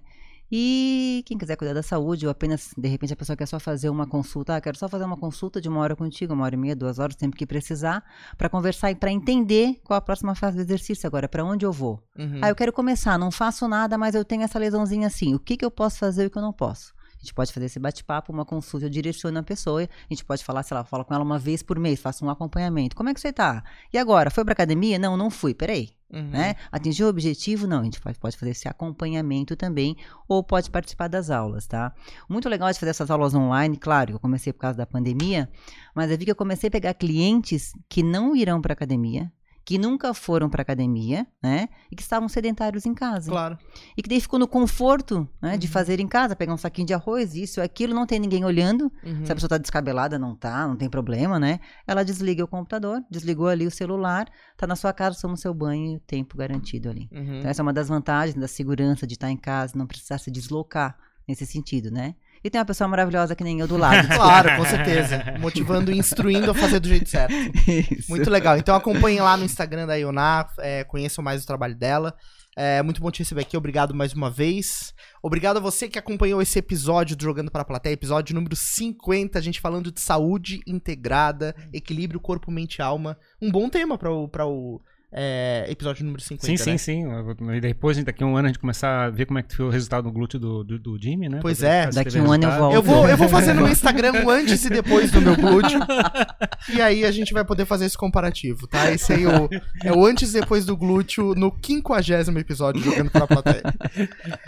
[0.51, 3.89] E quem quiser cuidar da saúde, ou apenas, de repente, a pessoa quer só fazer
[3.89, 6.57] uma consulta, ah, quero só fazer uma consulta de uma hora contigo, uma hora e
[6.59, 8.03] meia, duas horas, sempre que precisar,
[8.37, 11.71] pra conversar e pra entender qual a próxima fase do exercício agora, pra onde eu
[11.71, 12.03] vou.
[12.17, 12.39] Uhum.
[12.41, 15.33] Ah, eu quero começar, não faço nada, mas eu tenho essa lesãozinha assim.
[15.33, 16.93] O que, que eu posso fazer e o que eu não posso?
[17.19, 19.83] A gente pode fazer esse bate-papo, uma consulta, eu direciono a pessoa.
[19.83, 22.29] A gente pode falar, sei lá, fala com ela uma vez por mês, faço um
[22.29, 22.95] acompanhamento.
[22.95, 23.61] Como é que você tá?
[23.91, 24.31] E agora?
[24.31, 24.97] Foi pra academia?
[24.97, 25.53] Não, não fui.
[25.53, 25.89] Peraí.
[26.11, 26.29] Uhum.
[26.29, 26.55] Né?
[26.71, 27.67] Atingiu o objetivo?
[27.67, 27.81] Não.
[27.81, 29.95] A gente pode, pode fazer esse acompanhamento também,
[30.27, 31.93] ou pode participar das aulas, tá?
[32.27, 35.47] Muito legal de fazer essas aulas online, claro, eu comecei por causa da pandemia,
[35.93, 39.31] mas eu vi que eu comecei a pegar clientes que não irão pra academia,
[39.69, 41.69] que nunca foram pra academia, né?
[41.91, 43.29] E que estavam sedentários em casa.
[43.29, 43.55] Claro.
[43.95, 45.59] E que daí ficou no conforto, né?
[45.59, 45.73] De Uhum.
[45.73, 48.91] fazer em casa, pegar um saquinho de arroz, isso, aquilo, não tem ninguém olhando.
[49.03, 49.23] Uhum.
[49.23, 51.59] Se a pessoa tá descabelada, não tá, não tem problema, né?
[51.85, 54.27] Ela desliga o computador, desligou ali o celular,
[54.57, 57.07] tá na sua casa, toma o seu banho e o tempo garantido ali.
[57.11, 57.37] Uhum.
[57.37, 60.31] Então, essa é uma das vantagens da segurança de estar em casa, não precisar se
[60.31, 60.97] deslocar
[61.27, 62.15] nesse sentido, né?
[62.43, 64.07] E tem uma pessoa maravilhosa que nem eu do lado.
[64.19, 65.35] Claro, com certeza.
[65.39, 67.33] Motivando e instruindo a fazer do jeito certo.
[67.67, 68.09] Isso.
[68.09, 68.57] Muito legal.
[68.57, 72.13] Então acompanhem lá no Instagram da Ioná, é, conheçam mais o trabalho dela.
[72.61, 74.93] É muito bom te receber aqui, obrigado mais uma vez.
[75.23, 79.39] Obrigado a você que acompanhou esse episódio do Jogando para a Plateia, episódio número 50,
[79.39, 83.17] a gente falando de saúde integrada, equilíbrio corpo, mente e alma.
[83.41, 86.45] Um bom tema para o, pra o é, episódio número 50.
[86.45, 86.77] Sim, sim, né?
[86.77, 87.55] sim.
[87.55, 89.65] E depois, daqui a um ano, a gente começar a ver como é que foi
[89.65, 91.39] o resultado do glúteo do, do, do Jimmy, né?
[91.41, 91.85] Pois Poder é.
[91.85, 92.75] Daqui escrevendo um ano eu volto.
[92.75, 95.79] Eu vou, eu vou fazer no meu Instagram um antes e depois do meu glúteo.
[96.73, 98.91] e aí a gente vai poder fazer esse comparativo, tá?
[98.91, 99.49] Esse aí é o,
[99.83, 103.63] é o antes e depois do glúteo no 50 episódio jogando pra plateia.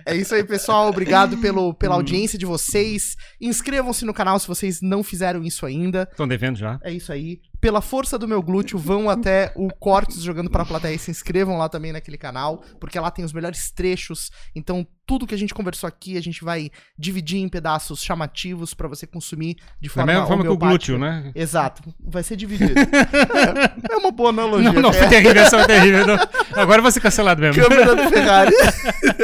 [0.05, 0.89] É isso aí, pessoal.
[0.89, 3.15] Obrigado pelo, pela audiência de vocês.
[3.39, 6.07] Inscrevam-se no canal se vocês não fizeram isso ainda.
[6.11, 6.79] Estão devendo já.
[6.83, 7.39] É isso aí.
[7.61, 11.57] Pela força do meu glúteo, vão até o Cortes jogando pra plateia e se inscrevam
[11.57, 14.31] lá também naquele canal, porque lá tem os melhores trechos.
[14.55, 18.88] Então, tudo que a gente conversou aqui, a gente vai dividir em pedaços chamativos pra
[18.88, 21.31] você consumir de Da forma mesma forma que o glúteo, né?
[21.35, 22.73] Exato, vai ser dividido.
[22.79, 24.71] é, é uma boa analogia.
[24.73, 26.07] Não, não, foi é terrível, essa foi terrível.
[26.07, 26.17] Não.
[26.55, 27.61] Agora vou ser cancelado mesmo.
[27.61, 28.53] câmera do Ferrari.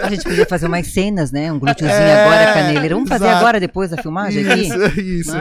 [0.04, 1.52] A gente podia fazer umas cenas, né?
[1.52, 2.96] Um glúteozinho É, agora, caneleira.
[2.96, 3.40] Vamos fazer exato.
[3.40, 4.62] agora, depois da filmagem aqui?
[4.62, 5.32] Isso, isso.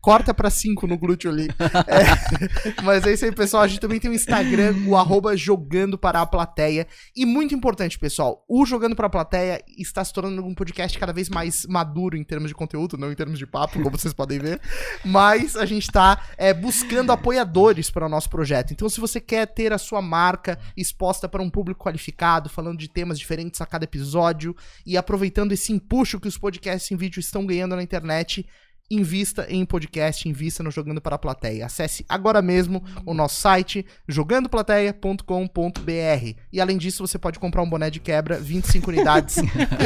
[0.00, 1.48] Corta pra 5 no glúteo ali.
[1.86, 3.62] É, mas é isso aí, pessoal.
[3.62, 6.86] A gente também tem o Instagram, o arroba jogando para a plateia.
[7.14, 11.12] E muito importante, pessoal, o Jogando para a Plateia está se tornando um podcast cada
[11.12, 14.38] vez mais maduro em termos de conteúdo, não em termos de papo, como vocês podem
[14.38, 14.60] ver.
[15.04, 18.72] Mas a gente está é, buscando apoiadores para o nosso projeto.
[18.72, 22.88] Então, se você quer ter a sua marca exposta para um público qualificado, falando de
[22.88, 24.54] temas diferentes a cada episódio
[24.86, 28.46] e aproveitando esse empuxo que os podcasts em vídeo estão ganhando na internet,
[28.90, 31.66] invista em podcast, invista no Jogando para a Plateia.
[31.66, 36.34] Acesse agora mesmo o nosso site jogandoplateia.com.br.
[36.52, 39.36] E além disso, você pode comprar um boné de quebra, 25 unidades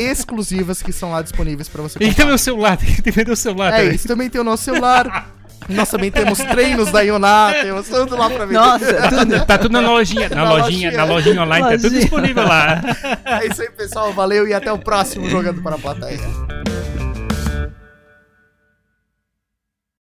[0.00, 2.16] exclusivas que são lá disponíveis para você E comprar.
[2.22, 3.94] também o celular, tem que vender o celular É também.
[3.94, 5.30] isso, também tem o nosso celular.
[5.66, 8.58] Nós também temos treinos da Ioná, temos tudo lá pra vender.
[8.58, 9.44] Nossa, tudo.
[9.46, 10.92] Tá tudo na lojinha, na, Na lojinha, lojinha.
[10.92, 12.00] na lojinha online, tá tudo Lojinha.
[12.02, 12.82] disponível lá.
[13.24, 14.12] É isso aí, pessoal.
[14.12, 16.20] Valeu e até o próximo Jogando para a Plateia.